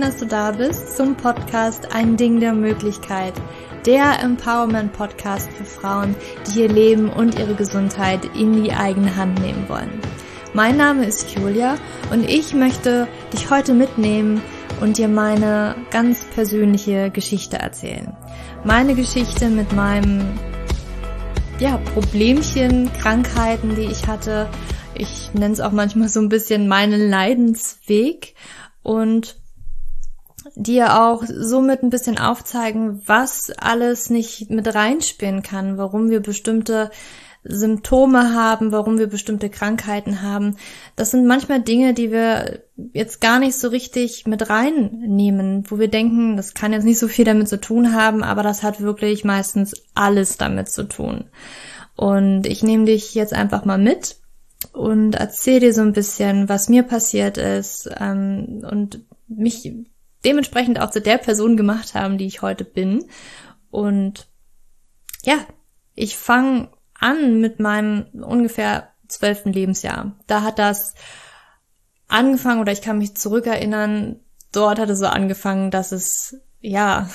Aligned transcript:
schön, 0.00 0.08
dass 0.08 0.16
du 0.16 0.26
da 0.26 0.52
bist 0.52 0.96
zum 0.96 1.14
Podcast 1.14 1.94
Ein 1.94 2.16
Ding 2.16 2.40
der 2.40 2.54
Möglichkeit. 2.54 3.34
Der 3.84 4.20
Empowerment 4.22 4.92
Podcast 4.92 5.50
für 5.52 5.64
Frauen, 5.64 6.14
die 6.46 6.60
ihr 6.60 6.68
Leben 6.68 7.10
und 7.10 7.38
ihre 7.38 7.54
Gesundheit 7.54 8.24
in 8.34 8.62
die 8.62 8.72
eigene 8.72 9.14
Hand 9.16 9.40
nehmen 9.40 9.68
wollen. 9.68 10.00
Mein 10.54 10.76
Name 10.78 11.04
ist 11.04 11.36
Julia 11.36 11.76
und 12.10 12.28
ich 12.28 12.54
möchte 12.54 13.08
dich 13.32 13.50
heute 13.50 13.74
mitnehmen 13.74 14.40
und 14.80 14.96
dir 14.96 15.08
meine 15.08 15.74
ganz 15.90 16.24
persönliche 16.34 17.10
Geschichte 17.10 17.58
erzählen. 17.58 18.16
Meine 18.64 18.94
Geschichte 18.94 19.48
mit 19.48 19.72
meinem 19.74 20.22
ja, 21.58 21.76
Problemchen, 21.92 22.90
Krankheiten, 23.00 23.76
die 23.76 23.90
ich 23.90 24.06
hatte. 24.06 24.48
Ich 24.94 25.32
nenne 25.34 25.52
es 25.52 25.60
auch 25.60 25.72
manchmal 25.72 26.08
so 26.08 26.20
ein 26.20 26.30
bisschen 26.30 26.68
meinen 26.68 27.10
Leidensweg 27.10 28.34
und 28.82 29.39
dir 30.54 31.00
auch 31.02 31.24
somit 31.26 31.82
ein 31.82 31.90
bisschen 31.90 32.18
aufzeigen, 32.18 33.02
was 33.06 33.50
alles 33.58 34.10
nicht 34.10 34.50
mit 34.50 34.74
reinspielen 34.74 35.42
kann, 35.42 35.78
warum 35.78 36.10
wir 36.10 36.20
bestimmte 36.20 36.90
Symptome 37.42 38.34
haben, 38.34 38.70
warum 38.70 38.98
wir 38.98 39.06
bestimmte 39.06 39.48
Krankheiten 39.48 40.20
haben. 40.20 40.56
Das 40.96 41.10
sind 41.10 41.26
manchmal 41.26 41.62
Dinge, 41.62 41.94
die 41.94 42.10
wir 42.10 42.60
jetzt 42.92 43.20
gar 43.20 43.38
nicht 43.38 43.56
so 43.56 43.68
richtig 43.68 44.26
mit 44.26 44.50
reinnehmen, 44.50 45.64
wo 45.68 45.78
wir 45.78 45.88
denken, 45.88 46.36
das 46.36 46.52
kann 46.52 46.74
jetzt 46.74 46.84
nicht 46.84 46.98
so 46.98 47.08
viel 47.08 47.24
damit 47.24 47.48
zu 47.48 47.58
tun 47.58 47.94
haben, 47.94 48.22
aber 48.22 48.42
das 48.42 48.62
hat 48.62 48.80
wirklich 48.80 49.24
meistens 49.24 49.74
alles 49.94 50.36
damit 50.36 50.68
zu 50.68 50.84
tun. 50.84 51.24
Und 51.96 52.46
ich 52.46 52.62
nehme 52.62 52.84
dich 52.84 53.14
jetzt 53.14 53.32
einfach 53.32 53.64
mal 53.64 53.78
mit 53.78 54.16
und 54.72 55.14
erzähle 55.14 55.60
dir 55.60 55.74
so 55.74 55.80
ein 55.80 55.92
bisschen, 55.92 56.48
was 56.48 56.68
mir 56.68 56.82
passiert 56.82 57.38
ist 57.38 57.88
ähm, 57.98 58.62
und 58.70 59.00
mich 59.28 59.72
dementsprechend 60.24 60.80
auch 60.80 60.90
zu 60.90 61.00
der 61.00 61.18
Person 61.18 61.56
gemacht 61.56 61.94
haben, 61.94 62.18
die 62.18 62.26
ich 62.26 62.42
heute 62.42 62.64
bin. 62.64 63.06
Und 63.70 64.28
ja, 65.22 65.38
ich 65.94 66.16
fange 66.16 66.68
an 66.98 67.40
mit 67.40 67.60
meinem 67.60 68.06
ungefähr 68.22 68.88
zwölften 69.08 69.52
Lebensjahr. 69.52 70.12
Da 70.26 70.42
hat 70.42 70.58
das 70.58 70.94
angefangen 72.08 72.60
oder 72.60 72.72
ich 72.72 72.82
kann 72.82 72.98
mich 72.98 73.16
zurückerinnern, 73.16 74.20
dort 74.52 74.78
hat 74.78 74.90
es 74.90 74.98
so 74.98 75.06
angefangen, 75.06 75.70
dass 75.70 75.92
es 75.92 76.36
ja 76.60 77.08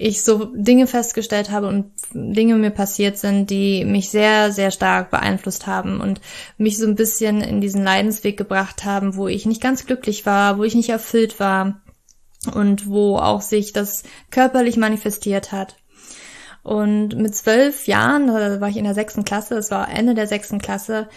ich 0.00 0.22
so 0.22 0.44
Dinge 0.54 0.86
festgestellt 0.86 1.50
habe 1.50 1.66
und 1.66 1.90
Dinge 2.12 2.54
mir 2.54 2.70
passiert 2.70 3.18
sind, 3.18 3.50
die 3.50 3.84
mich 3.84 4.10
sehr, 4.10 4.52
sehr 4.52 4.70
stark 4.70 5.10
beeinflusst 5.10 5.66
haben 5.66 6.00
und 6.00 6.20
mich 6.56 6.78
so 6.78 6.86
ein 6.86 6.94
bisschen 6.94 7.40
in 7.40 7.60
diesen 7.60 7.82
Leidensweg 7.82 8.36
gebracht 8.36 8.84
haben, 8.84 9.16
wo 9.16 9.26
ich 9.26 9.44
nicht 9.44 9.60
ganz 9.60 9.86
glücklich 9.86 10.24
war, 10.24 10.56
wo 10.56 10.62
ich 10.62 10.76
nicht 10.76 10.90
erfüllt 10.90 11.40
war 11.40 11.80
und 12.54 12.88
wo 12.88 13.16
auch 13.16 13.42
sich 13.42 13.72
das 13.72 14.02
körperlich 14.30 14.76
manifestiert 14.76 15.52
hat. 15.52 15.76
Und 16.62 17.16
mit 17.16 17.34
zwölf 17.34 17.86
Jahren, 17.86 18.26
da 18.26 18.60
war 18.60 18.68
ich 18.68 18.76
in 18.76 18.84
der 18.84 18.94
sechsten 18.94 19.24
Klasse, 19.24 19.56
es 19.56 19.70
war 19.70 19.88
Ende 19.90 20.14
der 20.14 20.26
sechsten 20.26 20.58
Klasse, 20.58 21.08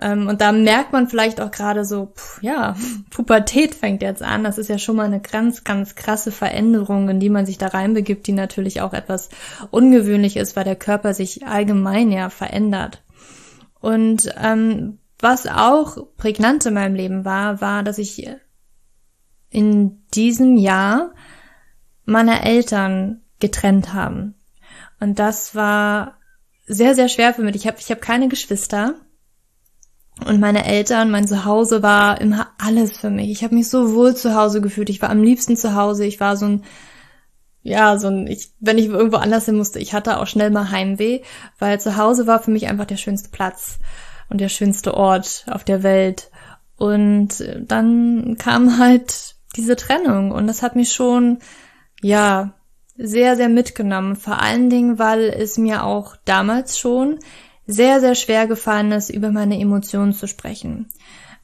ähm, 0.00 0.28
und 0.28 0.40
da 0.40 0.52
merkt 0.52 0.92
man 0.92 1.08
vielleicht 1.08 1.40
auch 1.40 1.50
gerade 1.50 1.84
so, 1.84 2.12
pff, 2.14 2.42
ja, 2.42 2.76
Pubertät 3.10 3.74
fängt 3.74 4.02
jetzt 4.02 4.22
an. 4.22 4.44
Das 4.44 4.58
ist 4.58 4.68
ja 4.68 4.78
schon 4.78 4.96
mal 4.96 5.06
eine 5.06 5.20
ganz, 5.20 5.64
ganz 5.64 5.94
krasse 5.94 6.30
Veränderung, 6.30 7.08
in 7.08 7.20
die 7.20 7.30
man 7.30 7.46
sich 7.46 7.58
da 7.58 7.68
reinbegibt, 7.68 8.26
die 8.26 8.32
natürlich 8.32 8.80
auch 8.80 8.92
etwas 8.92 9.30
ungewöhnlich 9.70 10.36
ist, 10.36 10.56
weil 10.56 10.64
der 10.64 10.76
Körper 10.76 11.14
sich 11.14 11.46
allgemein 11.46 12.12
ja 12.12 12.30
verändert. 12.30 13.02
Und 13.80 14.32
ähm, 14.40 14.98
was 15.20 15.46
auch 15.46 16.06
prägnant 16.16 16.66
in 16.66 16.74
meinem 16.74 16.94
Leben 16.94 17.24
war, 17.24 17.60
war, 17.60 17.82
dass 17.82 17.98
ich 17.98 18.28
in 19.50 20.02
diesem 20.14 20.56
Jahr 20.56 21.12
meine 22.04 22.44
Eltern 22.44 23.22
getrennt 23.40 23.92
haben. 23.92 24.34
Und 25.00 25.18
das 25.18 25.54
war 25.54 26.16
sehr, 26.66 26.94
sehr 26.94 27.08
schwer 27.08 27.34
für 27.34 27.42
mich. 27.42 27.56
Ich 27.56 27.66
habe 27.66 27.78
ich 27.80 27.90
hab 27.90 28.00
keine 28.00 28.28
Geschwister. 28.28 28.94
Und 30.26 30.40
meine 30.40 30.64
Eltern, 30.64 31.10
mein 31.10 31.28
Zuhause 31.28 31.82
war 31.82 32.20
immer 32.20 32.48
alles 32.58 32.98
für 32.98 33.10
mich. 33.10 33.30
Ich 33.30 33.44
habe 33.44 33.54
mich 33.54 33.68
so 33.68 33.94
wohl 33.94 34.16
zu 34.16 34.34
Hause 34.34 34.60
gefühlt. 34.60 34.90
Ich 34.90 35.00
war 35.00 35.10
am 35.10 35.22
liebsten 35.22 35.56
zu 35.56 35.74
Hause. 35.74 36.04
Ich 36.04 36.18
war 36.18 36.36
so 36.36 36.46
ein, 36.46 36.64
ja, 37.62 37.98
so 37.98 38.08
ein, 38.08 38.26
ich, 38.26 38.50
wenn 38.58 38.78
ich 38.78 38.86
irgendwo 38.86 39.18
anders 39.18 39.44
hin 39.44 39.56
musste, 39.56 39.78
ich 39.78 39.94
hatte 39.94 40.18
auch 40.18 40.26
schnell 40.26 40.50
mal 40.50 40.70
Heimweh, 40.70 41.20
weil 41.58 41.80
zu 41.80 41.96
Hause 41.96 42.26
war 42.26 42.42
für 42.42 42.50
mich 42.50 42.66
einfach 42.66 42.86
der 42.86 42.96
schönste 42.96 43.28
Platz 43.30 43.78
und 44.28 44.40
der 44.40 44.48
schönste 44.48 44.94
Ort 44.94 45.46
auf 45.48 45.62
der 45.62 45.82
Welt. 45.84 46.30
Und 46.76 47.44
dann 47.60 48.36
kam 48.38 48.78
halt 48.78 49.36
diese 49.58 49.76
Trennung 49.76 50.30
und 50.30 50.46
das 50.46 50.62
hat 50.62 50.76
mich 50.76 50.92
schon, 50.92 51.38
ja, 52.00 52.54
sehr, 52.96 53.36
sehr 53.36 53.48
mitgenommen. 53.48 54.16
Vor 54.16 54.40
allen 54.42 54.70
Dingen, 54.70 54.98
weil 54.98 55.24
es 55.24 55.56
mir 55.56 55.84
auch 55.84 56.16
damals 56.24 56.78
schon 56.78 57.18
sehr, 57.66 58.00
sehr 58.00 58.14
schwer 58.14 58.46
gefallen 58.46 58.92
ist, 58.92 59.10
über 59.10 59.30
meine 59.30 59.60
Emotionen 59.60 60.12
zu 60.12 60.26
sprechen. 60.26 60.88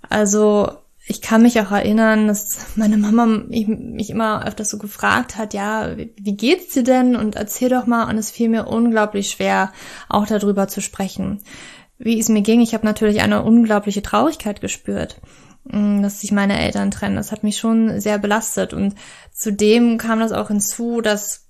Also 0.09 0.73
ich 1.07 1.21
kann 1.21 1.43
mich 1.43 1.61
auch 1.61 1.71
erinnern, 1.71 2.27
dass 2.27 2.67
meine 2.77 2.97
Mama 2.97 3.27
mich 3.27 4.11
immer 4.11 4.47
öfters 4.47 4.71
so 4.71 4.79
gefragt 4.79 5.37
hat, 5.37 5.55
ja, 5.55 5.97
wie 5.97 6.37
geht's 6.37 6.75
dir 6.75 6.83
denn? 6.83 7.15
Und 7.15 7.37
erzähl 7.37 7.69
doch 7.69 7.87
mal. 7.87 8.09
Und 8.09 8.19
es 8.19 8.31
fiel 8.31 8.49
mir 8.49 8.67
unglaublich 8.67 9.31
schwer, 9.31 9.73
auch 10.09 10.27
darüber 10.27 10.67
zu 10.67 10.81
sprechen. 10.81 11.43
Wie 11.99 12.19
es 12.19 12.29
mir 12.29 12.43
ging, 12.43 12.61
ich 12.61 12.75
habe 12.75 12.85
natürlich 12.85 13.21
eine 13.21 13.43
unglaubliche 13.45 14.03
Traurigkeit 14.03 14.61
gespürt, 14.61 15.21
dass 15.65 16.21
sich 16.21 16.33
meine 16.33 16.59
Eltern 16.61 16.91
trennen. 16.91 17.17
Das 17.17 17.33
hat 17.33 17.43
mich 17.43 17.57
schon 17.57 18.01
sehr 18.01 18.19
belastet. 18.19 18.75
Und 18.75 18.95
zudem 19.33 19.99
kam 19.99 20.21
das 20.21 20.33
auch 20.33 20.49
hinzu, 20.49 21.01
dass 21.01 21.47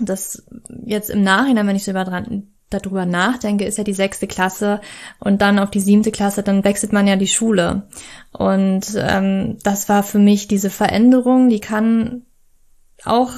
das 0.00 0.44
jetzt 0.84 1.10
im 1.10 1.22
Nachhinein, 1.22 1.66
wenn 1.66 1.76
ich 1.76 1.84
so 1.84 1.92
dran, 1.92 2.48
darüber 2.70 3.04
nachdenke, 3.04 3.64
ist 3.64 3.78
ja 3.78 3.84
die 3.84 3.92
sechste 3.92 4.26
Klasse 4.26 4.80
und 5.18 5.42
dann 5.42 5.58
auf 5.58 5.70
die 5.70 5.80
siebte 5.80 6.12
Klasse, 6.12 6.42
dann 6.42 6.64
wechselt 6.64 6.92
man 6.92 7.06
ja 7.06 7.16
die 7.16 7.26
Schule. 7.26 7.88
Und 8.32 8.86
ähm, 8.96 9.58
das 9.62 9.88
war 9.88 10.02
für 10.02 10.20
mich 10.20 10.46
diese 10.46 10.70
Veränderung, 10.70 11.48
die 11.48 11.60
kann 11.60 12.22
auch 13.04 13.32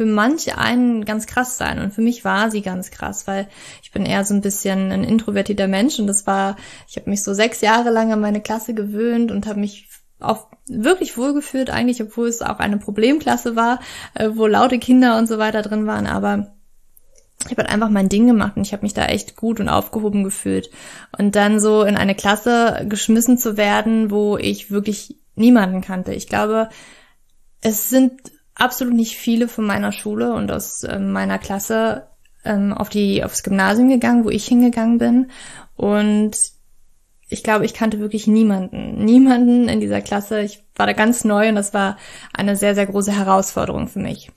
für 0.00 0.06
manche 0.06 0.56
einen 0.56 1.04
ganz 1.04 1.26
krass 1.26 1.58
sein. 1.58 1.78
Und 1.78 1.92
für 1.92 2.00
mich 2.00 2.24
war 2.24 2.50
sie 2.50 2.62
ganz 2.62 2.90
krass, 2.90 3.26
weil 3.26 3.48
ich 3.82 3.92
bin 3.92 4.06
eher 4.06 4.24
so 4.24 4.32
ein 4.32 4.40
bisschen 4.40 4.90
ein 4.92 5.04
introvertierter 5.04 5.68
Mensch 5.68 5.98
und 5.98 6.06
das 6.06 6.26
war, 6.26 6.56
ich 6.88 6.96
habe 6.96 7.10
mich 7.10 7.22
so 7.22 7.34
sechs 7.34 7.60
Jahre 7.60 7.90
lang 7.90 8.10
an 8.10 8.22
meine 8.22 8.40
Klasse 8.40 8.72
gewöhnt 8.72 9.30
und 9.30 9.46
habe 9.46 9.60
mich 9.60 9.90
auch 10.18 10.46
wirklich 10.66 11.18
wohlgefühlt 11.18 11.68
eigentlich, 11.68 12.00
obwohl 12.00 12.28
es 12.28 12.40
auch 12.40 12.60
eine 12.60 12.78
Problemklasse 12.78 13.56
war, 13.56 13.80
äh, 14.14 14.30
wo 14.32 14.46
laute 14.46 14.78
Kinder 14.78 15.18
und 15.18 15.26
so 15.26 15.36
weiter 15.36 15.60
drin 15.60 15.86
waren, 15.86 16.06
aber 16.06 16.54
ich 17.44 17.50
habe 17.50 17.64
halt 17.64 17.70
einfach 17.70 17.90
mein 17.90 18.08
Ding 18.08 18.26
gemacht 18.26 18.56
und 18.56 18.66
ich 18.66 18.72
habe 18.72 18.84
mich 18.84 18.94
da 18.94 19.04
echt 19.04 19.36
gut 19.36 19.60
und 19.60 19.68
aufgehoben 19.68 20.24
gefühlt. 20.24 20.70
Und 21.18 21.36
dann 21.36 21.60
so 21.60 21.82
in 21.82 21.98
eine 21.98 22.14
Klasse 22.14 22.86
geschmissen 22.88 23.36
zu 23.36 23.58
werden, 23.58 24.10
wo 24.10 24.38
ich 24.38 24.70
wirklich 24.70 25.18
niemanden 25.34 25.82
kannte. 25.82 26.14
Ich 26.14 26.26
glaube, 26.26 26.70
es 27.60 27.90
sind 27.90 28.14
absolut 28.54 28.94
nicht 28.94 29.16
viele 29.16 29.48
von 29.48 29.64
meiner 29.66 29.92
Schule 29.92 30.32
und 30.32 30.50
aus 30.50 30.82
äh, 30.84 30.98
meiner 30.98 31.38
Klasse 31.38 32.08
ähm, 32.44 32.72
auf 32.72 32.88
die 32.88 33.24
aufs 33.24 33.42
Gymnasium 33.42 33.88
gegangen, 33.88 34.24
wo 34.24 34.30
ich 34.30 34.46
hingegangen 34.46 34.98
bin. 34.98 35.30
Und 35.76 36.36
ich 37.28 37.42
glaube, 37.42 37.64
ich 37.64 37.74
kannte 37.74 38.00
wirklich 38.00 38.26
niemanden, 38.26 39.04
niemanden 39.04 39.68
in 39.68 39.80
dieser 39.80 40.00
Klasse. 40.00 40.40
Ich 40.40 40.64
war 40.74 40.86
da 40.86 40.92
ganz 40.92 41.24
neu 41.24 41.48
und 41.48 41.54
das 41.54 41.72
war 41.72 41.96
eine 42.32 42.56
sehr, 42.56 42.74
sehr 42.74 42.86
große 42.86 43.12
Herausforderung 43.12 43.88
für 43.88 44.00
mich. 44.00 44.32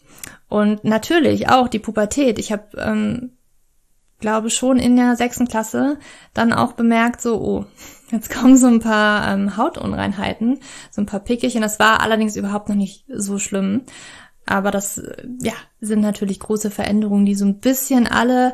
Und 0.48 0.84
natürlich 0.84 1.50
auch 1.50 1.68
die 1.68 1.80
Pubertät. 1.80 2.38
Ich 2.38 2.52
habe, 2.52 2.68
ähm, 2.78 3.32
glaube 4.24 4.50
schon 4.50 4.80
in 4.80 4.96
der 4.96 5.18
sechsten 5.18 5.48
Klasse 5.48 5.98
dann 6.34 6.54
auch 6.54 6.74
bemerkt, 6.74 7.20
so, 7.20 7.42
oh, 7.42 7.66
jetzt 8.14 8.30
kommen 8.30 8.58
so 8.58 8.68
ein 8.68 8.80
paar 8.80 9.34
ähm, 9.34 9.58
Hautunreinheiten, 9.58 10.60
so 10.92 11.02
ein 11.02 11.06
paar 11.06 11.20
Pickelchen. 11.20 11.62
Das 11.62 11.80
war 11.80 12.02
allerdings 12.02 12.38
überhaupt 12.38 12.70
noch 12.70 12.76
nicht 12.76 13.06
so 13.10 13.40
schlimm. 13.40 13.84
Aber 14.46 14.72
das, 14.72 15.00
äh, 15.00 15.28
ja, 15.42 15.54
sind 15.82 16.02
natürlich 16.02 16.40
große 16.40 16.72
Veränderungen, 16.72 17.26
die 17.26 17.36
so 17.36 17.46
ein 17.46 17.60
bisschen 17.60 18.08
alle 18.08 18.54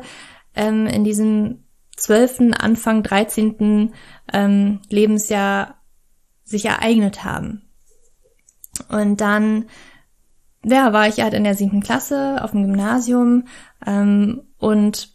ähm, 0.54 0.86
in 0.86 1.04
diesem 1.04 1.64
zwölften, 1.96 2.54
Anfang 2.54 3.02
dreizehnten 3.02 3.92
ähm, 4.32 4.80
Lebensjahr 4.88 5.76
sich 6.44 6.64
ereignet 6.64 7.24
haben. 7.24 7.62
Und 8.88 9.20
dann, 9.20 9.66
ja, 10.64 10.92
war 10.92 11.06
ich 11.06 11.20
halt 11.20 11.34
in 11.34 11.44
der 11.44 11.54
siebten 11.54 11.82
Klasse 11.82 12.42
auf 12.42 12.52
dem 12.52 12.62
Gymnasium 12.62 13.44
ähm, 13.86 14.42
und 14.58 15.09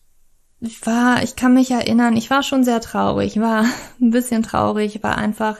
ich 0.66 0.86
war, 0.86 1.24
ich 1.24 1.36
kann 1.36 1.54
mich 1.54 1.72
erinnern, 1.72 2.18
ich 2.18 2.30
war 2.30 2.44
schon 2.44 2.64
sehr 2.64 2.82
traurig, 2.82 3.40
war 3.40 3.66
ein 4.02 4.12
bisschen 4.12 4.44
traurig, 4.44 5.04
war 5.04 5.18
einfach, 5.18 5.60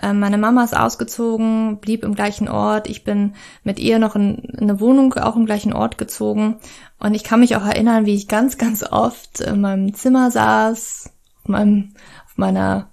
äh, 0.00 0.12
meine 0.12 0.38
Mama 0.38 0.64
ist 0.64 0.76
ausgezogen, 0.76 1.78
blieb 1.78 2.04
im 2.04 2.14
gleichen 2.14 2.48
Ort, 2.48 2.88
ich 2.88 3.04
bin 3.04 3.34
mit 3.64 3.78
ihr 3.78 3.98
noch 3.98 4.16
in, 4.16 4.36
in 4.38 4.60
eine 4.60 4.80
Wohnung 4.80 5.14
auch 5.14 5.36
im 5.36 5.46
gleichen 5.46 5.72
Ort 5.72 5.98
gezogen 5.98 6.58
und 7.02 7.14
ich 7.14 7.24
kann 7.24 7.40
mich 7.40 7.56
auch 7.56 7.64
erinnern, 7.64 8.06
wie 8.06 8.14
ich 8.14 8.28
ganz, 8.28 8.58
ganz 8.58 8.84
oft 8.84 9.40
in 9.40 9.60
meinem 9.60 9.92
Zimmer 9.92 10.30
saß, 10.30 11.10
auf, 11.42 11.48
meinem, 11.48 11.94
auf 12.24 12.36
meiner, 12.36 12.90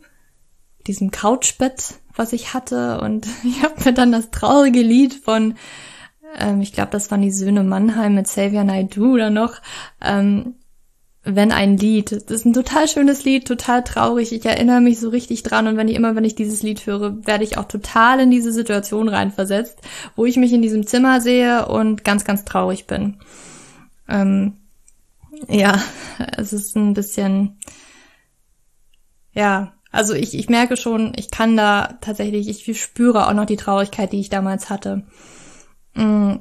diesem 0.87 1.11
Couchbett, 1.11 1.95
was 2.15 2.33
ich 2.33 2.55
hatte. 2.55 2.99
Und 3.01 3.27
ich 3.43 3.63
habe 3.63 3.75
mir 3.85 3.93
dann 3.93 4.11
das 4.11 4.31
traurige 4.31 4.81
Lied 4.81 5.13
von, 5.13 5.55
ähm, 6.39 6.61
ich 6.61 6.73
glaube, 6.73 6.89
das 6.91 7.11
waren 7.11 7.21
die 7.21 7.31
Söhne 7.31 7.63
Mannheim 7.63 8.15
mit 8.15 8.25
Xavier 8.25 8.63
Naidoo 8.63 9.13
oder 9.13 9.29
noch, 9.29 9.61
ähm, 10.01 10.55
wenn 11.35 11.51
ein 11.51 11.77
Lied. 11.77 12.11
Das 12.11 12.23
ist 12.23 12.45
ein 12.45 12.53
total 12.53 12.87
schönes 12.87 13.23
Lied, 13.23 13.47
total 13.47 13.83
traurig. 13.83 14.31
Ich 14.31 14.45
erinnere 14.45 14.81
mich 14.81 14.99
so 14.99 15.09
richtig 15.09 15.43
dran 15.43 15.67
und 15.67 15.77
wenn 15.77 15.87
ich 15.87 15.95
immer, 15.95 16.15
wenn 16.15 16.25
ich 16.25 16.35
dieses 16.35 16.63
Lied 16.63 16.85
höre, 16.85 17.25
werde 17.25 17.43
ich 17.43 17.57
auch 17.57 17.65
total 17.65 18.19
in 18.19 18.31
diese 18.31 18.51
Situation 18.51 19.09
reinversetzt, 19.09 19.79
wo 20.15 20.25
ich 20.25 20.37
mich 20.37 20.53
in 20.53 20.61
diesem 20.61 20.85
Zimmer 20.85 21.21
sehe 21.21 21.67
und 21.67 22.03
ganz, 22.03 22.25
ganz 22.25 22.45
traurig 22.45 22.87
bin. 22.87 23.17
Ähm, 24.07 24.57
ja, 25.47 25.81
es 26.37 26.53
ist 26.53 26.75
ein 26.75 26.93
bisschen, 26.93 27.57
ja, 29.33 29.73
also 29.91 30.13
ich, 30.13 30.37
ich 30.37 30.49
merke 30.49 30.77
schon, 30.77 31.13
ich 31.15 31.31
kann 31.31 31.57
da 31.57 31.97
tatsächlich, 32.01 32.47
ich 32.47 32.81
spüre 32.81 33.27
auch 33.27 33.33
noch 33.33 33.45
die 33.45 33.57
Traurigkeit, 33.57 34.11
die 34.11 34.19
ich 34.19 34.29
damals 34.29 34.69
hatte. 34.69 35.03
Mm. 35.95 36.35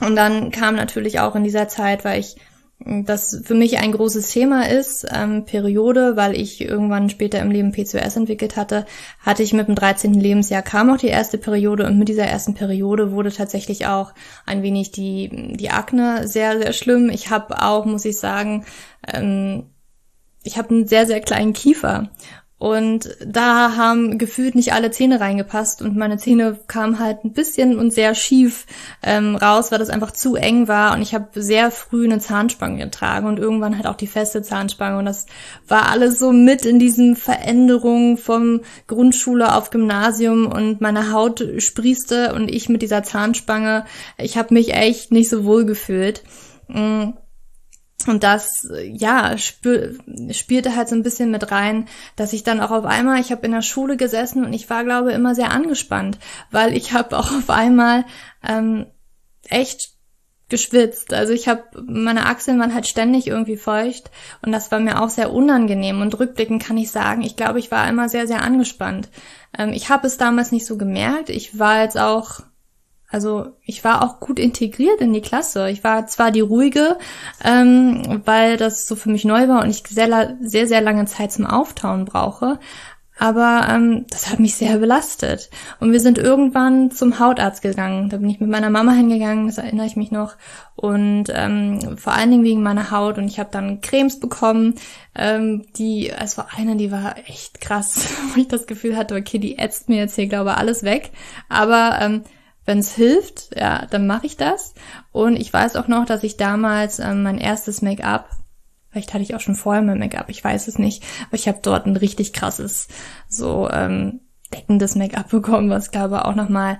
Und 0.00 0.16
dann 0.16 0.50
kam 0.50 0.76
natürlich 0.76 1.20
auch 1.20 1.36
in 1.36 1.44
dieser 1.44 1.68
Zeit, 1.68 2.06
weil 2.06 2.20
ich 2.20 2.36
das 2.84 3.42
für 3.44 3.54
mich 3.54 3.78
ein 3.78 3.92
großes 3.92 4.30
Thema 4.30 4.68
ist, 4.68 5.06
ähm, 5.14 5.44
Periode, 5.44 6.16
weil 6.16 6.34
ich 6.34 6.62
irgendwann 6.62 7.10
später 7.10 7.38
im 7.40 7.50
Leben 7.50 7.72
PCOS 7.72 8.16
entwickelt 8.16 8.56
hatte, 8.56 8.86
hatte 9.20 9.42
ich 9.42 9.52
mit 9.52 9.68
dem 9.68 9.74
13. 9.74 10.14
Lebensjahr 10.14 10.62
kam 10.62 10.90
auch 10.90 10.96
die 10.96 11.08
erste 11.08 11.36
Periode 11.36 11.86
und 11.86 11.98
mit 11.98 12.08
dieser 12.08 12.24
ersten 12.24 12.54
Periode 12.54 13.12
wurde 13.12 13.32
tatsächlich 13.32 13.86
auch 13.86 14.12
ein 14.46 14.62
wenig 14.62 14.92
die, 14.92 15.56
die 15.56 15.70
Akne 15.70 16.26
sehr, 16.26 16.58
sehr 16.58 16.72
schlimm. 16.72 17.10
Ich 17.10 17.30
habe 17.30 17.62
auch, 17.62 17.84
muss 17.84 18.06
ich 18.06 18.18
sagen, 18.18 18.64
ähm, 19.06 19.64
ich 20.42 20.56
habe 20.56 20.70
einen 20.70 20.88
sehr, 20.88 21.06
sehr 21.06 21.20
kleinen 21.20 21.52
Kiefer 21.52 22.08
und 22.60 23.16
da 23.24 23.74
haben 23.78 24.18
gefühlt 24.18 24.54
nicht 24.54 24.74
alle 24.74 24.90
Zähne 24.90 25.18
reingepasst 25.18 25.80
und 25.80 25.96
meine 25.96 26.18
Zähne 26.18 26.58
kamen 26.66 26.98
halt 26.98 27.24
ein 27.24 27.32
bisschen 27.32 27.78
und 27.78 27.90
sehr 27.90 28.14
schief 28.14 28.66
ähm, 29.02 29.34
raus, 29.34 29.72
weil 29.72 29.78
das 29.78 29.88
einfach 29.88 30.10
zu 30.10 30.36
eng 30.36 30.68
war. 30.68 30.92
Und 30.92 31.00
ich 31.00 31.14
habe 31.14 31.40
sehr 31.40 31.70
früh 31.70 32.04
eine 32.04 32.18
Zahnspange 32.18 32.84
getragen 32.84 33.26
und 33.26 33.38
irgendwann 33.38 33.76
halt 33.76 33.86
auch 33.86 33.96
die 33.96 34.06
feste 34.06 34.42
Zahnspange. 34.42 34.98
Und 34.98 35.06
das 35.06 35.24
war 35.68 35.88
alles 35.88 36.18
so 36.18 36.32
mit 36.32 36.66
in 36.66 36.78
diesen 36.78 37.16
Veränderungen 37.16 38.18
vom 38.18 38.60
Grundschule 38.88 39.54
auf 39.54 39.70
Gymnasium 39.70 40.44
und 40.46 40.82
meine 40.82 41.12
Haut 41.12 41.42
sprießte 41.56 42.34
und 42.34 42.50
ich 42.50 42.68
mit 42.68 42.82
dieser 42.82 43.02
Zahnspange. 43.02 43.86
Ich 44.18 44.36
habe 44.36 44.52
mich 44.52 44.74
echt 44.74 45.12
nicht 45.12 45.30
so 45.30 45.46
wohl 45.46 45.64
gefühlt. 45.64 46.22
Mm. 46.68 47.12
Und 48.08 48.22
das, 48.22 48.68
ja, 48.82 49.36
spür, 49.38 49.94
spielte 50.30 50.76
halt 50.76 50.88
so 50.88 50.94
ein 50.94 51.02
bisschen 51.02 51.30
mit 51.30 51.50
rein, 51.50 51.88
dass 52.16 52.32
ich 52.32 52.42
dann 52.42 52.60
auch 52.60 52.70
auf 52.70 52.84
einmal, 52.84 53.20
ich 53.20 53.30
habe 53.30 53.46
in 53.46 53.52
der 53.52 53.62
Schule 53.62 53.96
gesessen 53.96 54.44
und 54.44 54.52
ich 54.52 54.70
war, 54.70 54.84
glaube 54.84 55.12
immer 55.12 55.34
sehr 55.34 55.50
angespannt, 55.50 56.18
weil 56.50 56.76
ich 56.76 56.92
habe 56.92 57.18
auch 57.18 57.32
auf 57.32 57.50
einmal 57.50 58.04
ähm, 58.46 58.86
echt 59.48 59.90
geschwitzt. 60.48 61.14
Also 61.14 61.32
ich 61.32 61.48
habe, 61.48 61.62
meine 61.82 62.26
Achseln 62.26 62.58
waren 62.58 62.74
halt 62.74 62.86
ständig 62.86 63.26
irgendwie 63.26 63.56
feucht 63.56 64.10
und 64.42 64.52
das 64.52 64.70
war 64.70 64.80
mir 64.80 65.00
auch 65.00 65.08
sehr 65.08 65.32
unangenehm. 65.32 66.02
Und 66.02 66.18
rückblickend 66.18 66.62
kann 66.62 66.76
ich 66.76 66.90
sagen, 66.90 67.22
ich 67.22 67.36
glaube, 67.36 67.58
ich 67.58 67.70
war 67.70 67.88
immer 67.88 68.08
sehr, 68.08 68.26
sehr 68.26 68.42
angespannt. 68.42 69.08
Ähm, 69.56 69.72
ich 69.72 69.88
habe 69.88 70.06
es 70.06 70.18
damals 70.18 70.52
nicht 70.52 70.66
so 70.66 70.76
gemerkt. 70.76 71.30
Ich 71.30 71.58
war 71.58 71.82
jetzt 71.82 71.98
auch 71.98 72.40
also 73.10 73.48
ich 73.64 73.82
war 73.84 74.02
auch 74.02 74.20
gut 74.20 74.38
integriert 74.38 75.00
in 75.00 75.12
die 75.12 75.20
Klasse. 75.20 75.68
Ich 75.70 75.82
war 75.82 76.06
zwar 76.06 76.30
die 76.30 76.40
ruhige, 76.40 76.96
ähm, 77.44 78.22
weil 78.24 78.56
das 78.56 78.86
so 78.86 78.94
für 78.96 79.10
mich 79.10 79.24
neu 79.24 79.48
war 79.48 79.62
und 79.62 79.70
ich 79.70 79.82
sehr, 79.88 80.36
sehr, 80.40 80.66
sehr 80.66 80.80
lange 80.80 81.06
Zeit 81.06 81.32
zum 81.32 81.46
Auftauen 81.46 82.04
brauche. 82.04 82.58
Aber 83.20 83.66
ähm, 83.68 84.06
das 84.08 84.30
hat 84.30 84.40
mich 84.40 84.54
sehr 84.54 84.78
belastet. 84.78 85.50
Und 85.78 85.92
wir 85.92 86.00
sind 86.00 86.16
irgendwann 86.16 86.90
zum 86.90 87.18
Hautarzt 87.18 87.60
gegangen. 87.60 88.08
Da 88.08 88.16
bin 88.16 88.30
ich 88.30 88.40
mit 88.40 88.48
meiner 88.48 88.70
Mama 88.70 88.92
hingegangen, 88.92 89.46
das 89.46 89.58
erinnere 89.58 89.84
ich 89.84 89.94
mich 89.94 90.10
noch. 90.10 90.36
Und 90.74 91.24
ähm, 91.28 91.98
vor 91.98 92.14
allen 92.14 92.30
Dingen 92.30 92.44
wegen 92.44 92.62
meiner 92.62 92.90
Haut. 92.90 93.18
Und 93.18 93.26
ich 93.26 93.38
habe 93.38 93.50
dann 93.52 93.82
Cremes 93.82 94.20
bekommen. 94.20 94.76
Ähm, 95.14 95.66
die, 95.76 96.08
es 96.08 96.38
war 96.38 96.48
eine, 96.56 96.76
die 96.76 96.90
war 96.90 97.16
echt 97.26 97.60
krass, 97.60 98.08
wo 98.34 98.40
ich 98.40 98.48
das 98.48 98.66
Gefühl 98.66 98.96
hatte, 98.96 99.16
okay, 99.16 99.38
die 99.38 99.58
ätzt 99.58 99.90
mir 99.90 99.98
jetzt 99.98 100.14
hier, 100.14 100.26
glaube 100.26 100.50
ich, 100.50 100.56
alles 100.56 100.82
weg. 100.82 101.10
Aber 101.50 101.98
ähm, 102.00 102.22
wenn 102.70 102.78
es 102.78 102.94
hilft, 102.94 103.50
ja, 103.56 103.84
dann 103.90 104.06
mache 104.06 104.26
ich 104.26 104.36
das. 104.36 104.74
Und 105.10 105.34
ich 105.34 105.52
weiß 105.52 105.74
auch 105.74 105.88
noch, 105.88 106.04
dass 106.04 106.22
ich 106.22 106.36
damals 106.36 107.00
ähm, 107.00 107.24
mein 107.24 107.38
erstes 107.38 107.82
Make-up, 107.82 108.30
vielleicht 108.90 109.12
hatte 109.12 109.24
ich 109.24 109.34
auch 109.34 109.40
schon 109.40 109.56
vorher 109.56 109.82
mein 109.82 109.98
Make-up, 109.98 110.28
ich 110.28 110.44
weiß 110.44 110.68
es 110.68 110.78
nicht, 110.78 111.02
aber 111.26 111.34
ich 111.34 111.48
habe 111.48 111.58
dort 111.62 111.86
ein 111.86 111.96
richtig 111.96 112.32
krasses, 112.32 112.86
so 113.28 113.68
ähm, 113.68 114.20
deckendes 114.54 114.94
Make-up 114.94 115.28
bekommen, 115.30 115.68
was 115.68 115.90
glaube 115.90 116.24
auch 116.24 116.36
nochmal 116.36 116.78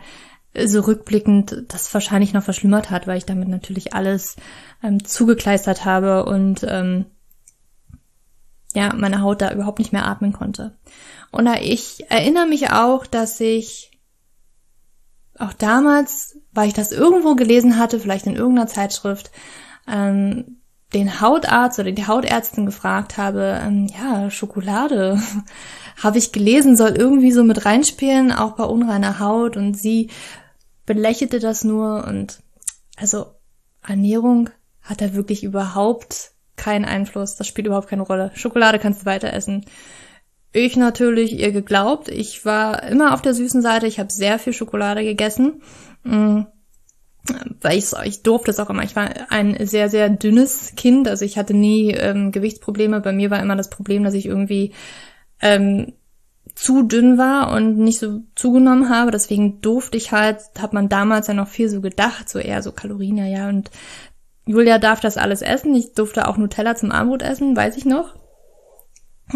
so 0.65 0.81
rückblickend 0.81 1.65
das 1.67 1.93
wahrscheinlich 1.93 2.35
noch 2.35 2.45
verschlimmert 2.45 2.91
hat, 2.91 3.09
weil 3.09 3.19
ich 3.19 3.27
damit 3.27 3.49
natürlich 3.49 3.93
alles 3.93 4.37
ähm, 4.85 5.03
zugekleistert 5.05 5.85
habe 5.85 6.25
und 6.25 6.65
ähm, 6.69 7.07
ja, 8.75 8.95
meine 8.95 9.23
Haut 9.23 9.43
da 9.43 9.53
überhaupt 9.53 9.81
nicht 9.81 9.93
mehr 9.93 10.07
atmen 10.07 10.33
konnte. 10.33 10.77
Und 11.33 11.49
ich 11.63 12.09
erinnere 12.11 12.47
mich 12.47 12.71
auch, 12.71 13.07
dass 13.07 13.41
ich 13.41 13.90
auch 15.41 15.53
damals, 15.53 16.39
weil 16.53 16.69
ich 16.69 16.75
das 16.75 16.93
irgendwo 16.93 17.35
gelesen 17.35 17.79
hatte, 17.79 18.01
vielleicht 18.01 18.27
in 18.27 18.37
irgendeiner 18.37 18.67
Zeitschrift, 18.67 19.31
ähm, 19.89 20.57
den 20.93 21.21
Hautarzt 21.21 21.79
oder 21.79 21.93
die 21.93 22.07
Hautärztin 22.07 22.67
gefragt 22.67 23.17
habe, 23.17 23.61
ähm, 23.63 23.87
ja, 23.87 24.31
Schokolade, 24.31 25.21
habe 26.03 26.19
ich 26.19 26.33
gelesen, 26.33 26.77
soll 26.77 26.91
irgendwie 26.91 27.33
so 27.33 27.45
mit 27.45 27.65
reinspielen, 27.65 28.33
auch 28.33 28.53
bei 28.53 28.65
unreiner 28.65 29.21
Haut 29.21 29.57
und 29.57 29.75
sie 29.75 30.11
belächelte 30.87 31.39
das 31.39 31.63
nur 31.63 32.05
und 32.07 32.41
also 32.97 33.27
Ernährung 33.87 34.51
hat 34.83 35.01
da 35.01 35.15
wirklich 35.15 35.45
überhaupt 35.45 36.33
keinen 36.57 36.85
Einfluss, 36.85 37.37
das 37.37 37.47
spielt 37.47 37.67
überhaupt 37.67 37.89
keine 37.89 38.03
Rolle. 38.03 38.33
Schokolade 38.35 38.79
kannst 38.79 39.03
du 39.03 39.07
weiter 39.07 39.33
essen. 39.33 39.65
Ich 40.53 40.77
natürlich 40.77 41.39
ihr 41.39 41.53
geglaubt. 41.53 42.09
Ich 42.09 42.45
war 42.45 42.83
immer 42.85 43.15
auf 43.15 43.23
der 43.23 43.35
süßen 43.35 43.63
Seite. 43.63 43.87
Ich 43.87 44.01
habe 44.01 44.11
sehr 44.11 44.39
viel 44.39 44.53
Schokolade 44.53 45.05
gegessen. 45.05 45.63
Mm, 46.03 46.43
weil 47.61 47.79
ich, 47.79 47.93
ich 48.05 48.23
durfte 48.23 48.51
es 48.51 48.59
auch 48.59 48.71
immer. 48.71 48.83
Ich 48.83 48.97
war 48.97 49.11
ein 49.29 49.67
sehr, 49.67 49.89
sehr 49.89 50.09
dünnes 50.09 50.75
Kind. 50.75 51.07
Also 51.07 51.25
ich 51.25 51.39
hatte 51.39 51.55
nie 51.55 51.93
ähm, 51.93 52.33
Gewichtsprobleme. 52.33 53.01
Bei 53.01 53.13
mir 53.13 53.31
war 53.31 53.41
immer 53.41 53.57
das 53.57 53.71
Problem, 53.71 54.03
dass 54.03 54.15
ich 54.15 54.27
irgendwie 54.27 54.73
ähm, 55.41 55.93
zu 56.55 56.83
dünn 56.83 57.17
war 57.17 57.53
und 57.53 57.79
nicht 57.79 58.01
so 58.01 58.21
zugenommen 58.35 58.89
habe. 58.89 59.13
Deswegen 59.13 59.61
durfte 59.61 59.97
ich 59.97 60.11
halt, 60.11 60.41
hat 60.59 60.73
man 60.73 60.89
damals 60.89 61.29
ja 61.29 61.35
noch 61.35 61.49
viel 61.49 61.69
so 61.69 61.81
gedacht, 61.81 62.29
so 62.29 62.39
eher 62.39 62.63
so 62.63 62.73
Kalorien, 62.73 63.19
ja, 63.19 63.27
ja. 63.27 63.49
Und 63.49 63.71
Julia 64.47 64.79
darf 64.79 65.01
das 65.01 65.17
alles 65.17 65.43
essen. 65.43 65.75
Ich 65.75 65.93
durfte 65.93 66.27
auch 66.27 66.37
Nutella 66.37 66.75
zum 66.75 66.91
Armut 66.91 67.23
essen, 67.23 67.55
weiß 67.55 67.77
ich 67.77 67.85
noch. 67.85 68.15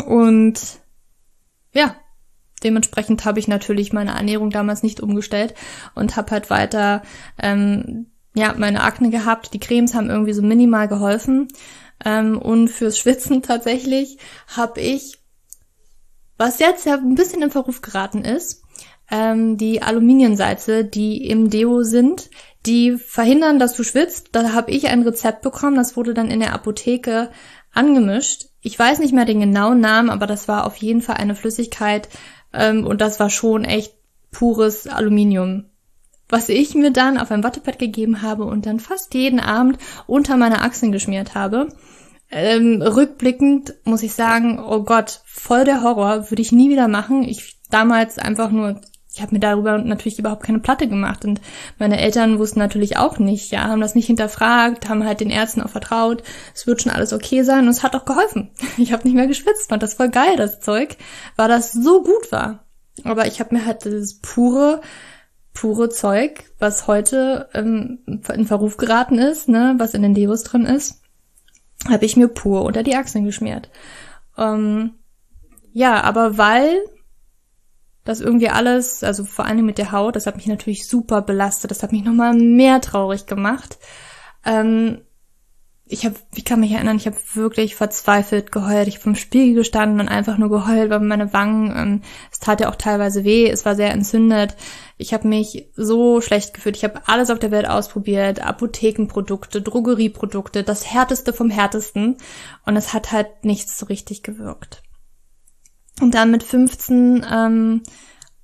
Und 0.07 0.61
ja, 1.75 1.97
dementsprechend 2.63 3.25
habe 3.25 3.39
ich 3.39 3.49
natürlich 3.49 3.93
meine 3.93 4.13
Ernährung 4.13 4.51
damals 4.51 4.83
nicht 4.83 5.01
umgestellt 5.01 5.55
und 5.95 6.17
habe 6.17 6.31
halt 6.31 6.51
weiter 6.51 7.03
ähm, 7.39 8.07
ja 8.35 8.55
meine 8.57 8.83
Akne 8.83 9.11
gehabt. 9.11 9.53
Die 9.55 9.61
Cremes 9.61 9.95
haben 9.95 10.11
irgendwie 10.11 10.33
so 10.33 10.43
minimal 10.43 10.89
geholfen 10.89 11.49
ähm, 12.05 12.39
und 12.39 12.69
fürs 12.69 12.99
Schwitzen 12.99 13.43
tatsächlich 13.43 14.19
habe 14.49 14.81
ich, 14.81 15.19
was 16.39 16.59
jetzt 16.59 16.87
ja 16.87 16.95
ein 16.95 17.15
bisschen 17.15 17.43
in 17.43 17.51
Verruf 17.51 17.83
geraten 17.83 18.25
ist, 18.25 18.63
ähm, 19.11 19.57
die 19.57 19.83
Aluminiumsalze, 19.83 20.85
die 20.85 21.27
im 21.27 21.51
Deo 21.51 21.83
sind, 21.83 22.31
die 22.67 22.93
verhindern, 22.93 23.59
dass 23.59 23.77
du 23.77 23.83
schwitzt. 23.85 24.31
Da 24.33 24.53
habe 24.53 24.71
ich 24.71 24.89
ein 24.89 25.03
Rezept 25.03 25.43
bekommen, 25.43 25.77
das 25.77 25.97
wurde 25.97 26.15
dann 26.15 26.31
in 26.31 26.41
der 26.41 26.55
Apotheke 26.55 27.31
angemischt. 27.73 28.47
Ich 28.67 28.79
weiß 28.79 28.99
nicht 28.99 29.13
mehr 29.13 29.27
den 29.27 29.41
genauen 29.41 29.81
Namen, 29.81 30.09
aber 30.09 30.27
das 30.27 30.49
war 30.49 30.65
auf 30.65 30.77
jeden 30.77 31.03
Fall 31.03 31.19
eine 31.19 31.35
Flüssigkeit 31.35 32.09
ähm, 32.55 32.87
und 32.87 33.03
das 33.03 33.21
war 33.21 33.29
schon 33.29 33.67
echt 33.67 33.93
pures 34.33 34.87
Aluminium. 34.87 35.67
Was 36.31 36.49
ich 36.49 36.75
mir 36.75 36.91
dann 36.91 37.19
auf 37.19 37.31
ein 37.31 37.45
Wattepad 37.45 37.79
gegeben 37.79 38.23
habe 38.23 38.45
und 38.45 38.65
dann 38.65 38.81
fast 38.81 39.13
jeden 39.13 39.39
Abend 39.39 39.77
unter 40.07 40.39
meine 40.39 40.63
Achseln 40.63 40.93
geschmiert 40.93 41.35
habe. 41.35 41.69
Ähm, 42.31 42.81
rückblickend 42.81 43.75
muss 43.85 44.03
ich 44.03 44.15
sagen, 44.15 44.59
oh 44.59 44.83
Gott, 44.83 45.21
voll 45.27 45.65
der 45.67 45.83
Horror, 45.83 46.31
würde 46.31 46.41
ich 46.41 46.51
nie 46.51 46.71
wieder 46.71 46.89
machen. 46.89 47.23
Ich 47.23 47.59
damals 47.69 48.19
einfach 48.19 48.51
nur 48.51 48.81
ich 49.15 49.23
habe 49.23 49.33
mir 49.33 49.41
darüber 49.41 49.79
natürlich 49.79 50.19
überhaupt 50.19 50.43
keine 50.43 50.59
Platte 50.59 50.89
gemacht 50.89 51.25
und 51.25 51.41
meine 51.79 52.01
Eltern 52.01 52.41
wussten 52.41 52.59
natürlich 52.59 52.97
auch 52.97 53.21
nicht, 53.21 53.53
ja, 53.53 53.69
haben 53.69 53.81
das 53.81 53.95
nicht 53.95 54.07
hinterfragt, 54.07 54.89
haben 54.89 55.05
halt 55.05 55.21
den 55.21 55.31
Ärzten 55.31 55.63
auch 55.63 55.71
vertraut, 55.71 56.25
es 56.53 56.67
wird 56.67 56.83
schon 56.83 56.91
alles 56.91 57.13
okay 57.13 57.45
sein 57.45 57.61
und 57.61 57.69
es 57.69 57.85
hat 57.85 57.95
auch 57.95 58.05
geholfen. 58.05 58.51
Ich 58.77 58.93
habe 58.93 59.05
nicht 59.05 59.15
mehr 59.15 59.29
geschwitzt, 59.29 59.69
fand 59.69 59.85
das 59.85 59.95
voll 59.95 60.11
geil, 60.11 60.37
das 60.37 60.59
Zeug, 60.59 60.97
weil 61.37 61.49
das 61.49 61.71
so 61.71 62.03
gut 62.03 62.33
war. 62.33 62.65
Aber 63.05 63.27
ich 63.27 63.39
habe 63.39 63.55
mir 63.55 63.65
halt 63.65 63.85
dieses 63.85 64.19
pure, 64.21 64.81
pure 65.53 65.91
Zeug, 65.91 66.45
was 66.59 66.89
heute 66.89 67.49
ähm, 67.55 68.01
in 68.07 68.47
Verruf 68.47 68.77
geraten 68.77 69.19
ist, 69.19 69.49
ne, 69.49 69.77
was 69.79 69.95
in 69.95 70.03
den 70.03 70.15
Devos 70.15 70.43
drin 70.43 70.67
ist, 70.67 71.03
habe 71.89 72.05
ich 72.05 72.17
mir 72.17 72.27
pur 72.27 72.65
unter 72.65 72.83
die 72.83 72.97
Achseln 72.97 73.25
geschmiert. 73.25 73.71
Ähm, 74.37 74.95
ja, 75.73 76.03
aber 76.03 76.37
weil 76.37 76.79
das 78.05 78.21
irgendwie 78.21 78.51
alles, 78.51 79.03
also 79.03 79.25
vor 79.25 79.47
allem 79.47 79.65
mit 79.65 79.79
der 79.79 79.93
Haut, 79.93 80.17
das 80.17 80.27
hat 80.27 80.37
mich 80.37 80.47
natürlich 80.47 80.87
super 80.87 81.23
belastet. 81.23 81.71
Das 81.71 81.83
hat 81.83 81.93
mich 81.93 82.05
nochmal 82.05 82.35
mehr 82.35 82.81
traurig 82.81 83.27
gemacht. 83.27 83.79
Ähm, 84.45 84.99
ich 85.87 86.07
habe, 86.07 86.15
ich 86.35 86.45
kann 86.47 86.61
mich 86.61 86.73
erinnern, 86.73 86.97
ich 86.97 87.07
habe 87.07 87.17
wirklich 87.35 87.77
verzweifelt 87.77 88.53
geheult. 88.53 88.89
Ich 88.89 88.95
habe 88.95 89.05
vom 89.05 89.17
Spiegel 89.17 89.55
gestanden 89.55 90.01
und 90.01 90.09
einfach 90.09 90.39
nur 90.39 90.49
geheult, 90.49 90.91
weil 90.91 91.01
meine 91.01 91.33
Wangen, 91.33 91.75
ähm, 91.77 92.03
es 92.33 92.41
tat 92.41 92.61
ja 92.61 92.71
auch 92.71 92.77
teilweise 92.77 93.25
weh, 93.25 93.51
es 93.51 93.65
war 93.67 93.75
sehr 93.75 93.91
entzündet. 93.91 94.57
Ich 94.97 95.13
habe 95.13 95.29
mich 95.29 95.69
so 95.75 96.21
schlecht 96.21 96.55
gefühlt. 96.55 96.77
Ich 96.77 96.85
habe 96.85 97.03
alles 97.07 97.31
auf 97.31 97.39
der 97.39 97.51
Welt 97.51 97.69
ausprobiert, 97.69 98.41
Apothekenprodukte, 98.41 99.61
Drogerieprodukte, 99.61 100.63
das 100.63 100.87
härteste 100.93 101.33
vom 101.33 101.51
härtesten 101.51 102.17
und 102.65 102.77
es 102.77 102.95
hat 102.95 103.13
halt 103.13 103.45
nichts 103.45 103.79
so 103.79 103.87
richtig 103.87 104.23
gewirkt. 104.23 104.84
Und 106.01 106.15
dann 106.15 106.31
mit 106.31 106.43
15 106.43 107.25
ähm, 107.31 107.83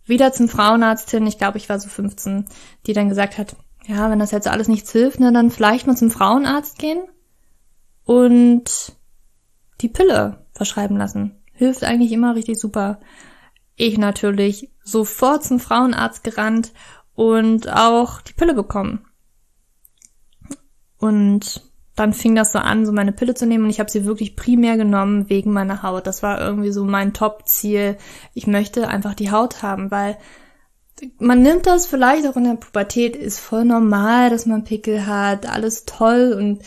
wieder 0.05 0.33
zum 0.33 0.49
Frauenarzt 0.49 1.11
hin, 1.11 1.27
ich 1.27 1.39
glaube, 1.39 1.59
ich 1.59 1.69
war 1.69 1.81
so 1.81 1.89
15, 1.89 2.47
die 2.87 2.93
dann 2.93 3.09
gesagt 3.09 3.39
hat, 3.39 3.57
ja, 3.87 4.11
wenn 4.11 4.19
das 4.19 4.31
jetzt 4.31 4.49
alles 4.49 4.69
nichts 4.69 4.93
hilft, 4.93 5.21
ne, 5.21 5.33
dann 5.33 5.51
vielleicht 5.51 5.87
mal 5.87 5.97
zum 5.97 6.11
Frauenarzt 6.11 6.79
gehen 6.79 7.03
und 8.05 8.97
die 9.81 9.89
Pille 9.89 10.47
verschreiben 10.53 10.97
lassen. 10.97 11.43
Hilft 11.53 11.85
eigentlich 11.85 12.13
immer 12.13 12.35
richtig 12.35 12.59
super. 12.59 13.01
Ich 13.77 13.99
natürlich 13.99 14.71
sofort 14.85 15.45
zum 15.45 15.59
Frauenarzt 15.59 16.23
gerannt 16.23 16.73
und 17.15 17.69
auch 17.69 18.21
die 18.21 18.33
Pille 18.33 18.55
bekommen. 18.55 19.07
Und 20.99 21.70
dann 22.01 22.15
fing 22.15 22.35
das 22.35 22.53
so 22.53 22.59
an, 22.59 22.87
so 22.87 22.93
meine 22.93 23.13
Pille 23.13 23.35
zu 23.35 23.47
nehmen 23.47 23.65
und 23.65 23.71
ich 23.71 23.79
habe 23.79 23.91
sie 23.91 24.07
wirklich 24.07 24.35
primär 24.35 24.77
genommen 24.77 25.29
wegen 25.29 25.53
meiner 25.53 25.83
Haut. 25.83 26.07
Das 26.07 26.23
war 26.23 26.41
irgendwie 26.41 26.73
so 26.73 26.85
mein 26.85 27.13
Top-Ziel. 27.13 27.99
Ich 28.33 28.47
möchte 28.47 28.89
einfach 28.89 29.15
die 29.15 29.31
Haut 29.31 29.63
haben, 29.63 29.91
weil 29.91 30.17
man 31.19 31.43
nimmt 31.43 31.67
das 31.67 31.87
vielleicht 31.87 32.27
auch 32.27 32.37
in 32.37 32.45
der 32.45 32.55
Pubertät, 32.55 33.17
ist 33.17 33.39
voll 33.39 33.65
normal, 33.65 34.31
dass 34.31 34.47
man 34.47 34.65
Pickel 34.65 35.07
hat, 35.07 35.47
alles 35.47 35.85
toll 35.85 36.35
und 36.37 36.63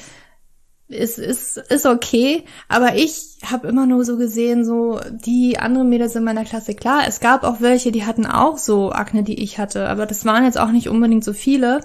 ist, 0.88 1.18
ist, 1.18 1.58
ist 1.58 1.86
okay, 1.88 2.44
aber 2.68 2.96
ich 2.96 3.38
habe 3.44 3.68
immer 3.68 3.88
nur 3.88 4.06
so 4.06 4.18
gesehen, 4.18 4.64
so 4.66 5.00
die 5.10 5.58
anderen 5.58 5.90
Mädels 5.90 6.16
in 6.16 6.24
meiner 6.24 6.46
Klasse, 6.46 6.76
klar, 6.76 7.04
es 7.08 7.20
gab 7.20 7.44
auch 7.44 7.62
welche, 7.62 7.92
die 7.92 8.06
hatten 8.06 8.28
auch 8.28 8.58
so 8.58 8.92
Akne, 8.92 9.24
die 9.24 9.42
ich 9.42 9.58
hatte, 9.58 9.90
aber 9.90 10.06
das 10.06 10.26
waren 10.26 10.46
jetzt 10.46 10.60
auch 10.60 10.72
nicht 10.72 10.90
unbedingt 10.90 11.24
so 11.24 11.34
viele, 11.34 11.82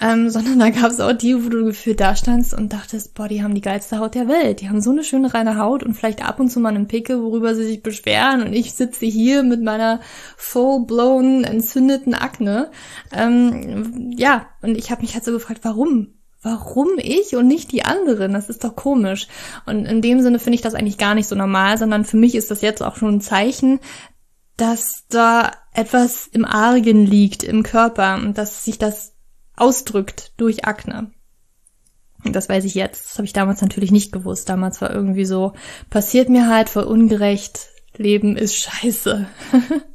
ähm, 0.00 0.30
sondern 0.30 0.58
da 0.58 0.70
gab 0.70 0.90
es 0.90 1.00
auch 1.00 1.12
die, 1.12 1.44
wo 1.44 1.48
du 1.48 1.64
gefühlt 1.64 2.00
da 2.00 2.16
standst 2.16 2.54
und 2.54 2.72
dachtest, 2.72 3.14
boah, 3.14 3.28
die 3.28 3.42
haben 3.42 3.54
die 3.54 3.60
geilste 3.60 3.98
Haut 3.98 4.14
der 4.14 4.28
Welt, 4.28 4.60
die 4.60 4.68
haben 4.68 4.80
so 4.80 4.90
eine 4.90 5.04
schöne 5.04 5.32
reine 5.32 5.58
Haut 5.58 5.82
und 5.82 5.94
vielleicht 5.94 6.24
ab 6.26 6.40
und 6.40 6.48
zu 6.48 6.60
mal 6.60 6.74
einen 6.74 6.88
Pickel, 6.88 7.22
worüber 7.22 7.54
sie 7.54 7.64
sich 7.64 7.82
beschweren 7.82 8.42
und 8.42 8.52
ich 8.52 8.74
sitze 8.74 9.06
hier 9.06 9.42
mit 9.42 9.62
meiner 9.62 10.00
full-blown 10.36 11.44
entzündeten 11.44 12.14
Akne. 12.14 12.70
Ähm, 13.12 14.12
ja, 14.16 14.46
und 14.60 14.76
ich 14.76 14.90
habe 14.90 15.02
mich 15.02 15.14
halt 15.14 15.24
so 15.24 15.32
gefragt, 15.32 15.60
warum? 15.62 16.14
warum 16.44 16.88
ich 16.98 17.36
und 17.36 17.46
nicht 17.46 17.70
die 17.70 17.84
anderen? 17.84 18.32
Das 18.32 18.48
ist 18.48 18.64
doch 18.64 18.74
komisch. 18.74 19.28
Und 19.64 19.86
in 19.86 20.02
dem 20.02 20.20
Sinne 20.22 20.40
finde 20.40 20.56
ich 20.56 20.60
das 20.60 20.74
eigentlich 20.74 20.98
gar 20.98 21.14
nicht 21.14 21.28
so 21.28 21.36
normal, 21.36 21.78
sondern 21.78 22.04
für 22.04 22.16
mich 22.16 22.34
ist 22.34 22.50
das 22.50 22.62
jetzt 22.62 22.82
auch 22.82 22.96
schon 22.96 23.14
ein 23.14 23.20
Zeichen, 23.20 23.78
dass 24.56 25.04
da 25.08 25.52
etwas 25.72 26.26
im 26.26 26.44
Argen 26.44 27.06
liegt 27.06 27.42
im 27.42 27.62
Körper 27.62 28.16
und 28.16 28.36
dass 28.38 28.64
sich 28.64 28.78
das 28.78 29.11
ausdrückt 29.56 30.32
durch 30.36 30.64
Akne. 30.64 31.10
Das 32.24 32.48
weiß 32.48 32.64
ich 32.64 32.74
jetzt. 32.74 33.06
Das 33.06 33.18
habe 33.18 33.26
ich 33.26 33.32
damals 33.32 33.60
natürlich 33.62 33.90
nicht 33.90 34.12
gewusst. 34.12 34.48
Damals 34.48 34.80
war 34.80 34.92
irgendwie 34.92 35.24
so, 35.24 35.54
passiert 35.90 36.28
mir 36.28 36.48
halt 36.48 36.68
voll 36.68 36.84
ungerecht. 36.84 37.68
Leben 37.96 38.36
ist 38.36 38.56
scheiße. 38.56 39.26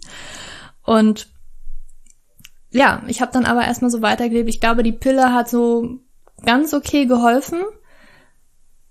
und 0.83 1.27
ja, 2.69 3.01
ich 3.07 3.21
habe 3.21 3.31
dann 3.31 3.45
aber 3.45 3.65
erstmal 3.65 3.91
so 3.91 4.01
weitergelebt. 4.01 4.49
Ich 4.49 4.59
glaube, 4.59 4.83
die 4.83 4.91
Pille 4.91 5.33
hat 5.33 5.49
so 5.49 5.99
ganz 6.45 6.73
okay 6.73 7.05
geholfen. 7.05 7.61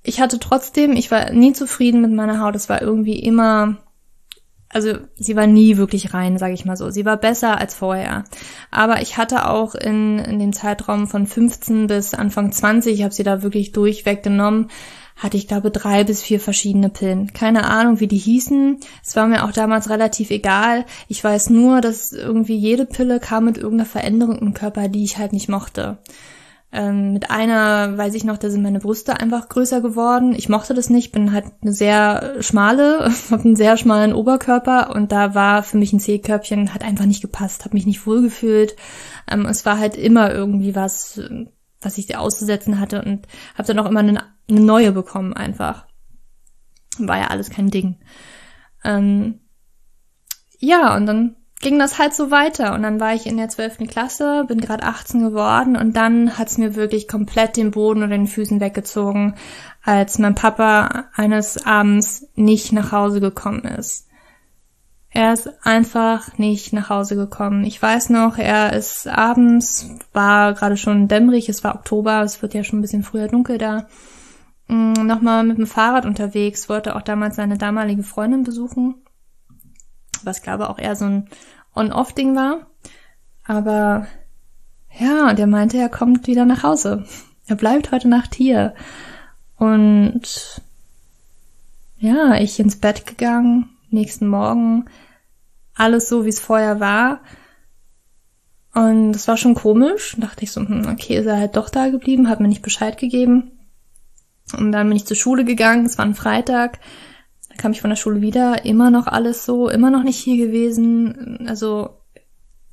Ich 0.03 0.21
hatte 0.21 0.39
trotzdem, 0.39 0.93
ich 0.93 1.11
war 1.11 1.31
nie 1.33 1.53
zufrieden 1.53 2.01
mit 2.01 2.13
meiner 2.13 2.41
Haut. 2.41 2.57
Es 2.57 2.69
war 2.69 2.81
irgendwie 2.81 3.19
immer, 3.19 3.77
also 4.69 4.95
sie 5.15 5.37
war 5.37 5.47
nie 5.47 5.77
wirklich 5.77 6.13
rein, 6.13 6.39
sage 6.39 6.55
ich 6.55 6.65
mal 6.65 6.77
so. 6.77 6.91
Sie 6.91 7.05
war 7.05 7.17
besser 7.17 7.59
als 7.59 7.75
vorher. 7.75 8.25
Aber 8.71 9.01
ich 9.01 9.17
hatte 9.17 9.49
auch 9.49 9.75
in, 9.75 10.19
in 10.19 10.39
dem 10.39 10.53
Zeitraum 10.53 11.07
von 11.07 11.27
15 11.27 11.87
bis 11.87 12.15
Anfang 12.15 12.53
20, 12.53 12.95
ich 12.95 13.03
habe 13.03 13.15
sie 13.15 13.23
da 13.23 13.43
wirklich 13.43 13.73
durchweg 13.73 14.23
genommen, 14.23 14.69
hatte 15.17 15.37
ich 15.37 15.49
glaube 15.49 15.71
drei 15.71 16.05
bis 16.05 16.23
vier 16.23 16.41
verschiedene 16.41 16.91
Pillen. 16.91 17.33
Keine 17.33 17.65
Ahnung, 17.65 18.01
wie 18.01 18.07
die 18.07 18.19
hießen. 18.19 18.79
Es 19.03 19.17
war 19.17 19.27
mir 19.27 19.45
auch 19.45 19.53
damals 19.53 19.89
relativ 19.89 20.31
egal. 20.31 20.85
Ich 21.09 21.23
weiß 21.25 21.51
nur, 21.51 21.81
dass 21.81 22.13
irgendwie 22.13 22.57
jede 22.57 22.85
Pille 22.85 23.19
kam 23.19 23.47
mit 23.47 23.57
irgendeiner 23.57 23.89
Veränderung 23.89 24.39
im 24.39 24.53
Körper, 24.53 24.89
die 24.89 25.05
ich 25.05 25.17
halt 25.17 25.33
nicht 25.33 25.49
mochte. 25.49 25.99
Ähm, 26.77 27.15
mit 27.15 27.31
einer 27.31 27.97
weiß 27.97 28.13
ich 28.13 28.25
noch, 28.25 28.37
da 28.37 28.51
sind 28.51 28.63
meine 28.63 28.81
Brüste 28.81 29.19
einfach 29.19 29.49
größer 29.49 29.81
geworden. 29.81 30.35
Ich 30.37 30.51
mochte 30.51 30.75
das 30.75 30.91
nicht, 30.91 31.11
bin 31.11 31.33
halt 31.33 31.47
eine 31.63 31.73
sehr 31.73 32.37
schmale, 32.41 33.11
habe 33.31 33.45
einen 33.45 33.57
sehr 33.57 33.79
schmalen 33.79 34.13
Oberkörper 34.13 34.95
und 34.95 35.11
da 35.11 35.35
war 35.35 35.63
für 35.63 35.79
mich 35.79 35.95
ein 35.95 36.01
C-Körbchen, 36.01 36.75
hat 36.75 36.85
einfach 36.85 37.07
nicht 37.07 37.23
gepasst, 37.23 37.65
habe 37.65 37.75
mich 37.75 37.87
nicht 37.87 38.07
wohlgefühlt. 38.07 38.77
Ähm, 39.27 39.47
es 39.47 39.65
war 39.65 39.79
halt 39.79 39.97
immer 39.97 40.35
irgendwie 40.35 40.75
was, 40.75 41.19
was 41.81 41.97
ich 41.97 42.15
auszusetzen 42.15 42.79
hatte 42.79 43.03
und 43.03 43.27
habe 43.55 43.67
dann 43.67 43.79
auch 43.79 43.89
immer 43.89 44.01
eine, 44.01 44.25
eine, 44.47 44.61
neue 44.61 44.93
bekommen 44.93 45.33
einfach. 45.33 45.87
War 46.99 47.17
ja 47.17 47.29
alles 47.29 47.49
kein 47.49 47.71
Ding. 47.71 47.97
Ähm, 48.85 49.41
ja, 50.59 50.95
und 50.95 51.07
dann 51.07 51.37
ging 51.61 51.79
das 51.79 51.99
halt 51.99 52.15
so 52.15 52.31
weiter 52.31 52.75
und 52.75 52.83
dann 52.83 53.01
war 53.01 53.15
ich 53.15 53.27
in 53.27 53.37
der 53.37 53.49
zwölften 53.49 53.87
Klasse, 53.87 54.45
bin 54.47 54.61
gerade 54.61 54.85
18 54.85 55.23
geworden 55.23 55.77
und 55.77 55.97
dann 55.97 56.39
hat's 56.39 56.59
mir 56.59 56.75
wirklich 56.75 57.09
komplett 57.09 57.57
den 57.57 57.71
Boden 57.71 58.01
oder 58.01 58.09
den 58.17 58.27
Füßen 58.27 58.61
weggezogen, 58.61 59.35
als 59.83 60.19
mein 60.19 60.35
Papa 60.35 61.07
eines 61.15 61.65
Abends 61.65 62.29
nicht 62.35 62.73
nach 62.73 62.93
Hause 62.93 63.21
gekommen 63.21 63.65
ist. 63.65 64.07
Er 65.11 65.33
ist 65.33 65.49
einfach 65.65 66.37
nicht 66.37 66.75
nach 66.75 66.91
Hause 66.91 67.17
gekommen. 67.17 67.65
Ich 67.65 67.81
weiß 67.81 68.11
noch, 68.11 68.37
er 68.37 68.75
ist 68.75 69.09
abends, 69.09 69.89
war 70.13 70.53
gerade 70.53 70.77
schon 70.77 71.09
dämmerig, 71.09 71.49
es 71.49 71.65
war 71.65 71.75
Oktober, 71.75 72.21
es 72.21 72.43
wird 72.43 72.53
ja 72.53 72.65
schon 72.65 72.81
ein 72.81 72.83
bisschen 72.83 73.03
früher 73.03 73.29
dunkel 73.29 73.57
da, 73.57 73.87
mm, 74.69 74.93
nochmal 75.07 75.43
mit 75.45 75.57
dem 75.57 75.67
Fahrrad 75.67 76.05
unterwegs, 76.05 76.69
wollte 76.69 76.97
auch 76.97 77.03
damals 77.03 77.37
seine 77.37 77.57
damalige 77.57 78.03
Freundin 78.03 78.45
besuchen 78.45 78.97
was 80.27 80.43
glaube 80.43 80.69
auch 80.69 80.79
eher 80.79 80.97
so 80.97 81.05
ein 81.05 81.29
On-Off-Ding 81.75 82.35
war. 82.35 82.67
Aber 83.45 84.07
ja, 84.99 85.33
der 85.35 85.47
meinte, 85.47 85.79
er 85.79 85.89
kommt 85.89 86.27
wieder 86.27 86.45
nach 86.45 86.63
Hause. 86.63 87.05
Er 87.47 87.57
bleibt 87.57 87.93
heute 87.93 88.09
Nacht 88.09 88.35
hier. 88.35 88.75
Und 89.57 90.61
ja, 91.99 92.35
ich 92.37 92.59
ins 92.59 92.77
Bett 92.77 93.07
gegangen, 93.07 93.71
nächsten 93.91 94.27
Morgen, 94.27 94.87
alles 95.75 96.09
so, 96.09 96.25
wie 96.25 96.31
es 96.31 96.41
vorher 96.41 96.81
war. 96.81 97.21
Und 98.75 99.17
es 99.17 99.27
war 99.29 99.37
schon 99.37 99.55
komisch. 99.55 100.17
dachte 100.19 100.45
ich 100.45 100.53
so, 100.53 100.61
hm, 100.61 100.87
okay, 100.93 101.17
ist 101.17 101.27
er 101.27 101.39
halt 101.39 101.57
doch 101.57 101.71
da 101.71 101.89
geblieben, 101.89 102.29
hat 102.29 102.41
mir 102.41 102.49
nicht 102.49 102.63
Bescheid 102.63 102.99
gegeben. 102.99 103.53
Und 104.57 104.73
dann 104.73 104.89
bin 104.89 104.97
ich 104.97 105.07
zur 105.07 105.17
Schule 105.17 105.45
gegangen, 105.45 105.87
es 105.87 105.99
war 105.99 106.05
ein 106.05 106.15
Freitag 106.15 106.79
kam 107.59 107.73
ich 107.73 107.81
von 107.81 107.91
der 107.91 107.97
Schule 107.97 108.21
wieder, 108.21 108.65
immer 108.65 108.91
noch 108.91 109.07
alles 109.07 109.45
so, 109.45 109.69
immer 109.69 109.91
noch 109.91 110.03
nicht 110.03 110.19
hier 110.19 110.47
gewesen. 110.47 111.47
Also 111.49 111.91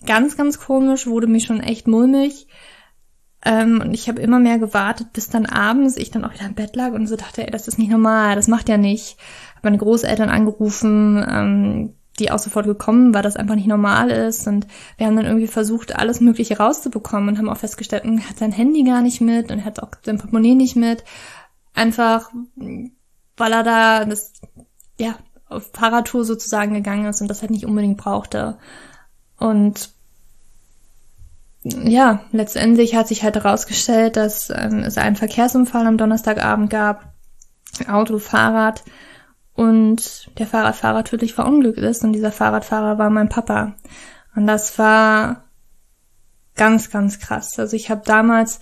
ganz, 0.06 0.38
ganz 0.38 0.60
komisch, 0.60 1.08
wurde 1.08 1.28
mich 1.28 1.46
schon 1.46 1.60
echt 1.60 1.88
mulmig. 1.88 2.48
Ähm, 3.46 3.82
und 3.82 3.94
ich 3.94 4.08
habe 4.08 4.22
immer 4.22 4.40
mehr 4.40 4.58
gewartet, 4.58 5.12
bis 5.13 5.30
dann 5.30 5.46
abends 5.46 5.98
ich 5.98 6.12
dann 6.12 6.24
auch 6.24 6.34
wieder 6.34 6.46
im 6.46 6.54
Bett 6.54 6.75
lag 6.75 6.94
und 6.94 7.08
so 7.08 7.16
dachte, 7.16 7.46
ey, 7.46 7.52
das 7.52 7.68
ist 7.68 7.78
nicht 7.78 7.92
normal, 7.92 8.36
das 8.36 8.48
macht 8.48 8.70
ja 8.70 8.78
nicht. 8.78 9.18
Habe 9.56 9.68
meine 9.68 9.78
Großeltern 9.78 10.30
angerufen, 10.30 11.24
ähm, 11.28 11.94
die 12.20 12.32
auch 12.32 12.40
sofort 12.40 12.66
gekommen, 12.66 13.13
weil 13.13 13.24
das 13.24 13.36
einfach 13.36 13.56
nicht 13.56 13.68
normal 13.68 14.12
ist. 14.12 14.48
Und 14.48 14.68
wir 14.98 15.08
haben 15.08 15.16
dann 15.16 15.25
irgendwie 15.25 15.48
versucht, 15.48 15.96
alles 15.96 16.22
Mögliche 16.22 16.58
rauszubekommen 16.58 17.30
und 17.30 17.38
haben 17.38 17.50
auch 17.50 17.58
festgestellt, 17.58 18.06
er 18.06 18.30
hat 18.30 18.38
sein 18.38 18.52
Handy 18.52 18.84
gar 18.84 19.02
nicht 19.02 19.20
mit 19.20 19.52
und 19.52 19.60
er 19.60 19.66
hat 19.66 19.82
auch 19.82 19.92
sein 20.06 20.20
Portemonnaie 20.20 20.56
nicht 20.56 20.75
mit. 20.75 21.04
Einfach, 21.74 22.30
weil 22.56 23.52
er 23.52 23.63
da 23.63 24.06
das 24.06 24.34
ja, 24.98 25.16
auf 25.48 25.72
Fahrradtour 25.74 26.26
sozusagen 26.26 26.74
gegangen 26.74 27.06
ist 27.06 27.22
und 27.22 27.28
das 27.28 27.42
halt 27.42 27.52
nicht 27.52 27.66
unbedingt 27.66 27.98
brauchte. 27.98 28.58
Und 29.38 29.92
ja, 31.64 32.22
letztendlich 32.32 32.96
hat 32.96 33.08
sich 33.08 33.24
halt 33.24 33.36
herausgestellt, 33.36 34.18
dass 34.18 34.50
ähm, 34.50 34.80
es 34.80 34.98
einen 34.98 35.16
Verkehrsunfall 35.16 35.88
am 35.88 35.98
Donnerstagabend 35.98 36.70
gab. 36.70 37.14
Auto, 37.88 38.20
Fahrrad 38.20 38.84
und 39.56 40.30
der 40.38 40.48
Fahrradfahrer 40.48 41.04
tödlich 41.04 41.34
verunglückt 41.34 41.80
ist 41.80 42.04
und 42.04 42.14
dieser 42.14 42.32
Fahrradfahrer 42.32 42.98
war 42.98 43.10
mein 43.10 43.30
Papa. 43.30 43.76
Und 44.36 44.48
das 44.48 44.78
war 44.78 45.44
ganz, 46.56 46.92
ganz 46.92 47.20
krass. 47.20 47.58
Also 47.58 47.76
ich 47.76 47.90
habe 47.90 48.02
damals, 48.06 48.60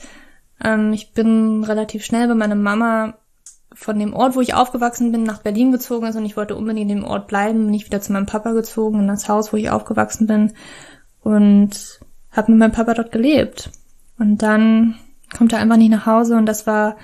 ähm, 0.64 0.94
ich 0.94 1.14
bin 1.14 1.64
relativ 1.64 2.06
schnell 2.06 2.28
bei 2.28 2.36
meiner 2.36 2.56
Mama 2.56 3.16
von 3.74 3.98
dem 3.98 4.13
Ort, 4.13 4.36
wo 4.36 4.42
ich 4.42 4.54
aufgewachsen 4.54 5.12
bin, 5.12 5.24
nach 5.24 5.42
Berlin 5.42 5.72
gezogen 5.72 6.08
ist 6.08 6.16
und 6.16 6.25
ich 6.25 6.38
wollte 6.38 6.56
unbedingt 6.56 6.92
in 6.92 7.00
dem 7.00 7.04
Ort 7.06 7.28
bleiben, 7.28 7.66
bin 7.66 7.74
ich 7.74 7.86
wieder 7.86 8.01
zu 8.01 8.12
meinem 8.12 8.25
Papa 8.25 8.51
gezogen, 8.51 9.00
in 9.00 9.08
das 9.08 9.30
Haus, 9.30 9.54
wo 9.54 9.58
ich 9.58 9.70
aufgewachsen 9.70 10.28
bin 10.28 10.54
und 11.22 12.00
habe 12.32 12.51
mit 12.51 12.60
meinem 12.60 12.72
Papa 12.72 12.94
dort 12.94 13.12
gelebt. 13.12 13.72
Und 14.20 14.42
dann 14.42 14.96
kommt 15.36 15.54
er 15.54 15.60
einfach 15.60 15.78
nicht 15.78 15.92
nach 15.92 16.06
Hause 16.06 16.36
und 16.36 16.46
das 16.46 16.68
war 16.68 16.98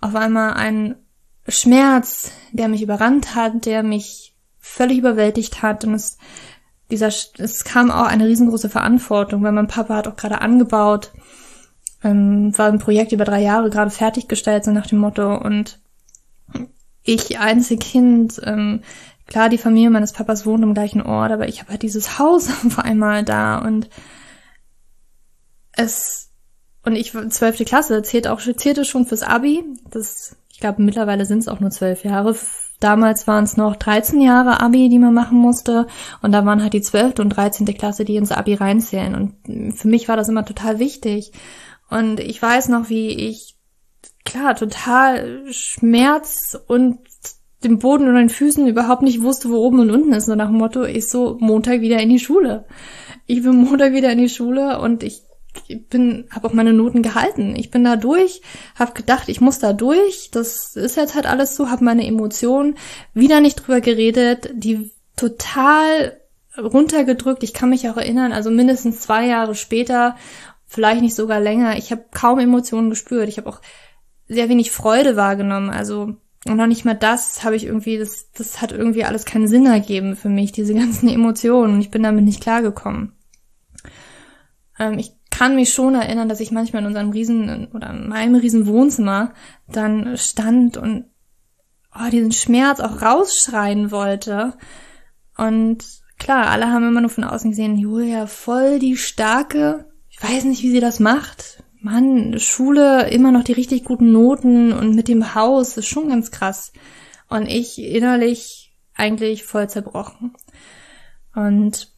auf 0.00 0.14
einmal 0.14 0.54
ein 0.54 0.96
Schmerz, 1.46 2.32
der 2.52 2.68
mich 2.68 2.82
überrannt 2.82 3.34
hat, 3.34 3.64
der 3.64 3.82
mich 3.82 4.34
völlig 4.58 4.98
überwältigt 4.98 5.62
hat 5.62 5.84
und 5.84 5.94
es 5.94 6.18
dieser 6.90 7.08
es 7.08 7.64
kam 7.64 7.90
auch 7.90 8.06
eine 8.06 8.26
riesengroße 8.26 8.70
Verantwortung, 8.70 9.42
weil 9.42 9.52
mein 9.52 9.66
Papa 9.66 9.96
hat 9.96 10.08
auch 10.08 10.16
gerade 10.16 10.40
angebaut, 10.40 11.12
ähm, 12.02 12.56
war 12.56 12.68
ein 12.68 12.78
Projekt 12.78 13.12
über 13.12 13.24
drei 13.24 13.42
Jahre 13.42 13.70
gerade 13.70 13.90
fertiggestellt, 13.90 14.64
so 14.64 14.70
nach 14.70 14.86
dem 14.86 14.98
Motto 14.98 15.36
und 15.36 15.80
ich 17.02 17.38
Einzelkind, 17.38 18.40
ähm, 18.44 18.82
klar, 19.26 19.48
die 19.48 19.58
Familie 19.58 19.90
meines 19.90 20.12
Papas 20.12 20.46
wohnt 20.46 20.62
im 20.62 20.74
gleichen 20.74 21.02
Ort, 21.02 21.32
aber 21.32 21.48
ich 21.48 21.60
habe 21.60 21.70
halt 21.70 21.82
dieses 21.82 22.18
Haus 22.18 22.48
auf 22.66 22.78
einmal 22.78 23.24
da 23.24 23.58
und 23.58 23.88
es 25.72 26.28
und 26.84 26.96
ich 26.96 27.12
zwölfte 27.12 27.66
Klasse 27.66 28.02
zählt 28.02 28.28
auch 28.28 28.40
zählte 28.40 28.84
schon 28.86 29.04
fürs 29.04 29.22
Abi. 29.22 29.62
Das, 29.90 30.36
ich 30.50 30.58
glaube 30.58 30.82
mittlerweile 30.82 31.26
sind 31.26 31.40
es 31.40 31.48
auch 31.48 31.60
nur 31.60 31.70
zwölf 31.70 32.02
Jahre. 32.02 32.34
Damals 32.80 33.26
waren 33.26 33.44
es 33.44 33.58
noch 33.58 33.76
13 33.76 34.22
Jahre 34.22 34.60
Abi, 34.60 34.88
die 34.88 34.98
man 34.98 35.12
machen 35.12 35.36
musste. 35.36 35.86
Und 36.22 36.32
da 36.32 36.46
waren 36.46 36.62
halt 36.62 36.72
die 36.72 36.80
zwölfte 36.80 37.20
und 37.20 37.28
dreizehnte 37.28 37.74
Klasse, 37.74 38.06
die 38.06 38.16
ins 38.16 38.32
Abi 38.32 38.54
reinzählen. 38.54 39.14
Und 39.14 39.76
für 39.76 39.88
mich 39.88 40.08
war 40.08 40.16
das 40.16 40.30
immer 40.30 40.46
total 40.46 40.78
wichtig. 40.78 41.32
Und 41.90 42.20
ich 42.20 42.40
weiß 42.40 42.68
noch, 42.68 42.88
wie 42.88 43.10
ich, 43.10 43.57
klar, 44.24 44.54
total 44.54 45.44
Schmerz 45.50 46.58
und 46.66 46.98
den 47.64 47.78
Boden 47.78 48.06
unter 48.06 48.20
den 48.20 48.28
Füßen 48.28 48.66
überhaupt 48.68 49.02
nicht 49.02 49.22
wusste, 49.22 49.50
wo 49.50 49.56
oben 49.56 49.80
und 49.80 49.90
unten 49.90 50.12
ist. 50.12 50.26
So 50.26 50.34
nach 50.34 50.48
dem 50.48 50.58
Motto, 50.58 50.84
ich 50.84 51.08
so 51.08 51.36
Montag 51.40 51.80
wieder 51.80 51.98
in 52.00 52.08
die 52.08 52.18
Schule. 52.18 52.64
Ich 53.26 53.42
bin 53.42 53.56
Montag 53.64 53.92
wieder 53.92 54.12
in 54.12 54.18
die 54.18 54.28
Schule 54.28 54.80
und 54.80 55.02
ich 55.02 55.22
bin, 55.90 56.28
habe 56.30 56.46
auch 56.46 56.52
meine 56.52 56.72
Noten 56.72 57.02
gehalten. 57.02 57.56
Ich 57.56 57.70
bin 57.70 57.82
da 57.82 57.96
durch, 57.96 58.42
habe 58.76 58.92
gedacht, 58.92 59.28
ich 59.28 59.40
muss 59.40 59.58
da 59.58 59.72
durch. 59.72 60.30
Das 60.30 60.76
ist 60.76 60.96
jetzt 60.96 61.14
halt 61.16 61.26
alles 61.26 61.56
so, 61.56 61.68
habe 61.68 61.84
meine 61.84 62.06
Emotionen 62.06 62.76
wieder 63.12 63.40
nicht 63.40 63.56
drüber 63.56 63.80
geredet, 63.80 64.50
die 64.54 64.92
total 65.16 66.20
runtergedrückt. 66.56 67.42
Ich 67.42 67.54
kann 67.54 67.70
mich 67.70 67.88
auch 67.88 67.96
erinnern, 67.96 68.32
also 68.32 68.50
mindestens 68.50 69.00
zwei 69.00 69.26
Jahre 69.26 69.54
später, 69.54 70.16
vielleicht 70.66 71.02
nicht 71.02 71.14
sogar 71.14 71.40
länger. 71.40 71.76
Ich 71.76 71.90
habe 71.90 72.04
kaum 72.12 72.38
Emotionen 72.38 72.90
gespürt. 72.90 73.28
Ich 73.28 73.38
habe 73.38 73.48
auch 73.48 73.60
sehr 74.28 74.48
wenig 74.48 74.70
Freude 74.70 75.16
wahrgenommen. 75.16 75.70
Also 75.70 76.16
und 76.46 76.56
noch 76.56 76.66
nicht 76.66 76.84
mal 76.84 76.94
das 76.94 77.44
habe 77.44 77.56
ich 77.56 77.64
irgendwie, 77.64 77.98
das, 77.98 78.30
das 78.32 78.62
hat 78.62 78.72
irgendwie 78.72 79.04
alles 79.04 79.24
keinen 79.24 79.48
Sinn 79.48 79.66
ergeben 79.66 80.16
für 80.16 80.28
mich, 80.28 80.52
diese 80.52 80.74
ganzen 80.74 81.08
Emotionen. 81.12 81.74
Und 81.74 81.80
ich 81.80 81.90
bin 81.90 82.02
damit 82.02 82.24
nicht 82.24 82.40
klargekommen. 82.40 83.12
Ähm, 84.78 84.98
ich 84.98 85.12
kann 85.30 85.56
mich 85.56 85.72
schon 85.72 85.94
erinnern, 85.94 86.28
dass 86.28 86.40
ich 86.40 86.52
manchmal 86.52 86.82
in 86.82 86.88
unserem 86.88 87.10
riesen 87.10 87.68
oder 87.72 87.90
in 87.90 88.08
meinem 88.08 88.36
riesen 88.36 88.66
Wohnzimmer 88.66 89.34
dann 89.66 90.16
stand 90.16 90.76
und 90.76 91.06
oh, 91.94 92.10
diesen 92.10 92.32
Schmerz 92.32 92.80
auch 92.80 93.02
rausschreien 93.02 93.90
wollte. 93.90 94.54
Und 95.36 95.84
klar, 96.18 96.48
alle 96.48 96.68
haben 96.68 96.88
immer 96.88 97.00
nur 97.00 97.10
von 97.10 97.24
außen 97.24 97.50
gesehen, 97.50 97.76
Julia, 97.76 98.26
voll 98.26 98.78
die 98.78 98.96
starke. 98.96 99.90
Ich 100.08 100.22
weiß 100.22 100.44
nicht, 100.44 100.62
wie 100.62 100.70
sie 100.70 100.80
das 100.80 100.98
macht. 100.98 101.57
Mann, 101.80 102.38
Schule, 102.38 103.08
immer 103.10 103.30
noch 103.30 103.44
die 103.44 103.52
richtig 103.52 103.84
guten 103.84 104.12
Noten 104.12 104.72
und 104.72 104.94
mit 104.94 105.08
dem 105.08 105.34
Haus, 105.34 105.76
ist 105.76 105.86
schon 105.86 106.08
ganz 106.08 106.30
krass. 106.30 106.72
Und 107.28 107.46
ich 107.46 107.78
innerlich 107.78 108.72
eigentlich 108.94 109.44
voll 109.44 109.68
zerbrochen. 109.68 110.34
Und 111.34 111.92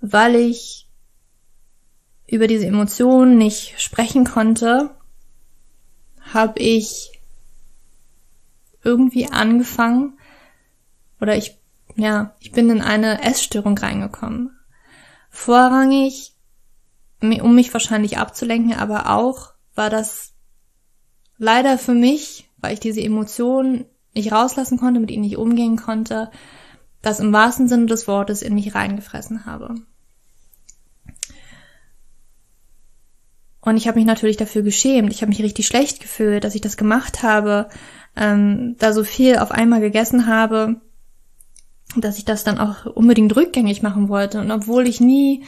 weil 0.00 0.36
ich 0.36 0.88
über 2.26 2.46
diese 2.46 2.66
Emotionen 2.66 3.36
nicht 3.36 3.80
sprechen 3.80 4.24
konnte, 4.24 4.96
habe 6.32 6.58
ich 6.58 7.20
irgendwie 8.82 9.26
angefangen 9.30 10.18
oder 11.20 11.36
ich 11.36 11.58
ja, 11.96 12.34
ich 12.40 12.52
bin 12.52 12.70
in 12.70 12.80
eine 12.80 13.22
Essstörung 13.22 13.78
reingekommen. 13.78 14.58
Vorrangig, 15.30 16.33
um 17.42 17.54
mich 17.54 17.72
wahrscheinlich 17.72 18.18
abzulenken, 18.18 18.74
aber 18.74 19.10
auch 19.10 19.52
war 19.74 19.90
das 19.90 20.32
leider 21.38 21.78
für 21.78 21.94
mich, 21.94 22.48
weil 22.58 22.74
ich 22.74 22.80
diese 22.80 23.00
Emotionen 23.02 23.86
nicht 24.14 24.32
rauslassen 24.32 24.78
konnte, 24.78 25.00
mit 25.00 25.10
ihnen 25.10 25.22
nicht 25.22 25.36
umgehen 25.36 25.76
konnte, 25.76 26.30
das 27.02 27.20
im 27.20 27.32
wahrsten 27.32 27.68
Sinne 27.68 27.86
des 27.86 28.06
Wortes 28.08 28.42
in 28.42 28.54
mich 28.54 28.74
reingefressen 28.74 29.44
habe. 29.44 29.74
Und 33.60 33.78
ich 33.78 33.88
habe 33.88 33.98
mich 33.98 34.06
natürlich 34.06 34.36
dafür 34.36 34.62
geschämt. 34.62 35.10
Ich 35.12 35.22
habe 35.22 35.30
mich 35.30 35.42
richtig 35.42 35.66
schlecht 35.66 36.00
gefühlt, 36.00 36.44
dass 36.44 36.54
ich 36.54 36.60
das 36.60 36.76
gemacht 36.76 37.22
habe, 37.22 37.68
ähm, 38.14 38.76
da 38.78 38.92
so 38.92 39.04
viel 39.04 39.38
auf 39.38 39.50
einmal 39.50 39.80
gegessen 39.80 40.26
habe, 40.26 40.80
dass 41.96 42.18
ich 42.18 42.26
das 42.26 42.44
dann 42.44 42.58
auch 42.58 42.84
unbedingt 42.84 43.34
rückgängig 43.34 43.82
machen 43.82 44.08
wollte. 44.08 44.40
Und 44.40 44.50
obwohl 44.50 44.86
ich 44.86 45.00
nie, 45.00 45.44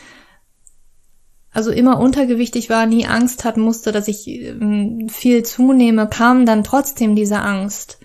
also 1.57 1.71
immer 1.71 1.99
untergewichtig 1.99 2.69
war, 2.69 2.85
nie 2.85 3.07
Angst 3.07 3.47
hatten 3.47 3.63
musste, 3.63 3.91
dass 3.91 4.09
ich 4.09 4.29
ähm, 4.29 5.09
viel 5.09 5.43
zunehme, 5.43 6.07
kam 6.07 6.45
dann 6.45 6.63
trotzdem 6.63 7.17
diese 7.17 7.41
Angst, 7.41 7.99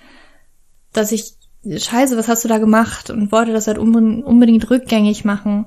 dass 0.93 1.11
ich, 1.11 1.35
scheiße, 1.65 2.17
was 2.17 2.29
hast 2.29 2.45
du 2.45 2.47
da 2.47 2.59
gemacht? 2.59 3.09
Und 3.09 3.33
wollte 3.33 3.51
das 3.51 3.67
halt 3.67 3.77
unbedingt 3.77 4.69
rückgängig 4.69 5.25
machen 5.25 5.65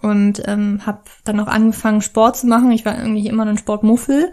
und 0.00 0.42
ähm, 0.46 0.86
habe 0.86 1.02
dann 1.24 1.38
auch 1.38 1.48
angefangen 1.48 2.00
Sport 2.00 2.38
zu 2.38 2.46
machen. 2.46 2.72
Ich 2.72 2.86
war 2.86 2.96
irgendwie 2.98 3.28
immer 3.28 3.44
ein 3.44 3.58
Sportmuffel, 3.58 4.32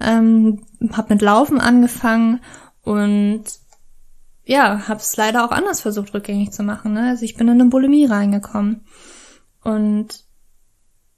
ähm, 0.00 0.64
habe 0.90 1.14
mit 1.14 1.22
Laufen 1.22 1.60
angefangen 1.60 2.40
und 2.82 3.44
ja, 4.44 4.88
habe 4.88 4.98
es 4.98 5.16
leider 5.16 5.44
auch 5.44 5.52
anders 5.52 5.80
versucht 5.80 6.12
rückgängig 6.12 6.50
zu 6.50 6.64
machen. 6.64 6.94
Ne? 6.94 7.10
Also 7.10 7.24
ich 7.24 7.36
bin 7.36 7.46
in 7.46 7.60
eine 7.60 7.70
Bulimie 7.70 8.06
reingekommen 8.06 8.80
und 9.62 10.24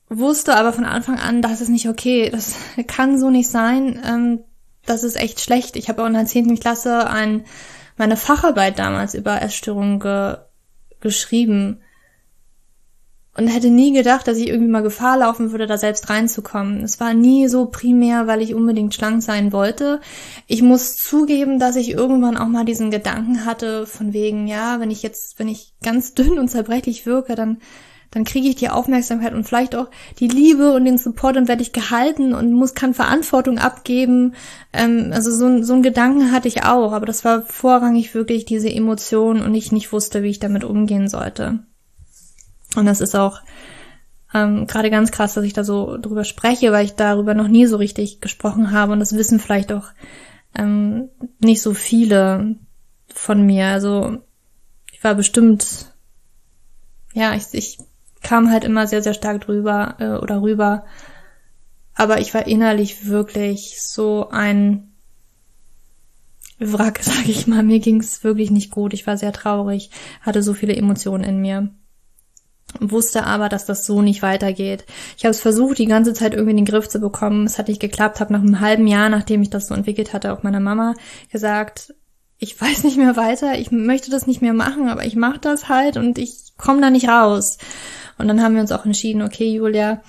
wusste 0.09 0.55
aber 0.57 0.73
von 0.73 0.85
Anfang 0.85 1.19
an, 1.19 1.43
das 1.43 1.61
ist 1.61 1.69
nicht 1.69 1.89
okay, 1.89 2.31
das 2.31 2.55
kann 2.87 3.19
so 3.19 3.31
nicht 3.31 3.51
sein, 3.51 4.01
ähm, 4.05 4.41
das 4.87 5.03
ist 5.03 5.17
echt 5.17 5.41
schlecht. 5.41 5.77
Ich 5.77 5.89
habe 5.89 6.03
auch 6.03 6.07
in 6.07 6.13
der 6.13 6.27
zehnten 6.27 6.59
Klasse 6.59 7.09
ein, 7.09 7.45
meine 7.97 8.17
Facharbeit 8.17 8.79
damals 8.79 9.15
über 9.15 9.41
Essstörungen 9.41 10.01
ge 10.01 10.37
geschrieben 11.01 11.81
und 13.37 13.49
hätte 13.49 13.69
nie 13.69 13.93
gedacht, 13.93 14.29
dass 14.29 14.39
ich 14.39 14.49
irgendwie 14.49 14.71
mal 14.71 14.83
Gefahr 14.83 15.19
laufen 15.19 15.51
würde, 15.51 15.67
da 15.67 15.77
selbst 15.77 16.09
reinzukommen. 16.09 16.83
Es 16.85 17.01
war 17.01 17.15
nie 17.15 17.49
so 17.49 17.67
primär, 17.67 18.27
weil 18.27 18.41
ich 18.41 18.55
unbedingt 18.55 18.95
schlank 18.95 19.23
sein 19.23 19.53
wollte. 19.53 20.01
Ich 20.47 20.63
muss 20.63 20.97
zugeben, 20.97 21.59
dass 21.59 21.77
ich 21.77 21.91
irgendwann 21.91 22.37
auch 22.37 22.47
mal 22.47 22.65
diesen 22.65 22.91
Gedanken 22.91 23.45
hatte, 23.45 23.87
von 23.87 24.13
wegen, 24.13 24.47
ja, 24.47 24.79
wenn 24.79 24.91
ich 24.91 25.03
jetzt, 25.03 25.39
wenn 25.39 25.49
ich 25.49 25.75
ganz 25.83 26.15
dünn 26.15 26.39
und 26.39 26.49
zerbrechlich 26.49 27.07
wirke, 27.07 27.35
dann 27.35 27.59
dann 28.15 28.25
kriege 28.25 28.49
ich 28.49 28.55
die 28.55 28.71
Aufmerksamkeit 28.71 29.35
und 29.35 29.45
vielleicht 29.45 29.75
auch 29.75 29.91
die 30.21 30.29
Liebe 30.29 30.73
und 30.73 30.85
den 30.85 30.99
Support 30.99 31.37
und 31.37 31.49
werde 31.49 31.63
ich 31.63 31.73
gehalten 31.73 32.33
und 32.33 32.53
muss 32.53 32.75
kann 32.75 32.95
Verantwortung 32.95 33.59
abgeben. 33.59 34.35
Ähm, 34.73 35.11
also 35.13 35.33
so, 35.33 35.63
so 35.63 35.75
ein 35.75 35.83
Gedanken 35.83 36.31
hatte 36.31 36.47
ich 36.47 36.63
auch, 36.63 36.93
aber 36.93 37.07
das 37.07 37.25
war 37.25 37.43
vorrangig 37.43 38.15
wirklich 38.15 38.45
diese 38.45 38.71
Emotion 38.71 39.43
und 39.43 39.55
ich 39.55 39.73
nicht 39.73 39.93
wusste, 39.93 40.23
wie 40.23 40.31
ich 40.31 40.39
damit 40.39 40.63
umgehen 40.63 41.09
sollte. 41.09 41.59
Und 42.77 42.87
das 42.87 43.01
ist 43.01 43.17
auch 43.17 43.41
ähm, 44.33 44.69
gerade 44.69 44.91
ganz 44.91 45.11
krass, 45.11 45.35
dass 45.35 45.45
ich 45.45 45.53
da 45.53 45.65
so 45.65 45.97
drüber 45.97 46.23
spreche, 46.23 46.71
weil 46.71 46.85
ich 46.85 46.95
darüber 46.95 47.35
noch 47.35 47.49
nie 47.49 47.67
so 47.67 47.77
richtig 47.77 48.21
gesprochen 48.21 48.71
habe 48.71 48.93
und 48.93 49.01
das 49.01 49.17
wissen 49.17 49.41
vielleicht 49.41 49.73
auch 49.73 49.89
ähm, 50.57 51.09
nicht 51.41 51.63
so 51.63 51.75
viele 51.75 52.55
von 53.13 53.45
mir. 53.45 53.67
Also 53.67 54.19
ich 54.93 55.03
war 55.03 55.17
bestimmt, 55.17 55.93
ja, 57.13 57.35
ich, 57.35 57.47
ich 57.53 57.79
kam 58.25 58.51
halt 58.51 58.65
immer 58.65 58.87
sehr, 58.87 59.03
sehr 59.03 59.15
stark 59.15 59.43
drüber 59.43 59.97
äh, 60.01 60.23
oder 60.23 60.43
rüber. 60.43 60.85
Aber 61.95 62.21
ich 62.21 62.35
war 62.35 62.47
innerlich 62.47 63.07
wirklich 63.07 63.81
so 63.81 64.29
ein 64.31 64.93
Wrack, 66.59 66.99
sag 67.03 67.29
ich 67.29 67.47
mal. 67.47 67.63
Mir 67.63 67.79
ging's 67.79 68.25
wirklich 68.25 68.51
nicht 68.51 68.71
gut. 68.71 68.93
Ich 68.93 69.07
war 69.07 69.17
sehr 69.17 69.33
traurig, 69.33 69.91
hatte 70.23 70.43
so 70.43 70.55
viele 70.55 70.75
Emotionen 70.75 71.25
in 71.25 71.41
mir 71.41 71.71
wusste 72.81 73.25
aber, 73.25 73.49
dass 73.49 73.67
das 73.67 73.87
so 73.87 74.03
nicht 74.03 74.23
weitergeht. 74.23 74.85
Ich 75.17 75.25
habe 75.25 75.31
es 75.31 75.41
versucht, 75.41 75.79
die 75.79 75.87
ganze 75.87 76.13
Zeit 76.13 76.33
irgendwie 76.33 76.53
in 76.53 76.57
den 76.59 76.65
Griff 76.65 76.89
zu 76.89 77.01
bekommen. 77.01 77.47
Es 77.47 77.59
hat 77.59 77.69
nicht 77.69 77.81
geklappt. 77.81 78.21
Habe 78.21 78.33
nach 78.33 78.41
einem 78.41 78.61
halben 78.61 78.87
Jahr, 78.87 79.09
nachdem 79.09 79.43
ich 79.43 79.51
das 79.51 79.69
so 79.69 79.75
entwickelt 79.75 80.13
hatte, 80.13 80.33
auch 80.33 80.43
meiner 80.43 80.61
Mama 80.61 80.95
gesagt, 81.31 81.95
ich 82.39 82.61
weiß 82.61 82.85
nicht 82.85 82.97
mehr 82.97 83.17
weiter, 83.17 83.59
ich 83.59 83.71
möchte 83.71 84.11
das 84.11 84.27
nicht 84.27 84.43
mehr 84.43 84.55
machen, 84.55 84.89
aber 84.89 85.05
ich 85.05 85.17
mache 85.17 85.39
das 85.39 85.69
halt 85.69 85.97
und 85.97 86.19
ich 86.19 86.53
komme 86.57 86.81
da 86.81 86.91
nicht 86.91 87.09
raus. 87.09 87.59
Und 88.19 88.29
dann 88.29 88.43
haben 88.43 88.55
wir 88.55 88.61
uns 88.61 88.73
auch 88.73 88.85
entschieden, 88.85 89.23
okay, 89.23 89.51
Julia, 89.51 90.03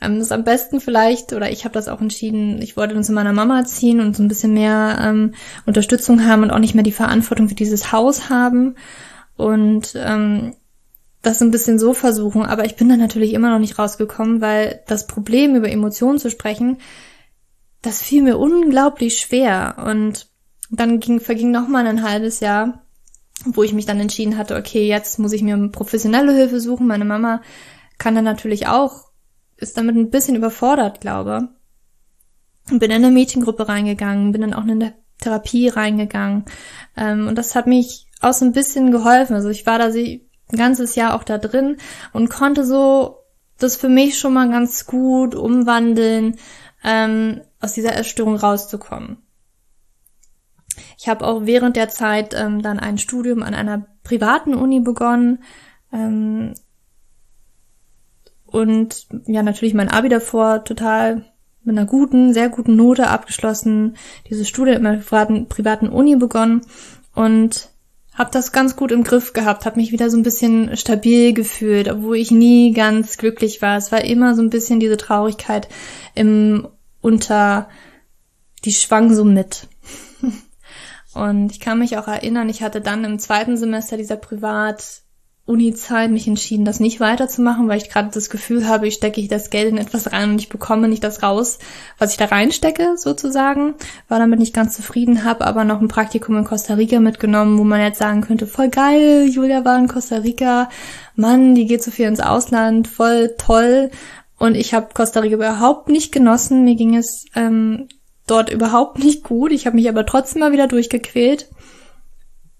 ähm, 0.00 0.20
ist 0.20 0.32
am 0.32 0.44
besten 0.44 0.80
vielleicht, 0.80 1.32
oder 1.32 1.50
ich 1.50 1.64
habe 1.64 1.74
das 1.74 1.88
auch 1.88 2.00
entschieden, 2.00 2.62
ich 2.62 2.76
wollte 2.76 2.94
dann 2.94 3.04
zu 3.04 3.12
meiner 3.12 3.32
Mama 3.32 3.64
ziehen 3.64 4.00
und 4.00 4.16
so 4.16 4.22
ein 4.22 4.28
bisschen 4.28 4.54
mehr 4.54 4.98
ähm, 5.00 5.34
Unterstützung 5.66 6.24
haben 6.24 6.42
und 6.42 6.50
auch 6.50 6.58
nicht 6.58 6.74
mehr 6.74 6.84
die 6.84 6.92
Verantwortung 6.92 7.48
für 7.48 7.54
dieses 7.54 7.90
Haus 7.90 8.30
haben. 8.30 8.76
Und 9.36 9.92
ähm, 9.96 10.54
das 11.22 11.42
ein 11.42 11.50
bisschen 11.50 11.78
so 11.78 11.94
versuchen, 11.94 12.44
aber 12.44 12.64
ich 12.64 12.76
bin 12.76 12.88
da 12.88 12.96
natürlich 12.96 13.32
immer 13.32 13.50
noch 13.50 13.58
nicht 13.58 13.78
rausgekommen, 13.78 14.40
weil 14.40 14.82
das 14.86 15.06
Problem, 15.06 15.56
über 15.56 15.68
Emotionen 15.68 16.18
zu 16.18 16.30
sprechen, 16.30 16.78
das 17.82 18.02
fiel 18.02 18.22
mir 18.22 18.38
unglaublich 18.38 19.18
schwer. 19.18 19.76
Und 19.84 20.28
dann 20.70 21.00
ging, 21.00 21.20
verging 21.20 21.50
noch 21.50 21.68
mal 21.68 21.86
ein 21.86 22.02
halbes 22.02 22.40
Jahr, 22.40 22.82
wo 23.44 23.62
ich 23.62 23.72
mich 23.72 23.86
dann 23.86 24.00
entschieden 24.00 24.36
hatte, 24.36 24.56
okay, 24.56 24.86
jetzt 24.86 25.18
muss 25.18 25.32
ich 25.32 25.42
mir 25.42 25.56
professionelle 25.68 26.34
Hilfe 26.34 26.60
suchen. 26.60 26.86
Meine 26.86 27.04
Mama 27.04 27.42
kann 27.96 28.14
dann 28.14 28.24
natürlich 28.24 28.66
auch, 28.66 29.10
ist 29.56 29.76
damit 29.76 29.96
ein 29.96 30.10
bisschen 30.10 30.36
überfordert, 30.36 31.00
glaube. 31.00 31.48
Bin 32.66 32.82
in 32.82 32.92
eine 32.92 33.10
Mädchengruppe 33.10 33.68
reingegangen, 33.68 34.32
bin 34.32 34.42
dann 34.42 34.54
auch 34.54 34.64
in 34.64 34.70
eine 34.70 34.94
Therapie 35.20 35.68
reingegangen. 35.68 36.44
Ähm, 36.96 37.28
und 37.28 37.36
das 37.36 37.54
hat 37.54 37.66
mich 37.66 38.06
auch 38.20 38.34
so 38.34 38.44
ein 38.44 38.52
bisschen 38.52 38.90
geholfen. 38.90 39.34
Also 39.34 39.48
ich 39.48 39.66
war 39.66 39.78
da 39.78 39.86
ein 39.86 40.20
ganzes 40.56 40.94
Jahr 40.94 41.14
auch 41.14 41.24
da 41.24 41.38
drin 41.38 41.78
und 42.12 42.28
konnte 42.28 42.64
so 42.64 43.18
das 43.58 43.76
für 43.76 43.88
mich 43.88 44.18
schon 44.18 44.34
mal 44.34 44.50
ganz 44.50 44.86
gut 44.86 45.34
umwandeln, 45.34 46.36
ähm, 46.84 47.40
aus 47.60 47.72
dieser 47.72 47.96
Essstörung 47.96 48.36
rauszukommen. 48.36 49.18
Ich 50.98 51.08
habe 51.08 51.24
auch 51.24 51.46
während 51.46 51.76
der 51.76 51.88
Zeit 51.88 52.34
ähm, 52.34 52.60
dann 52.60 52.80
ein 52.80 52.98
Studium 52.98 53.42
an 53.42 53.54
einer 53.54 53.86
privaten 54.02 54.54
Uni 54.54 54.80
begonnen 54.80 55.44
ähm, 55.92 56.54
und 58.46 59.06
ja 59.26 59.44
natürlich 59.44 59.74
mein 59.74 59.90
Abi 59.90 60.08
davor 60.08 60.64
total 60.64 61.24
mit 61.62 61.78
einer 61.78 61.86
guten, 61.86 62.34
sehr 62.34 62.48
guten 62.48 62.74
Note 62.74 63.06
abgeschlossen, 63.06 63.96
dieses 64.28 64.48
Studium 64.48 64.78
in 64.78 64.86
einer 64.86 64.98
privaten, 64.98 65.48
privaten 65.48 65.88
Uni 65.88 66.16
begonnen 66.16 66.62
und 67.14 67.68
habe 68.14 68.30
das 68.32 68.50
ganz 68.50 68.74
gut 68.74 68.90
im 68.90 69.04
Griff 69.04 69.32
gehabt, 69.32 69.66
habe 69.66 69.78
mich 69.78 69.92
wieder 69.92 70.10
so 70.10 70.16
ein 70.16 70.24
bisschen 70.24 70.76
stabil 70.76 71.32
gefühlt, 71.32 71.88
obwohl 71.88 72.16
ich 72.16 72.32
nie 72.32 72.72
ganz 72.72 73.18
glücklich 73.18 73.62
war. 73.62 73.76
Es 73.76 73.92
war 73.92 74.04
immer 74.04 74.34
so 74.34 74.42
ein 74.42 74.50
bisschen 74.50 74.80
diese 74.80 74.96
Traurigkeit 74.96 75.68
im 76.16 76.66
Unter, 77.00 77.68
die 78.64 78.72
schwang 78.72 79.14
so 79.14 79.24
mit. 79.24 79.68
Und 81.18 81.50
ich 81.50 81.58
kann 81.58 81.80
mich 81.80 81.98
auch 81.98 82.06
erinnern, 82.06 82.48
ich 82.48 82.62
hatte 82.62 82.80
dann 82.80 83.04
im 83.04 83.18
zweiten 83.18 83.56
Semester 83.56 83.96
dieser 83.96 84.16
Privat 84.16 85.02
Uni-Zeit 85.46 86.10
mich 86.10 86.28
entschieden, 86.28 86.64
das 86.64 86.78
nicht 86.78 87.00
weiterzumachen, 87.00 87.68
weil 87.68 87.78
ich 87.78 87.88
gerade 87.88 88.10
das 88.12 88.30
Gefühl 88.30 88.68
habe, 88.68 88.86
ich 88.86 88.94
stecke 88.94 89.20
ich 89.20 89.26
das 89.26 89.50
Geld 89.50 89.70
in 89.70 89.78
etwas 89.78 90.12
rein 90.12 90.30
und 90.30 90.40
ich 90.40 90.48
bekomme 90.48 90.86
nicht 90.86 91.02
das 91.02 91.22
raus, 91.22 91.58
was 91.98 92.12
ich 92.12 92.18
da 92.18 92.26
reinstecke, 92.26 92.96
sozusagen. 92.96 93.74
War 94.08 94.20
damit 94.20 94.38
nicht 94.38 94.54
ganz 94.54 94.76
zufrieden, 94.76 95.24
habe 95.24 95.44
aber 95.46 95.64
noch 95.64 95.80
ein 95.80 95.88
Praktikum 95.88 96.36
in 96.36 96.44
Costa 96.44 96.74
Rica 96.74 97.00
mitgenommen, 97.00 97.58
wo 97.58 97.64
man 97.64 97.80
jetzt 97.80 97.98
sagen 97.98 98.20
könnte, 98.20 98.46
voll 98.46 98.68
geil, 98.68 99.26
Julia 99.28 99.64
war 99.64 99.76
in 99.78 99.88
Costa 99.88 100.18
Rica, 100.18 100.68
Mann, 101.16 101.56
die 101.56 101.66
geht 101.66 101.82
so 101.82 101.90
viel 101.90 102.06
ins 102.06 102.20
Ausland, 102.20 102.86
voll 102.86 103.34
toll. 103.38 103.90
Und 104.38 104.54
ich 104.54 104.72
habe 104.72 104.90
Costa 104.94 105.18
Rica 105.18 105.34
überhaupt 105.34 105.88
nicht 105.88 106.12
genossen. 106.12 106.62
Mir 106.62 106.76
ging 106.76 106.94
es 106.94 107.24
ähm, 107.34 107.88
dort 108.30 108.50
überhaupt 108.50 108.98
nicht 108.98 109.24
gut. 109.24 109.52
Ich 109.52 109.66
habe 109.66 109.76
mich 109.76 109.88
aber 109.88 110.06
trotzdem 110.06 110.40
mal 110.40 110.52
wieder 110.52 110.68
durchgequält 110.68 111.48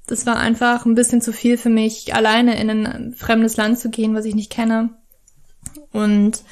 das 0.08 0.24
war 0.26 0.38
einfach 0.38 0.86
ein 0.86 0.94
bisschen 0.94 1.20
zu 1.20 1.32
viel 1.32 1.58
für 1.58 1.68
mich, 1.68 2.14
alleine 2.14 2.60
in 2.60 2.70
ein 2.70 3.14
fremdes 3.14 3.56
Land 3.56 3.78
zu 3.78 3.90
gehen, 3.90 4.14
was 4.14 4.24
ich 4.24 4.34
nicht 4.34 4.50
kenne. 4.50 4.90
Und 5.92 6.42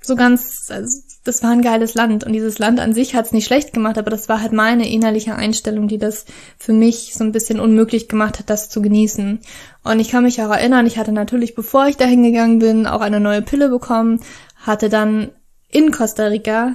so 0.00 0.16
ganz, 0.16 0.68
also 0.70 1.00
das 1.24 1.42
war 1.42 1.50
ein 1.50 1.62
geiles 1.62 1.94
Land 1.94 2.24
und 2.24 2.32
dieses 2.32 2.58
Land 2.58 2.80
an 2.80 2.94
sich 2.94 3.14
hat 3.14 3.26
es 3.26 3.32
nicht 3.32 3.46
schlecht 3.46 3.72
gemacht, 3.72 3.98
aber 3.98 4.10
das 4.10 4.28
war 4.28 4.40
halt 4.40 4.52
meine 4.52 4.88
innerliche 4.88 5.34
Einstellung, 5.34 5.88
die 5.88 5.98
das 5.98 6.24
für 6.56 6.72
mich 6.72 7.12
so 7.14 7.24
ein 7.24 7.32
bisschen 7.32 7.60
unmöglich 7.60 8.08
gemacht 8.08 8.38
hat, 8.38 8.48
das 8.48 8.70
zu 8.70 8.80
genießen. 8.80 9.40
Und 9.82 10.00
ich 10.00 10.10
kann 10.10 10.24
mich 10.24 10.40
auch 10.40 10.50
erinnern, 10.50 10.86
ich 10.86 10.96
hatte 10.98 11.12
natürlich, 11.12 11.54
bevor 11.54 11.88
ich 11.88 11.96
dahin 11.96 12.22
gegangen 12.22 12.58
bin, 12.60 12.86
auch 12.86 13.00
eine 13.00 13.20
neue 13.20 13.42
Pille 13.42 13.68
bekommen, 13.68 14.20
hatte 14.56 14.88
dann 14.88 15.30
in 15.68 15.90
Costa 15.90 16.26
Rica 16.26 16.74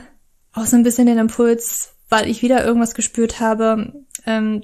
auch 0.54 0.66
so 0.66 0.76
ein 0.76 0.84
bisschen 0.84 1.08
den 1.08 1.18
Impuls, 1.18 1.94
weil 2.10 2.30
ich 2.30 2.42
wieder 2.42 2.66
irgendwas 2.66 2.94
gespürt 2.94 3.40
habe, 3.40 4.04
ähm, 4.26 4.64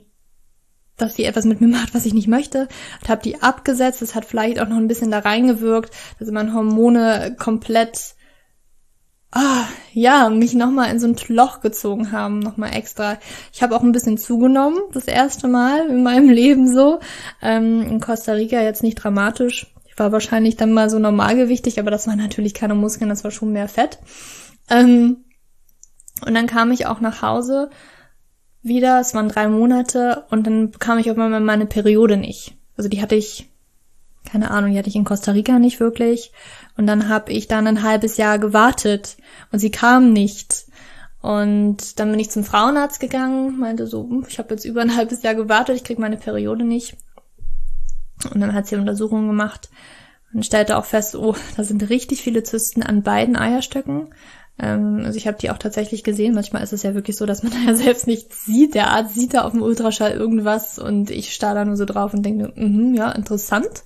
dass 0.97 1.15
die 1.15 1.25
etwas 1.25 1.45
mit 1.45 1.61
mir 1.61 1.67
macht, 1.67 1.93
was 1.93 2.05
ich 2.05 2.13
nicht 2.13 2.27
möchte. 2.27 2.67
Und 3.01 3.09
habe 3.09 3.21
die 3.21 3.41
abgesetzt. 3.41 4.01
Das 4.01 4.15
hat 4.15 4.25
vielleicht 4.25 4.59
auch 4.59 4.67
noch 4.67 4.77
ein 4.77 4.87
bisschen 4.87 5.11
da 5.11 5.19
reingewirkt, 5.19 5.93
dass 6.19 6.29
meine 6.31 6.53
Hormone 6.53 7.35
komplett, 7.37 8.15
ah, 9.31 9.65
ja, 9.93 10.29
mich 10.29 10.55
nochmal 10.55 10.91
in 10.91 10.99
so 10.99 11.07
ein 11.07 11.15
Loch 11.27 11.61
gezogen 11.61 12.11
haben, 12.11 12.39
nochmal 12.39 12.75
extra. 12.75 13.17
Ich 13.53 13.61
habe 13.61 13.75
auch 13.75 13.83
ein 13.83 13.91
bisschen 13.91 14.17
zugenommen, 14.17 14.79
das 14.91 15.05
erste 15.05 15.47
Mal 15.47 15.87
in 15.87 16.03
meinem 16.03 16.29
Leben 16.29 16.71
so. 16.73 16.99
Ähm, 17.41 17.83
in 17.83 17.99
Costa 18.01 18.33
Rica 18.33 18.61
jetzt 18.61 18.83
nicht 18.83 18.95
dramatisch. 18.95 19.67
Ich 19.85 19.97
war 19.97 20.11
wahrscheinlich 20.11 20.57
dann 20.57 20.73
mal 20.73 20.89
so 20.89 20.99
normalgewichtig, 20.99 21.79
aber 21.79 21.91
das 21.91 22.07
waren 22.07 22.17
natürlich 22.17 22.53
keine 22.53 22.75
Muskeln, 22.75 23.09
das 23.09 23.23
war 23.23 23.31
schon 23.31 23.53
mehr 23.53 23.67
Fett. 23.67 23.99
Ähm, 24.69 25.23
und 26.25 26.33
dann 26.33 26.47
kam 26.47 26.71
ich 26.71 26.85
auch 26.85 26.99
nach 26.99 27.21
Hause 27.21 27.69
wieder. 28.63 28.99
Es 28.99 29.13
waren 29.13 29.29
drei 29.29 29.47
Monate 29.47 30.25
und 30.29 30.45
dann 30.45 30.71
bekam 30.71 30.97
ich 30.97 31.09
auf 31.09 31.17
einmal 31.17 31.39
meine 31.39 31.65
Periode 31.65 32.17
nicht. 32.17 32.55
Also 32.75 32.89
die 32.89 33.01
hatte 33.01 33.15
ich, 33.15 33.49
keine 34.29 34.51
Ahnung, 34.51 34.71
die 34.71 34.77
hatte 34.77 34.89
ich 34.89 34.95
in 34.95 35.05
Costa 35.05 35.31
Rica 35.31 35.59
nicht 35.59 35.79
wirklich. 35.79 36.31
Und 36.77 36.87
dann 36.87 37.09
habe 37.09 37.31
ich 37.31 37.47
dann 37.47 37.67
ein 37.67 37.83
halbes 37.83 38.17
Jahr 38.17 38.39
gewartet 38.39 39.17
und 39.51 39.59
sie 39.59 39.71
kam 39.71 40.13
nicht. 40.13 40.65
Und 41.21 41.99
dann 41.99 42.11
bin 42.11 42.19
ich 42.19 42.29
zum 42.29 42.43
Frauenarzt 42.43 42.99
gegangen, 42.99 43.57
meinte 43.57 43.87
so, 43.87 44.03
hm, 44.03 44.25
ich 44.29 44.37
habe 44.37 44.53
jetzt 44.53 44.65
über 44.65 44.81
ein 44.81 44.95
halbes 44.95 45.23
Jahr 45.23 45.35
gewartet, 45.35 45.75
ich 45.75 45.83
krieg 45.83 45.99
meine 45.99 46.17
Periode 46.17 46.63
nicht. 46.63 46.95
Und 48.33 48.39
dann 48.39 48.53
hat 48.53 48.67
sie 48.67 48.75
Untersuchungen 48.75 49.27
gemacht 49.27 49.69
und 50.33 50.45
stellte 50.45 50.77
auch 50.77 50.85
fest, 50.85 51.15
oh, 51.15 51.35
da 51.57 51.63
sind 51.63 51.89
richtig 51.89 52.21
viele 52.21 52.43
Zysten 52.43 52.83
an 52.83 53.03
beiden 53.03 53.35
Eierstöcken. 53.35 54.09
Ähm, 54.59 55.03
also 55.05 55.17
ich 55.17 55.27
habe 55.27 55.37
die 55.37 55.49
auch 55.51 55.57
tatsächlich 55.57 56.03
gesehen. 56.03 56.33
Manchmal 56.33 56.63
ist 56.63 56.73
es 56.73 56.83
ja 56.83 56.93
wirklich 56.93 57.15
so, 57.15 57.25
dass 57.25 57.43
man 57.43 57.51
da 57.65 57.71
ja 57.71 57.75
selbst 57.75 58.07
nicht 58.07 58.33
sieht. 58.33 58.75
Der 58.75 58.91
Arzt 58.91 59.15
sieht 59.15 59.33
da 59.33 59.41
auf 59.41 59.51
dem 59.51 59.61
Ultraschall 59.61 60.11
irgendwas 60.11 60.79
und 60.79 61.11
ich 61.11 61.33
starr 61.33 61.55
da 61.55 61.65
nur 61.65 61.77
so 61.77 61.85
drauf 61.85 62.13
und 62.13 62.23
denke, 62.23 62.51
mm 62.55 62.95
ja, 62.95 63.11
interessant. 63.11 63.83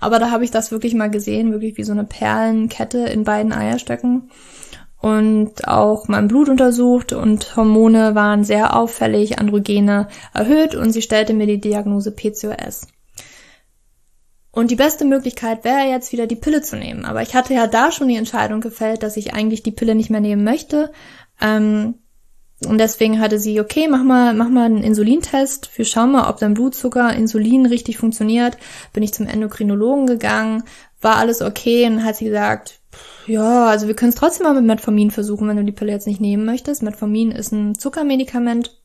Aber 0.00 0.18
da 0.18 0.30
habe 0.30 0.44
ich 0.44 0.50
das 0.50 0.70
wirklich 0.70 0.94
mal 0.94 1.10
gesehen, 1.10 1.52
wirklich 1.52 1.76
wie 1.76 1.84
so 1.84 1.92
eine 1.92 2.04
Perlenkette 2.04 2.98
in 2.98 3.24
beiden 3.24 3.52
Eierstöcken 3.52 4.30
und 5.02 5.66
auch 5.66 6.06
mein 6.06 6.28
Blut 6.28 6.48
untersucht 6.48 7.12
und 7.12 7.56
Hormone 7.56 8.14
waren 8.14 8.44
sehr 8.44 8.76
auffällig, 8.76 9.40
Androgene 9.40 10.06
erhöht 10.32 10.76
und 10.76 10.92
sie 10.92 11.02
stellte 11.02 11.34
mir 11.34 11.46
die 11.46 11.60
Diagnose 11.60 12.12
PCOS. 12.12 12.86
Und 14.52 14.70
die 14.70 14.76
beste 14.76 15.06
Möglichkeit 15.06 15.64
wäre 15.64 15.88
jetzt 15.88 16.12
wieder 16.12 16.26
die 16.26 16.36
Pille 16.36 16.60
zu 16.60 16.76
nehmen. 16.76 17.06
Aber 17.06 17.22
ich 17.22 17.34
hatte 17.34 17.54
ja 17.54 17.66
da 17.66 17.90
schon 17.90 18.08
die 18.08 18.16
Entscheidung 18.16 18.60
gefällt, 18.60 19.02
dass 19.02 19.16
ich 19.16 19.32
eigentlich 19.32 19.62
die 19.62 19.72
Pille 19.72 19.94
nicht 19.94 20.10
mehr 20.10 20.20
nehmen 20.20 20.44
möchte. 20.44 20.92
Ähm, 21.40 21.94
und 22.66 22.78
deswegen 22.78 23.18
hatte 23.18 23.38
sie, 23.38 23.60
okay, 23.60 23.88
mach 23.88 24.02
mal, 24.02 24.34
mach 24.34 24.50
mal 24.50 24.66
einen 24.66 24.84
Insulintest 24.84 25.66
für 25.66 25.84
schau 25.84 26.06
mal, 26.06 26.28
ob 26.28 26.38
dein 26.38 26.54
Blutzucker, 26.54 27.14
Insulin 27.14 27.66
richtig 27.66 27.96
funktioniert. 27.96 28.58
Bin 28.92 29.02
ich 29.02 29.14
zum 29.14 29.26
Endokrinologen 29.26 30.06
gegangen, 30.06 30.64
war 31.00 31.16
alles 31.16 31.42
okay 31.42 31.86
und 31.86 32.04
hat 32.04 32.16
sie 32.16 32.26
gesagt, 32.26 32.78
ja, 33.26 33.66
also 33.66 33.86
wir 33.88 33.96
können 33.96 34.10
es 34.10 34.16
trotzdem 34.16 34.44
mal 34.44 34.54
mit 34.54 34.64
Metformin 34.64 35.10
versuchen, 35.10 35.48
wenn 35.48 35.56
du 35.56 35.64
die 35.64 35.72
Pille 35.72 35.92
jetzt 35.92 36.06
nicht 36.06 36.20
nehmen 36.20 36.44
möchtest. 36.44 36.82
Metformin 36.82 37.32
ist 37.32 37.52
ein 37.52 37.74
Zuckermedikament. 37.76 38.78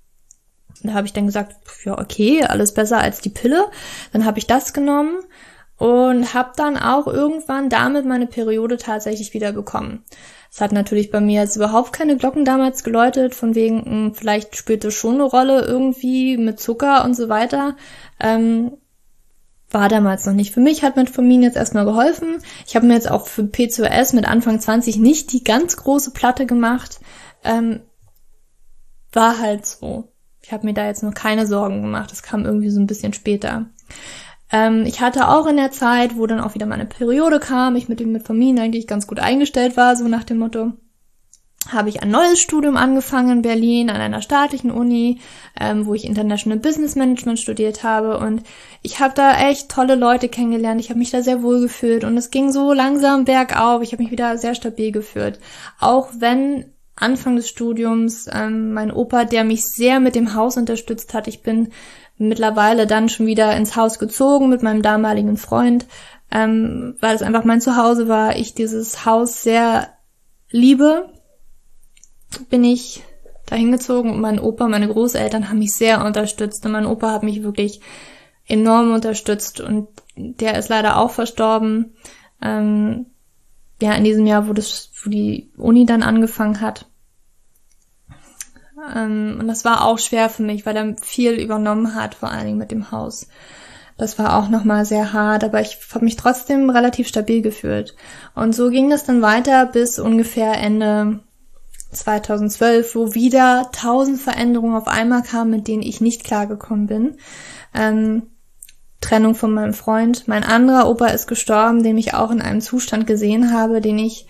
Da 0.83 0.93
habe 0.93 1.07
ich 1.07 1.13
dann 1.13 1.25
gesagt, 1.25 1.55
ja, 1.83 1.99
okay, 1.99 2.43
alles 2.43 2.73
besser 2.73 2.99
als 2.99 3.19
die 3.19 3.29
Pille. 3.29 3.65
Dann 4.13 4.25
habe 4.25 4.39
ich 4.39 4.47
das 4.47 4.73
genommen 4.73 5.17
und 5.77 6.33
habe 6.33 6.51
dann 6.55 6.77
auch 6.77 7.07
irgendwann 7.07 7.69
damit 7.69 8.05
meine 8.05 8.27
Periode 8.27 8.77
tatsächlich 8.77 9.33
wieder 9.33 9.53
bekommen. 9.53 10.03
Es 10.51 10.61
hat 10.61 10.71
natürlich 10.71 11.11
bei 11.11 11.21
mir 11.21 11.41
jetzt 11.41 11.55
überhaupt 11.55 11.93
keine 11.93 12.17
Glocken 12.17 12.45
damals 12.45 12.83
geläutet, 12.83 13.35
von 13.35 13.53
wegen, 13.53 13.85
hm, 13.85 14.15
vielleicht 14.15 14.55
spielte 14.55 14.91
schon 14.91 15.15
eine 15.15 15.23
Rolle 15.23 15.65
irgendwie 15.65 16.37
mit 16.37 16.59
Zucker 16.59 17.05
und 17.05 17.15
so 17.15 17.29
weiter. 17.29 17.75
Ähm, 18.19 18.77
war 19.69 19.89
damals 19.89 20.25
noch 20.25 20.33
nicht. 20.33 20.53
Für 20.53 20.61
mich 20.61 20.81
hat 20.83 20.95
Metformin 20.95 21.43
jetzt 21.43 21.57
erstmal 21.57 21.85
geholfen. 21.85 22.37
Ich 22.65 22.75
habe 22.75 22.87
mir 22.87 22.93
jetzt 22.93 23.11
auch 23.11 23.27
für 23.27 23.43
P2S 23.43 24.15
mit 24.15 24.25
Anfang 24.25 24.59
20 24.59 24.97
nicht 24.97 25.33
die 25.33 25.43
ganz 25.43 25.75
große 25.75 26.11
Platte 26.11 26.45
gemacht. 26.45 27.01
Ähm, 27.43 27.81
war 29.11 29.39
halt 29.39 29.65
so. 29.65 30.11
Ich 30.41 30.53
habe 30.53 30.65
mir 30.65 30.73
da 30.73 30.85
jetzt 30.85 31.03
noch 31.03 31.13
keine 31.13 31.45
Sorgen 31.45 31.81
gemacht. 31.81 32.11
Das 32.11 32.23
kam 32.23 32.45
irgendwie 32.45 32.69
so 32.69 32.79
ein 32.79 32.87
bisschen 32.87 33.11
später. 33.11 33.65
Ähm, 34.51 34.85
ich 34.85 35.01
hatte 35.01 35.27
auch 35.29 35.45
in 35.47 35.57
der 35.57 35.71
Zeit, 35.71 36.17
wo 36.17 36.25
dann 36.27 36.39
auch 36.39 36.55
wieder 36.55 36.65
meine 36.65 36.85
Periode 36.85 37.39
kam, 37.39 37.75
ich 37.75 37.89
mit 37.89 37.99
dem 37.99 38.11
Metformin 38.11 38.59
eigentlich 38.59 38.87
ganz 38.87 39.07
gut 39.07 39.19
eingestellt 39.19 39.77
war, 39.77 39.95
so 39.95 40.07
nach 40.07 40.23
dem 40.23 40.39
Motto. 40.39 40.73
habe 41.71 41.89
ich 41.89 42.01
ein 42.01 42.11
neues 42.11 42.39
Studium 42.39 42.77
angefangen 42.77 43.37
in 43.37 43.41
Berlin 43.41 43.89
an 43.89 43.97
einer 43.97 44.21
staatlichen 44.21 44.71
Uni, 44.71 45.19
ähm, 45.59 45.85
wo 45.85 45.93
ich 45.93 46.05
International 46.05 46.59
Business 46.59 46.95
Management 46.95 47.39
studiert 47.39 47.83
habe 47.83 48.19
und 48.19 48.43
ich 48.83 48.99
habe 48.99 49.13
da 49.15 49.49
echt 49.49 49.69
tolle 49.69 49.95
Leute 49.95 50.29
kennengelernt. 50.29 50.79
Ich 50.79 50.89
habe 50.89 50.99
mich 50.99 51.11
da 51.11 51.21
sehr 51.21 51.41
wohl 51.43 51.59
gefühlt 51.59 52.03
und 52.03 52.15
es 52.17 52.31
ging 52.31 52.51
so 52.51 52.73
langsam 52.73 53.25
bergauf. 53.25 53.81
Ich 53.81 53.91
habe 53.91 54.03
mich 54.03 54.11
wieder 54.11 54.37
sehr 54.37 54.55
stabil 54.55 54.91
gefühlt, 54.91 55.39
auch 55.79 56.09
wenn 56.19 56.65
Anfang 56.95 57.35
des 57.35 57.47
Studiums 57.49 58.27
ähm, 58.31 58.73
mein 58.73 58.91
Opa, 58.91 59.25
der 59.25 59.43
mich 59.43 59.65
sehr 59.65 59.99
mit 59.99 60.15
dem 60.15 60.33
Haus 60.33 60.57
unterstützt 60.57 61.13
hat. 61.13 61.27
Ich 61.27 61.43
bin 61.43 61.69
mittlerweile 62.17 62.87
dann 62.87 63.09
schon 63.09 63.25
wieder 63.25 63.55
ins 63.55 63.75
Haus 63.75 63.99
gezogen 63.99 64.49
mit 64.49 64.63
meinem 64.63 64.81
damaligen 64.81 65.37
Freund, 65.37 65.85
ähm, 66.31 66.95
weil 66.99 67.15
es 67.15 67.21
einfach 67.21 67.43
mein 67.43 67.61
Zuhause 67.61 68.07
war. 68.07 68.35
Ich 68.35 68.53
dieses 68.53 69.05
Haus 69.05 69.43
sehr 69.43 69.89
liebe 70.49 71.09
bin 72.49 72.63
ich 72.63 73.03
dahin 73.45 73.71
gezogen 73.71 74.11
und 74.11 74.21
mein 74.21 74.39
Opa, 74.39 74.67
meine 74.67 74.89
Großeltern 74.89 75.49
haben 75.49 75.59
mich 75.59 75.73
sehr 75.73 76.03
unterstützt 76.05 76.65
und 76.65 76.73
mein 76.73 76.85
Opa 76.85 77.11
hat 77.11 77.23
mich 77.23 77.43
wirklich 77.43 77.81
enorm 78.45 78.93
unterstützt 78.93 79.61
und 79.61 79.87
der 80.15 80.57
ist 80.57 80.69
leider 80.69 80.97
auch 80.97 81.11
verstorben. 81.11 81.93
Ähm, 82.41 83.07
ja, 83.81 83.93
in 83.93 84.03
diesem 84.03 84.25
Jahr, 84.25 84.47
wo 84.47 84.53
das, 84.53 84.91
wo 85.03 85.09
die 85.09 85.51
Uni 85.57 85.85
dann 85.85 86.03
angefangen 86.03 86.61
hat. 86.61 86.87
Ähm, 88.95 89.37
und 89.39 89.47
das 89.47 89.65
war 89.65 89.85
auch 89.85 89.99
schwer 89.99 90.29
für 90.29 90.43
mich, 90.43 90.65
weil 90.65 90.75
er 90.75 90.95
viel 91.01 91.33
übernommen 91.33 91.95
hat, 91.95 92.15
vor 92.15 92.29
allen 92.31 92.45
Dingen 92.45 92.57
mit 92.57 92.71
dem 92.71 92.91
Haus. 92.91 93.27
Das 93.97 94.19
war 94.19 94.37
auch 94.37 94.49
nochmal 94.49 94.85
sehr 94.85 95.11
hart, 95.11 95.43
aber 95.43 95.59
ich 95.59 95.79
habe 95.93 96.05
mich 96.05 96.15
trotzdem 96.15 96.69
relativ 96.69 97.07
stabil 97.07 97.41
gefühlt. 97.41 97.95
Und 98.35 98.53
so 98.53 98.69
ging 98.69 98.89
das 98.89 99.05
dann 99.05 99.23
weiter 99.23 99.65
bis 99.65 99.97
ungefähr 99.97 100.53
Ende 100.53 101.19
2012, 101.91 102.95
wo 102.95 103.13
wieder 103.15 103.69
tausend 103.71 104.19
Veränderungen 104.19 104.75
auf 104.75 104.87
einmal 104.87 105.23
kamen, 105.23 105.51
mit 105.51 105.67
denen 105.67 105.81
ich 105.81 105.99
nicht 105.99 106.23
klargekommen 106.23 106.85
bin. 106.85 107.17
Ähm, 107.73 108.23
Trennung 109.01 109.35
von 109.35 109.53
meinem 109.53 109.73
Freund. 109.73 110.27
Mein 110.27 110.43
anderer 110.43 110.89
Opa 110.89 111.07
ist 111.07 111.27
gestorben, 111.27 111.83
den 111.83 111.97
ich 111.97 112.13
auch 112.13 112.31
in 112.31 112.41
einem 112.41 112.61
Zustand 112.61 113.07
gesehen 113.07 113.51
habe, 113.51 113.81
den 113.81 113.99
ich, 113.99 114.27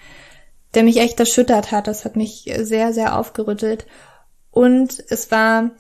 der 0.75 0.83
mich 0.83 0.97
echt 0.97 1.19
erschüttert 1.19 1.71
hat. 1.71 1.87
Das 1.87 2.05
hat 2.05 2.15
mich 2.15 2.51
sehr, 2.59 2.93
sehr 2.93 3.17
aufgerüttelt. 3.17 3.85
Und 4.57 5.03
es 5.09 5.31
war 5.31 5.71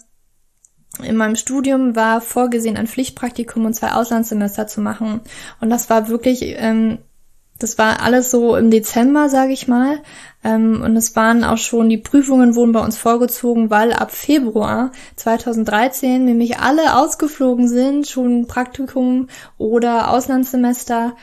in 1.03 1.15
meinem 1.15 1.35
Studium 1.35 1.95
war 1.95 2.21
vorgesehen, 2.21 2.77
ein 2.77 2.87
Pflichtpraktikum 2.87 3.65
und 3.65 3.73
zwei 3.73 3.91
Auslandssemester 3.91 4.67
zu 4.67 4.81
machen. 4.81 5.21
Und 5.61 5.69
das 5.69 5.89
war 5.89 6.09
wirklich 6.09 6.41
ähm, 6.43 6.99
das 7.59 7.77
war 7.77 8.01
alles 8.01 8.29
so 8.29 8.55
im 8.55 8.69
Dezember, 8.69 9.29
sage 9.29 9.51
ich 9.51 9.67
mal. 9.67 9.99
Ähm, 10.43 10.81
und 10.83 10.95
es 10.95 11.15
waren 11.15 11.43
auch 11.43 11.57
schon, 11.57 11.89
die 11.89 11.97
Prüfungen 11.97 12.55
wurden 12.55 12.71
bei 12.71 12.83
uns 12.83 12.97
vorgezogen, 12.97 13.69
weil 13.69 13.93
ab 13.93 14.11
Februar 14.11 14.91
2013 15.15 16.23
nämlich 16.23 16.59
alle 16.59 16.95
ausgeflogen 16.97 17.67
sind, 17.67 18.07
schon 18.07 18.47
Praktikum 18.47 19.27
oder 19.57 20.11
Auslandssemester. 20.11 21.15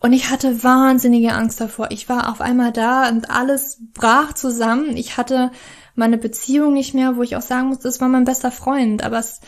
Und 0.00 0.12
ich 0.12 0.30
hatte 0.30 0.62
wahnsinnige 0.62 1.32
Angst 1.32 1.60
davor. 1.60 1.88
Ich 1.90 2.08
war 2.08 2.30
auf 2.30 2.40
einmal 2.40 2.72
da 2.72 3.08
und 3.08 3.30
alles 3.30 3.78
brach 3.92 4.32
zusammen. 4.32 4.96
Ich 4.96 5.16
hatte 5.16 5.50
meine 5.94 6.18
Beziehung 6.18 6.72
nicht 6.72 6.94
mehr, 6.94 7.16
wo 7.16 7.22
ich 7.22 7.36
auch 7.36 7.42
sagen 7.42 7.68
muss, 7.68 7.78
das 7.78 8.00
war 8.00 8.08
mein 8.08 8.24
bester 8.24 8.50
Freund. 8.50 9.02
Aber 9.04 9.18
es, 9.18 9.40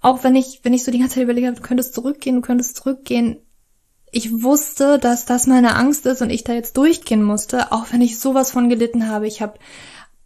auch 0.00 0.24
wenn 0.24 0.36
ich, 0.36 0.60
wenn 0.62 0.74
ich 0.74 0.84
so 0.84 0.90
die 0.90 0.98
ganze 0.98 1.14
Zeit 1.16 1.24
überlege, 1.24 1.52
du 1.52 1.62
könntest 1.62 1.94
zurückgehen, 1.94 2.36
du 2.36 2.42
könntest 2.42 2.76
zurückgehen, 2.76 3.38
ich 4.12 4.42
wusste, 4.42 4.98
dass 4.98 5.24
das 5.24 5.46
meine 5.46 5.76
Angst 5.76 6.04
ist 6.06 6.20
und 6.20 6.30
ich 6.30 6.42
da 6.42 6.52
jetzt 6.52 6.76
durchgehen 6.76 7.22
musste, 7.22 7.70
auch 7.72 7.86
wenn 7.92 8.00
ich 8.00 8.18
sowas 8.18 8.50
von 8.50 8.68
gelitten 8.68 9.08
habe. 9.08 9.28
Ich 9.28 9.40
habe 9.40 9.58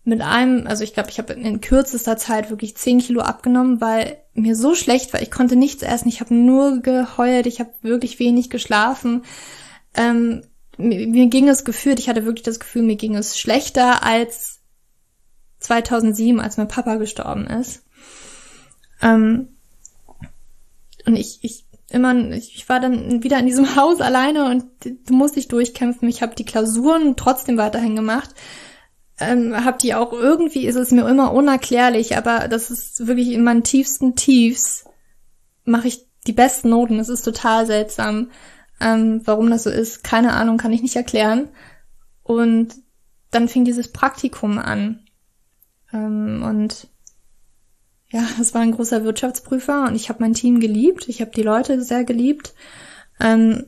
mit 0.05 0.21
einem, 0.21 0.67
also 0.67 0.85
ich 0.85 0.95
glaube, 0.95 1.11
ich 1.11 1.19
habe 1.19 1.35
in 1.35 1.61
kürzester 1.61 2.17
Zeit 2.17 2.51
wirklich 2.51 2.77
zehn 2.77 2.99
Kilo 2.99 3.21
abgenommen, 3.21 3.81
weil 3.81 4.19
mir 4.35 4.57
so 4.57 4.75
schlecht 4.75 5.13
war. 5.13 5.23
Ich 5.23 5.31
konnte 5.31 5.57
nichts 5.57 5.83
essen. 5.83 6.09
Ich 6.09 6.21
habe 6.21 6.35
nur 6.35 6.81
geheult. 6.81 7.47
Ich 7.47 7.61
habe 7.61 7.71
wirklich 7.83 8.19
wenig 8.19 8.51
geschlafen. 8.51 9.23
Ähm, 9.95 10.43
mir, 10.77 11.07
mir 11.07 11.27
ging 11.27 11.49
es 11.49 11.65
gefühlt, 11.65 11.99
ich 11.99 12.09
hatte 12.09 12.25
wirklich 12.25 12.43
das 12.43 12.61
Gefühl, 12.61 12.83
mir 12.83 12.97
ging 12.97 13.15
es 13.15 13.39
schlechter 13.39 14.03
als 14.03 14.54
2007, 15.65 16.41
als 16.41 16.57
mein 16.57 16.69
Papa 16.69 16.97
gestorben 16.97 17.47
ist. 17.47 17.83
Ähm, 19.03 19.49
und 21.07 21.17
ich, 21.17 21.41
ich 21.43 21.65
immer, 21.91 22.15
ich 22.33 22.69
war 22.69 22.81
dann 22.81 23.23
wieder 23.23 23.39
in 23.39 23.47
diesem 23.47 23.77
Haus 23.77 24.01
alleine 24.01 24.47
und 24.47 24.65
du 24.85 25.15
musst 25.15 25.37
dich 25.37 25.49
durchkämpfen. 25.49 26.09
Ich 26.09 26.23
habe 26.23 26.35
die 26.35 26.45
Klausuren 26.45 27.17
trotzdem 27.17 27.57
weiterhin 27.57 27.97
gemacht. 27.97 28.31
Ähm, 29.21 29.65
hab 29.65 29.79
die 29.79 29.95
auch 29.95 30.13
irgendwie, 30.13 30.67
ist 30.67 30.75
es 30.75 30.91
mir 30.91 31.09
immer 31.09 31.33
unerklärlich, 31.33 32.17
aber 32.17 32.49
das 32.49 32.71
ist 32.71 33.07
wirklich 33.07 33.29
in 33.29 33.45
meinen 33.45 33.63
tiefsten 33.63 34.17
Tiefs 34.17 34.85
mache 35.65 35.89
ich 35.89 36.07
die 36.27 36.33
besten 36.33 36.71
Noten. 36.71 36.99
Es 36.99 37.09
ist 37.09 37.23
total 37.23 37.67
seltsam, 37.67 38.31
ähm, 38.81 39.23
warum 39.25 39.51
das 39.51 39.63
so 39.63 39.71
ist. 39.71 40.05
Keine 40.05 40.33
Ahnung, 40.33 40.59
kann 40.59 40.73
ich 40.73 40.83
nicht 40.83 40.97
erklären. 40.97 41.49
Und 42.23 42.75
dann 43.31 43.49
fing 43.49 43.65
dieses 43.65 43.93
Praktikum 43.93 44.59
an. 44.59 45.04
Ähm, 45.95 46.43
und 46.45 46.89
ja, 48.11 48.27
das 48.39 48.53
war 48.55 48.61
ein 48.61 48.73
großer 48.73 49.05
Wirtschaftsprüfer 49.05 49.85
und 49.85 49.95
ich 49.95 50.09
habe 50.09 50.23
mein 50.23 50.35
Team 50.35 50.61
geliebt, 50.61 51.09
ich 51.09 51.21
habe 51.21 51.31
die 51.31 51.43
Leute 51.43 51.83
sehr 51.83 52.05
geliebt. 52.05 52.55
Ähm, 53.21 53.65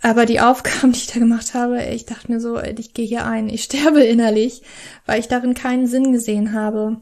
aber 0.00 0.26
die 0.26 0.40
Aufgaben, 0.42 0.92
die 0.92 0.98
ich 0.98 1.06
da 1.06 1.20
gemacht 1.20 1.54
habe, 1.54 1.84
ich 1.84 2.06
dachte 2.06 2.32
mir 2.32 2.40
so, 2.40 2.60
ich 2.60 2.94
gehe 2.94 3.06
hier 3.06 3.26
ein, 3.26 3.48
ich 3.48 3.64
sterbe 3.64 4.02
innerlich, 4.02 4.62
weil 5.06 5.20
ich 5.20 5.28
darin 5.28 5.54
keinen 5.54 5.86
Sinn 5.86 6.12
gesehen 6.12 6.52
habe. 6.52 7.00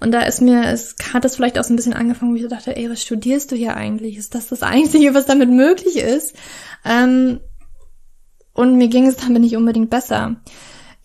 Und 0.00 0.12
da 0.12 0.20
ist 0.22 0.42
mir, 0.42 0.64
es 0.64 0.96
hat 1.14 1.24
es 1.24 1.36
vielleicht 1.36 1.58
auch 1.58 1.64
so 1.64 1.72
ein 1.72 1.76
bisschen 1.76 1.94
angefangen, 1.94 2.32
wo 2.32 2.36
ich 2.36 2.46
dachte, 2.46 2.76
ey, 2.76 2.90
was 2.90 3.02
studierst 3.02 3.50
du 3.50 3.56
hier 3.56 3.76
eigentlich? 3.76 4.18
Ist 4.18 4.34
das 4.34 4.48
das 4.48 4.62
Einzige, 4.62 5.14
was 5.14 5.26
damit 5.26 5.50
möglich 5.50 5.96
ist? 5.96 6.34
Ähm, 6.84 7.40
und 8.52 8.76
mir 8.76 8.88
ging 8.88 9.06
es 9.06 9.16
damit 9.16 9.40
nicht 9.42 9.56
unbedingt 9.56 9.90
besser. 9.90 10.36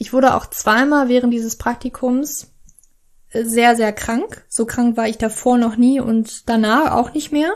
Ich 0.01 0.13
wurde 0.13 0.33
auch 0.33 0.47
zweimal 0.47 1.09
während 1.09 1.31
dieses 1.31 1.57
Praktikums 1.57 2.51
sehr, 3.31 3.75
sehr 3.75 3.93
krank. 3.93 4.43
So 4.49 4.65
krank 4.65 4.97
war 4.97 5.07
ich 5.07 5.19
davor 5.19 5.59
noch 5.59 5.75
nie 5.75 5.99
und 5.99 6.49
danach 6.49 6.93
auch 6.93 7.13
nicht 7.13 7.31
mehr. 7.31 7.53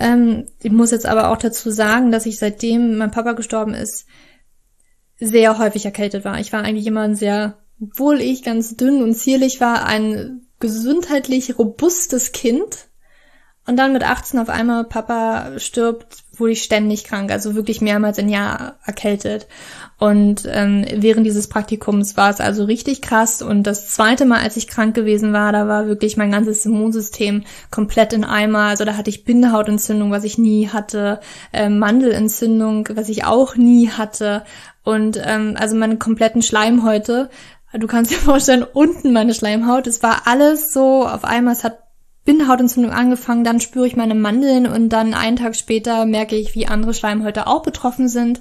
Ähm, 0.00 0.46
ich 0.60 0.72
muss 0.72 0.90
jetzt 0.90 1.06
aber 1.06 1.30
auch 1.30 1.36
dazu 1.36 1.70
sagen, 1.70 2.10
dass 2.10 2.26
ich 2.26 2.40
seitdem 2.40 2.98
mein 2.98 3.12
Papa 3.12 3.34
gestorben 3.34 3.74
ist, 3.74 4.06
sehr 5.20 5.58
häufig 5.58 5.84
erkältet 5.84 6.24
war. 6.24 6.40
Ich 6.40 6.52
war 6.52 6.64
eigentlich 6.64 6.88
immer 6.88 7.02
ein 7.02 7.14
sehr, 7.14 7.58
obwohl 7.80 8.20
ich 8.20 8.42
ganz 8.42 8.74
dünn 8.74 9.00
und 9.00 9.14
zierlich 9.14 9.60
war, 9.60 9.86
ein 9.86 10.48
gesundheitlich 10.58 11.56
robustes 11.56 12.32
Kind. 12.32 12.88
Und 13.64 13.76
dann 13.76 13.92
mit 13.92 14.02
18 14.02 14.40
auf 14.40 14.48
einmal 14.48 14.86
Papa 14.86 15.56
stirbt, 15.60 16.24
wurde 16.40 16.52
ich 16.52 16.62
ständig 16.62 17.04
krank, 17.04 17.30
also 17.30 17.54
wirklich 17.54 17.80
mehrmals 17.80 18.18
im 18.18 18.28
Jahr 18.28 18.76
erkältet. 18.84 19.46
Und 19.98 20.48
ähm, 20.50 20.86
während 20.96 21.26
dieses 21.26 21.48
Praktikums 21.48 22.16
war 22.16 22.30
es 22.30 22.40
also 22.40 22.64
richtig 22.64 23.02
krass. 23.02 23.42
Und 23.42 23.64
das 23.64 23.90
zweite 23.90 24.24
Mal, 24.24 24.40
als 24.40 24.56
ich 24.56 24.66
krank 24.66 24.94
gewesen 24.94 25.34
war, 25.34 25.52
da 25.52 25.68
war 25.68 25.86
wirklich 25.86 26.16
mein 26.16 26.30
ganzes 26.30 26.64
Immunsystem 26.64 27.44
komplett 27.70 28.14
in 28.14 28.24
Eimer. 28.24 28.60
Also 28.60 28.86
da 28.86 28.96
hatte 28.96 29.10
ich 29.10 29.24
Bindehautentzündung, 29.24 30.10
was 30.10 30.24
ich 30.24 30.38
nie 30.38 30.68
hatte, 30.68 31.20
äh, 31.52 31.68
Mandelentzündung, 31.68 32.88
was 32.94 33.10
ich 33.10 33.24
auch 33.24 33.56
nie 33.56 33.90
hatte. 33.90 34.44
Und 34.84 35.20
ähm, 35.22 35.54
also 35.58 35.76
meine 35.76 35.98
kompletten 35.98 36.40
Schleimhäute. 36.40 37.28
Du 37.74 37.86
kannst 37.86 38.10
dir 38.10 38.16
vorstellen, 38.18 38.64
unten 38.64 39.12
meine 39.12 39.34
Schleimhaut, 39.34 39.86
es 39.86 40.02
war 40.02 40.22
alles 40.26 40.72
so 40.72 41.06
auf 41.06 41.24
einmal, 41.24 41.52
es 41.52 41.62
hat 41.62 41.89
Bindehautentzündung 42.24 42.92
angefangen, 42.92 43.44
dann 43.44 43.60
spüre 43.60 43.86
ich 43.86 43.96
meine 43.96 44.14
Mandeln 44.14 44.66
und 44.66 44.90
dann 44.90 45.14
einen 45.14 45.36
Tag 45.36 45.56
später 45.56 46.04
merke 46.04 46.36
ich, 46.36 46.54
wie 46.54 46.66
andere 46.66 46.92
Schleimhäute 46.92 47.46
auch 47.46 47.62
betroffen 47.62 48.08
sind. 48.08 48.40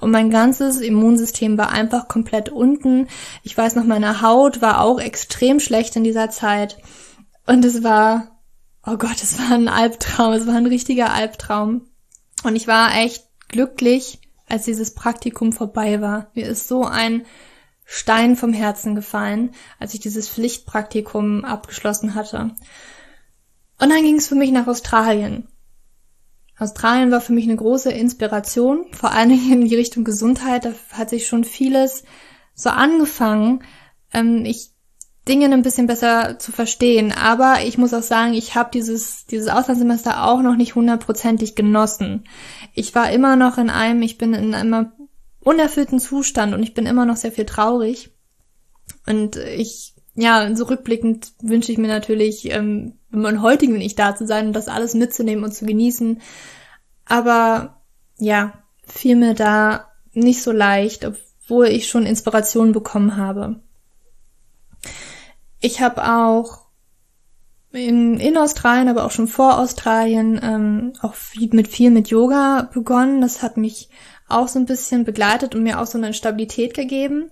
Und 0.00 0.10
mein 0.10 0.30
ganzes 0.30 0.80
Immunsystem 0.80 1.58
war 1.58 1.70
einfach 1.70 2.08
komplett 2.08 2.48
unten. 2.48 3.08
Ich 3.42 3.56
weiß 3.56 3.74
noch, 3.74 3.84
meine 3.84 4.22
Haut 4.22 4.62
war 4.62 4.80
auch 4.80 4.98
extrem 4.98 5.60
schlecht 5.60 5.96
in 5.96 6.04
dieser 6.04 6.30
Zeit. 6.30 6.78
Und 7.46 7.64
es 7.64 7.82
war, 7.82 8.40
oh 8.86 8.96
Gott, 8.96 9.22
es 9.22 9.38
war 9.38 9.52
ein 9.52 9.68
Albtraum. 9.68 10.32
Es 10.32 10.46
war 10.46 10.54
ein 10.54 10.66
richtiger 10.66 11.12
Albtraum. 11.12 11.82
Und 12.44 12.56
ich 12.56 12.66
war 12.66 12.96
echt 12.96 13.24
glücklich, 13.48 14.20
als 14.48 14.64
dieses 14.64 14.94
Praktikum 14.94 15.52
vorbei 15.52 16.00
war. 16.00 16.30
Mir 16.34 16.46
ist 16.46 16.68
so 16.68 16.84
ein 16.84 17.26
Stein 17.84 18.36
vom 18.36 18.52
Herzen 18.52 18.94
gefallen, 18.94 19.52
als 19.78 19.94
ich 19.94 20.00
dieses 20.00 20.28
Pflichtpraktikum 20.28 21.44
abgeschlossen 21.44 22.14
hatte. 22.14 22.54
Und 23.80 23.90
dann 23.90 24.02
ging 24.02 24.16
es 24.16 24.28
für 24.28 24.34
mich 24.34 24.50
nach 24.50 24.66
Australien. 24.66 25.48
Australien 26.58 27.10
war 27.12 27.20
für 27.20 27.32
mich 27.32 27.44
eine 27.44 27.56
große 27.56 27.92
Inspiration, 27.92 28.86
vor 28.92 29.12
allen 29.12 29.28
Dingen 29.28 29.62
in 29.62 29.68
die 29.68 29.76
Richtung 29.76 30.04
Gesundheit. 30.04 30.64
Da 30.64 30.72
hat 30.92 31.10
sich 31.10 31.26
schon 31.26 31.44
vieles 31.44 32.02
so 32.54 32.70
angefangen, 32.70 33.62
ähm, 34.12 34.44
ich 34.44 34.72
Dinge 35.28 35.52
ein 35.52 35.62
bisschen 35.62 35.86
besser 35.86 36.38
zu 36.38 36.52
verstehen. 36.52 37.12
Aber 37.12 37.58
ich 37.64 37.78
muss 37.78 37.94
auch 37.94 38.02
sagen, 38.02 38.32
ich 38.32 38.54
habe 38.54 38.70
dieses, 38.72 39.26
dieses 39.26 39.48
Auslandssemester 39.48 40.24
auch 40.24 40.40
noch 40.40 40.56
nicht 40.56 40.74
hundertprozentig 40.74 41.54
genossen. 41.54 42.24
Ich 42.74 42.94
war 42.94 43.12
immer 43.12 43.36
noch 43.36 43.58
in 43.58 43.70
einem, 43.70 44.02
ich 44.02 44.16
bin 44.16 44.32
in 44.32 44.54
einem 44.54 44.92
unerfüllten 45.40 46.00
Zustand 46.00 46.54
und 46.54 46.62
ich 46.62 46.74
bin 46.74 46.86
immer 46.86 47.04
noch 47.04 47.16
sehr 47.16 47.32
viel 47.32 47.44
traurig. 47.44 48.10
Und 49.06 49.36
ich, 49.36 49.94
ja, 50.20 50.54
so 50.56 50.64
rückblickend 50.64 51.32
wünsche 51.40 51.70
ich 51.70 51.78
mir 51.78 51.86
natürlich, 51.86 52.50
ähm, 52.50 52.94
in 53.12 53.20
meinem 53.20 53.40
heutigen 53.40 53.80
Ich 53.80 53.94
da 53.94 54.16
zu 54.16 54.26
sein 54.26 54.48
und 54.48 54.52
das 54.52 54.66
alles 54.66 54.94
mitzunehmen 54.94 55.44
und 55.44 55.54
zu 55.54 55.64
genießen. 55.64 56.20
Aber 57.04 57.80
ja, 58.18 58.64
fiel 58.84 59.14
mir 59.14 59.34
da 59.34 59.92
nicht 60.12 60.42
so 60.42 60.50
leicht, 60.50 61.04
obwohl 61.04 61.68
ich 61.68 61.86
schon 61.86 62.04
Inspiration 62.04 62.72
bekommen 62.72 63.16
habe. 63.16 63.60
Ich 65.60 65.80
habe 65.80 66.02
auch 66.04 66.66
in, 67.70 68.18
in 68.18 68.36
Australien, 68.36 68.88
aber 68.88 69.04
auch 69.04 69.12
schon 69.12 69.28
vor 69.28 69.60
Australien 69.60 70.40
ähm, 70.42 70.92
auch 71.00 71.14
viel, 71.14 71.50
mit 71.52 71.68
viel 71.68 71.92
mit 71.92 72.08
Yoga 72.08 72.68
begonnen. 72.74 73.20
Das 73.20 73.40
hat 73.40 73.56
mich 73.56 73.88
auch 74.26 74.48
so 74.48 74.58
ein 74.58 74.66
bisschen 74.66 75.04
begleitet 75.04 75.54
und 75.54 75.62
mir 75.62 75.80
auch 75.80 75.86
so 75.86 75.96
eine 75.96 76.12
Stabilität 76.12 76.74
gegeben 76.74 77.30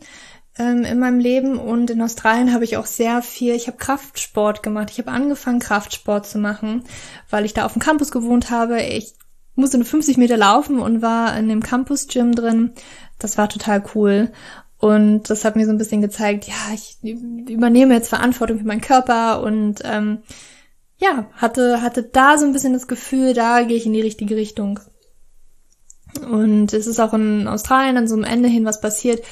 ähm, 0.58 0.84
in 0.84 0.98
meinem 0.98 1.18
Leben. 1.18 1.58
Und 1.58 1.90
in 1.90 2.02
Australien 2.02 2.52
habe 2.52 2.64
ich 2.64 2.76
auch 2.76 2.86
sehr 2.86 3.22
viel, 3.22 3.54
ich 3.54 3.66
habe 3.66 3.76
Kraftsport 3.76 4.62
gemacht. 4.62 4.90
Ich 4.90 4.98
habe 4.98 5.10
angefangen, 5.10 5.58
Kraftsport 5.58 6.26
zu 6.26 6.38
machen, 6.38 6.84
weil 7.30 7.44
ich 7.44 7.54
da 7.54 7.66
auf 7.66 7.72
dem 7.72 7.82
Campus 7.82 8.10
gewohnt 8.10 8.50
habe. 8.50 8.80
Ich 8.82 9.14
musste 9.54 9.78
nur 9.78 9.86
50 9.86 10.16
Meter 10.18 10.36
laufen 10.36 10.78
und 10.78 11.02
war 11.02 11.36
in 11.38 11.48
dem 11.48 11.62
Campus-Gym 11.62 12.34
drin. 12.34 12.72
Das 13.18 13.38
war 13.38 13.48
total 13.48 13.82
cool. 13.94 14.32
Und 14.78 15.30
das 15.30 15.44
hat 15.44 15.56
mir 15.56 15.64
so 15.64 15.72
ein 15.72 15.78
bisschen 15.78 16.02
gezeigt, 16.02 16.46
ja, 16.46 16.74
ich 16.74 16.98
übernehme 17.02 17.94
jetzt 17.94 18.08
Verantwortung 18.08 18.58
für 18.58 18.66
meinen 18.66 18.82
Körper 18.82 19.42
und 19.42 19.80
ähm, 19.84 20.18
ja, 20.98 21.30
hatte, 21.32 21.80
hatte 21.80 22.02
da 22.02 22.36
so 22.36 22.44
ein 22.44 22.52
bisschen 22.52 22.74
das 22.74 22.86
Gefühl, 22.86 23.32
da 23.32 23.62
gehe 23.62 23.76
ich 23.76 23.86
in 23.86 23.94
die 23.94 24.02
richtige 24.02 24.36
Richtung. 24.36 24.80
Und 26.30 26.72
es 26.72 26.86
ist 26.86 27.00
auch 27.00 27.14
in 27.14 27.48
Australien 27.48 27.96
an 27.96 28.08
so 28.08 28.14
einem 28.14 28.24
Ende 28.24 28.48
hin 28.48 28.64
was 28.64 28.80
passiert, 28.80 29.22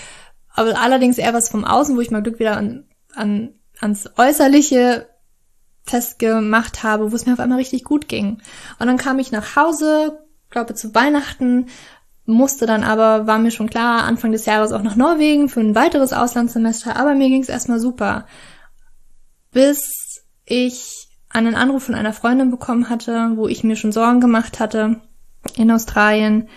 aber 0.55 0.81
allerdings 0.81 1.19
eher 1.19 1.35
was 1.35 1.49
vom 1.49 1.64
Außen, 1.64 1.97
wo 1.97 2.01
ich 2.01 2.11
mal 2.11 2.23
Glück 2.23 2.38
wieder 2.38 2.57
an, 2.57 2.85
an, 3.14 3.55
ans 3.81 4.09
Äußerliche 4.17 5.09
festgemacht 5.85 6.83
habe, 6.83 7.12
wo 7.12 7.17
es 7.17 7.27
mir 7.27 7.35
auf 7.35 7.40
einmal 7.40 7.59
richtig 7.59 7.85
gut 7.85 8.09
ging. 8.09 8.40
Und 8.79 8.87
dann 8.87 8.97
kam 8.97 9.19
ich 9.19 9.33
nach 9.33 9.57
Hause, 9.57 10.25
glaube 10.51 10.75
zu 10.75 10.95
Weihnachten, 10.95 11.67
musste 12.25 12.64
dann 12.64 12.85
aber, 12.85 13.27
war 13.27 13.38
mir 13.38 13.51
schon 13.51 13.69
klar, 13.69 14.05
Anfang 14.05 14.33
des 14.33 14.47
Jahres 14.47 14.73
auch 14.73 14.83
nach 14.83 14.97
Norwegen 14.97 15.49
für 15.49 15.61
ein 15.61 15.75
weiteres 15.75 16.14
Auslandssemester, 16.14 16.97
aber 16.97 17.14
mir 17.14 17.29
ging 17.29 17.43
es 17.43 17.51
erstmal 17.51 17.81
super. 17.81 18.27
Bis 19.51 20.25
ich 20.47 21.09
einen 21.29 21.55
Anruf 21.55 21.85
von 21.85 21.95
einer 21.95 22.12
Freundin 22.12 22.51
bekommen 22.51 22.88
hatte, 22.88 23.33
wo 23.35 23.49
ich 23.49 23.64
mir 23.64 23.77
schon 23.77 23.93
Sorgen 23.93 24.21
gemacht 24.21 24.61
hatte 24.61 25.01
in 25.57 25.71
Australien, 25.71 26.49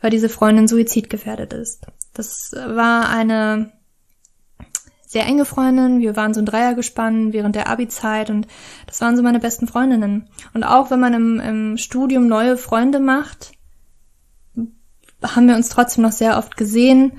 weil 0.00 0.10
diese 0.10 0.28
Freundin 0.28 0.68
suizidgefährdet 0.68 1.52
ist. 1.54 1.86
Das 2.16 2.52
war 2.54 3.10
eine 3.10 3.72
sehr 5.06 5.26
enge 5.26 5.44
Freundin. 5.44 6.00
Wir 6.00 6.16
waren 6.16 6.32
so 6.32 6.40
ein 6.40 6.46
Dreiergespann 6.46 7.34
während 7.34 7.54
der 7.54 7.68
Abi-Zeit 7.68 8.30
und 8.30 8.46
das 8.86 9.00
waren 9.02 9.16
so 9.16 9.22
meine 9.22 9.38
besten 9.38 9.68
Freundinnen. 9.68 10.28
Und 10.54 10.64
auch 10.64 10.90
wenn 10.90 10.98
man 10.98 11.14
im, 11.14 11.40
im 11.40 11.76
Studium 11.76 12.26
neue 12.26 12.56
Freunde 12.56 13.00
macht, 13.00 13.52
haben 15.22 15.46
wir 15.46 15.56
uns 15.56 15.68
trotzdem 15.68 16.02
noch 16.02 16.12
sehr 16.12 16.38
oft 16.38 16.56
gesehen, 16.56 17.12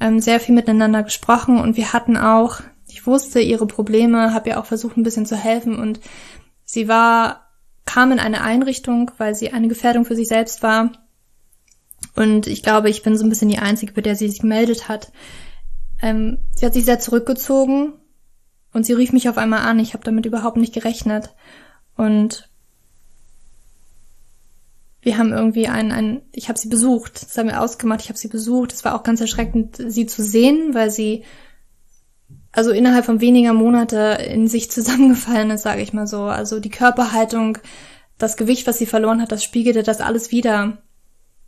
ähm, 0.00 0.20
sehr 0.20 0.38
viel 0.38 0.54
miteinander 0.54 1.02
gesprochen 1.02 1.60
und 1.60 1.76
wir 1.76 1.92
hatten 1.92 2.16
auch, 2.16 2.60
ich 2.88 3.06
wusste 3.06 3.40
ihre 3.40 3.66
Probleme, 3.66 4.32
habe 4.34 4.50
ihr 4.50 4.60
auch 4.60 4.66
versucht, 4.66 4.96
ein 4.96 5.02
bisschen 5.02 5.26
zu 5.26 5.36
helfen 5.36 5.78
und 5.78 6.00
sie 6.64 6.88
war, 6.88 7.48
kam 7.86 8.12
in 8.12 8.20
eine 8.20 8.40
Einrichtung, 8.40 9.10
weil 9.18 9.34
sie 9.34 9.52
eine 9.52 9.68
Gefährdung 9.68 10.04
für 10.04 10.16
sich 10.16 10.28
selbst 10.28 10.62
war. 10.62 10.92
Und 12.14 12.46
ich 12.46 12.62
glaube, 12.62 12.90
ich 12.90 13.02
bin 13.02 13.16
so 13.16 13.24
ein 13.24 13.28
bisschen 13.28 13.48
die 13.48 13.58
Einzige, 13.58 13.92
bei 13.92 14.00
der 14.00 14.16
sie 14.16 14.28
sich 14.28 14.40
gemeldet 14.40 14.88
hat. 14.88 15.12
Ähm, 16.02 16.38
sie 16.54 16.66
hat 16.66 16.74
sich 16.74 16.84
sehr 16.84 17.00
zurückgezogen 17.00 17.94
und 18.72 18.84
sie 18.84 18.92
rief 18.92 19.12
mich 19.12 19.28
auf 19.28 19.38
einmal 19.38 19.60
an. 19.60 19.78
Ich 19.78 19.94
habe 19.94 20.04
damit 20.04 20.26
überhaupt 20.26 20.56
nicht 20.56 20.74
gerechnet. 20.74 21.34
Und 21.96 22.48
wir 25.00 25.18
haben 25.18 25.32
irgendwie 25.32 25.68
ein, 25.68 25.92
ein 25.92 26.22
ich 26.32 26.48
habe 26.48 26.58
sie 26.58 26.68
besucht, 26.68 27.22
das 27.22 27.36
haben 27.36 27.48
wir 27.48 27.60
ausgemacht, 27.60 28.00
ich 28.00 28.08
habe 28.08 28.18
sie 28.18 28.28
besucht. 28.28 28.72
Es 28.72 28.84
war 28.84 28.94
auch 28.94 29.02
ganz 29.02 29.20
erschreckend, 29.20 29.76
sie 29.86 30.06
zu 30.06 30.22
sehen, 30.22 30.74
weil 30.74 30.90
sie 30.90 31.24
also 32.52 32.70
innerhalb 32.70 33.04
von 33.04 33.20
weniger 33.20 33.52
Monate 33.52 34.18
in 34.28 34.48
sich 34.48 34.70
zusammengefallen 34.70 35.50
ist, 35.50 35.62
sage 35.62 35.82
ich 35.82 35.92
mal 35.92 36.06
so. 36.06 36.22
Also 36.22 36.60
die 36.60 36.70
Körperhaltung, 36.70 37.58
das 38.18 38.36
Gewicht, 38.36 38.66
was 38.66 38.78
sie 38.78 38.86
verloren 38.86 39.20
hat, 39.20 39.32
das 39.32 39.44
spiegelte 39.44 39.82
das 39.82 40.00
alles 40.00 40.30
wieder. 40.30 40.78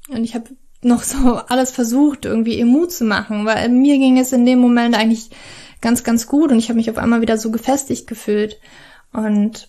Und 0.09 0.25
ich 0.25 0.35
habe 0.35 0.51
noch 0.83 1.03
so 1.03 1.35
alles 1.35 1.71
versucht, 1.71 2.25
irgendwie 2.25 2.59
ihr 2.59 2.67
Mut 2.67 2.93
zu 2.93 3.05
machen, 3.05 3.45
weil 3.45 3.69
mir 3.69 3.99
ging 3.99 4.19
es 4.19 4.33
in 4.33 4.47
dem 4.47 4.59
Moment 4.59 4.97
eigentlich 4.97 5.31
ganz, 5.81 6.05
ganz 6.05 6.27
gut 6.27 6.51
und 6.51 6.59
ich 6.59 6.69
habe 6.69 6.77
mich 6.77 6.91
auf 6.91 6.99
einmal 6.99 7.21
wieder 7.21 7.39
so 7.39 7.51
gefestigt 7.51 8.07
gefühlt. 8.07 8.59
Und 9.13 9.69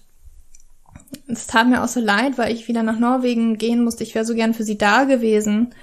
es 1.27 1.47
tat 1.47 1.67
mir 1.67 1.83
auch 1.83 1.87
so 1.87 1.99
leid, 1.99 2.37
weil 2.37 2.53
ich 2.53 2.67
wieder 2.67 2.83
nach 2.83 2.99
Norwegen 2.99 3.57
gehen 3.57 3.83
musste. 3.83 4.03
Ich 4.03 4.15
wäre 4.15 4.25
so 4.25 4.35
gern 4.35 4.53
für 4.53 4.63
sie 4.63 4.77
da 4.77 5.05
gewesen. 5.05 5.73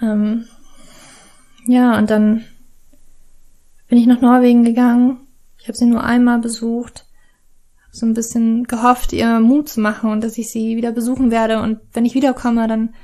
Ähm, 0.00 0.46
ja, 1.66 1.96
und 1.98 2.10
dann 2.10 2.44
bin 3.88 3.98
ich 3.98 4.06
nach 4.06 4.20
Norwegen 4.20 4.64
gegangen. 4.64 5.20
Ich 5.58 5.68
habe 5.68 5.78
sie 5.78 5.86
nur 5.86 6.04
einmal 6.04 6.38
besucht. 6.38 7.06
Hab 7.86 7.94
so 7.94 8.06
ein 8.06 8.14
bisschen 8.14 8.64
gehofft, 8.64 9.12
ihr 9.12 9.40
Mut 9.40 9.68
zu 9.68 9.80
machen 9.80 10.10
und 10.10 10.22
dass 10.22 10.36
ich 10.36 10.50
sie 10.50 10.76
wieder 10.76 10.92
besuchen 10.92 11.30
werde. 11.30 11.62
Und 11.62 11.80
wenn 11.92 12.04
ich 12.04 12.14
wiederkomme, 12.14 12.68
dann 12.68 12.94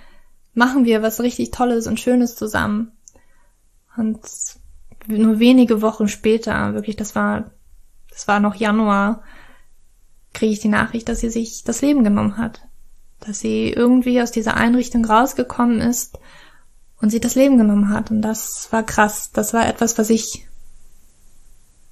machen 0.55 0.85
wir 0.85 1.03
was 1.03 1.21
richtig 1.21 1.51
Tolles 1.51 1.87
und 1.87 2.01
Schönes 2.01 2.37
zusammen. 2.37 2.93
Und 3.97 4.21
nur 5.07 5.39
wenige 5.39 5.83
Wochen 5.83 6.09
später, 6.09 6.75
wirklich, 6.75 6.97
das 6.97 7.15
war, 7.15 7.51
das 8.11 8.29
war 8.29 8.41
noch 8.41 8.55
Januar, 8.55 9.23
kriege 10.33 10.53
ich 10.53 10.61
die 10.61 10.69
Nachricht, 10.69 11.09
dass 11.09 11.21
sie 11.21 11.31
sich 11.31 11.65
das 11.65 11.81
Leben 11.81 12.05
genommen 12.05 12.37
hat. 12.37 12.63
Dass 13.21 13.41
sie 13.41 13.71
irgendwie 13.71 14.21
aus 14.23 14.31
dieser 14.31 14.57
Einrichtung 14.57 15.05
rausgekommen 15.05 15.81
ist 15.81 16.19
und 17.01 17.11
sie 17.11 17.21
das 17.21 17.35
Leben 17.35 17.59
genommen 17.59 17.91
hat. 17.91 18.11
Und 18.11 18.23
das 18.23 18.73
war 18.73 18.83
krass. 18.83 19.31
Das 19.33 19.53
war 19.53 19.67
etwas, 19.67 19.99
was 19.99 20.11
ich, 20.11 20.47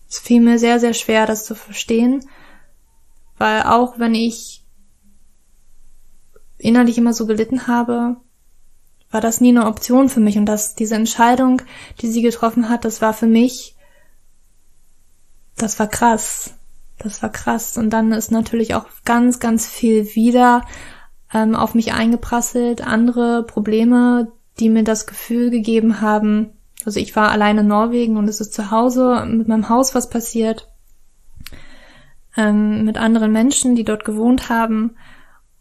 es 0.08 0.18
fiel 0.18 0.40
mir 0.40 0.58
sehr, 0.58 0.80
sehr 0.80 0.94
schwer, 0.94 1.26
das 1.26 1.44
zu 1.44 1.54
verstehen. 1.54 2.24
Weil 3.36 3.62
auch 3.64 3.98
wenn 3.98 4.14
ich 4.14 4.64
innerlich 6.56 6.98
immer 6.98 7.12
so 7.12 7.26
gelitten 7.26 7.66
habe, 7.66 8.16
war 9.10 9.20
das 9.20 9.40
nie 9.40 9.50
eine 9.50 9.66
Option 9.66 10.08
für 10.08 10.20
mich. 10.20 10.36
Und 10.36 10.46
dass 10.46 10.74
diese 10.74 10.94
Entscheidung, 10.94 11.62
die 12.00 12.08
sie 12.08 12.22
getroffen 12.22 12.68
hat, 12.68 12.84
das 12.84 13.00
war 13.00 13.14
für 13.14 13.26
mich, 13.26 13.76
das 15.56 15.78
war 15.78 15.88
krass. 15.88 16.54
Das 16.98 17.22
war 17.22 17.30
krass. 17.30 17.76
Und 17.76 17.90
dann 17.90 18.12
ist 18.12 18.30
natürlich 18.30 18.74
auch 18.74 18.86
ganz, 19.04 19.38
ganz 19.38 19.66
viel 19.66 20.14
wieder 20.14 20.64
ähm, 21.32 21.54
auf 21.54 21.74
mich 21.74 21.92
eingeprasselt. 21.92 22.86
Andere 22.86 23.44
Probleme, 23.44 24.32
die 24.58 24.68
mir 24.68 24.84
das 24.84 25.06
Gefühl 25.06 25.50
gegeben 25.50 26.00
haben. 26.00 26.50
Also 26.84 27.00
ich 27.00 27.14
war 27.16 27.30
alleine 27.30 27.60
in 27.60 27.68
Norwegen 27.68 28.16
und 28.16 28.28
es 28.28 28.40
ist 28.40 28.52
zu 28.52 28.70
Hause 28.70 29.24
mit 29.26 29.48
meinem 29.48 29.68
Haus 29.68 29.94
was 29.94 30.10
passiert. 30.10 30.68
Ähm, 32.36 32.84
mit 32.84 32.98
anderen 32.98 33.32
Menschen, 33.32 33.74
die 33.74 33.84
dort 33.84 34.04
gewohnt 34.04 34.48
haben 34.48 34.96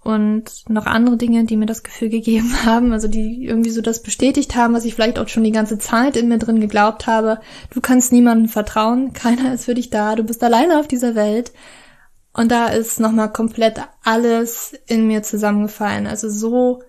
und 0.08 0.70
noch 0.70 0.86
andere 0.86 1.17
Dinge, 1.17 1.43
die 1.43 1.58
mir 1.58 1.65
das 1.65 1.84
Gefühl 1.84 2.08
gegeben 2.08 2.54
haben, 2.65 2.93
also 2.93 3.10
die 3.10 3.43
irgendwie 3.46 3.72
so 3.72 3.82
das 3.82 4.02
bestätigt 4.02 4.56
haben, 4.56 4.74
was 4.74 4.86
ich 4.86 4.96
vielleicht 4.96 5.20
auch 5.20 5.28
schon 5.28 5.43
die 5.43 5.52
ganze 5.52 5.80
Zeit 5.80 6.15
in 6.15 6.30
mir 6.30 6.38
drin 6.38 6.62
geglaubt 6.62 7.08
habe. 7.08 7.41
Du 7.72 7.82
kannst 7.82 8.13
niemandem 8.13 8.48
vertrauen, 8.48 9.12
keiner 9.13 9.54
ist 9.54 9.65
für 9.65 9.74
dich 9.74 9.89
da, 9.89 10.15
du 10.15 10.24
bist 10.24 10.41
alleine 10.46 10.80
auf 10.80 10.88
dieser 10.88 11.13
Welt. 11.15 11.52
Und 12.32 12.52
da 12.52 12.67
ist 12.67 13.02
nochmal 13.02 13.34
komplett 13.34 13.82
alles 14.02 14.80
in 14.86 15.08
mir 15.08 15.24
zusammengefallen. 15.24 16.08
Also 16.08 16.30
so, 16.30 16.84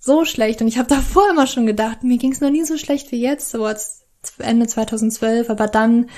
so 0.00 0.24
schlecht. 0.24 0.62
Und 0.62 0.66
ich 0.66 0.78
habe 0.78 0.88
davor 0.88 1.30
immer 1.30 1.46
schon 1.46 1.66
gedacht, 1.66 2.02
mir 2.02 2.18
ging 2.18 2.32
es 2.32 2.40
noch 2.40 2.50
nie 2.50 2.64
so 2.64 2.76
schlecht 2.76 3.12
wie 3.12 3.20
jetzt, 3.20 3.50
so 3.50 3.64
als 3.64 4.02
Ende 4.38 4.66
2012, 4.66 5.48
aber 5.48 5.68
dann, 5.68 6.10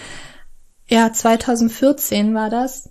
ja, 0.88 1.12
2014 1.12 2.34
war 2.34 2.48
das 2.48 2.88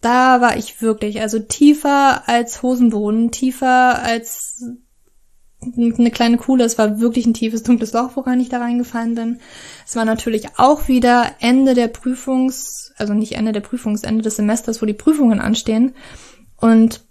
da 0.00 0.40
war 0.40 0.56
ich 0.56 0.80
wirklich, 0.80 1.20
also 1.20 1.38
tiefer 1.38 2.28
als 2.28 2.62
Hosenboden, 2.62 3.30
tiefer 3.30 4.02
als 4.02 4.64
eine 5.60 6.10
kleine 6.10 6.36
Kuhle. 6.36 6.64
Es 6.64 6.78
war 6.78 7.00
wirklich 7.00 7.26
ein 7.26 7.34
tiefes, 7.34 7.64
dunkles 7.64 7.92
Loch, 7.92 8.12
woran 8.14 8.40
ich 8.40 8.48
da 8.48 8.58
reingefallen 8.58 9.14
bin. 9.14 9.40
Es 9.86 9.96
war 9.96 10.04
natürlich 10.04 10.58
auch 10.58 10.88
wieder 10.88 11.32
Ende 11.40 11.74
der 11.74 11.88
Prüfungs, 11.88 12.92
also 12.96 13.12
nicht 13.12 13.32
Ende 13.32 13.52
der 13.52 13.60
Prüfungs, 13.60 14.04
Ende 14.04 14.22
des 14.22 14.36
Semesters, 14.36 14.80
wo 14.80 14.86
die 14.86 14.92
Prüfungen 14.92 15.40
anstehen. 15.40 15.94
Und 16.56 17.04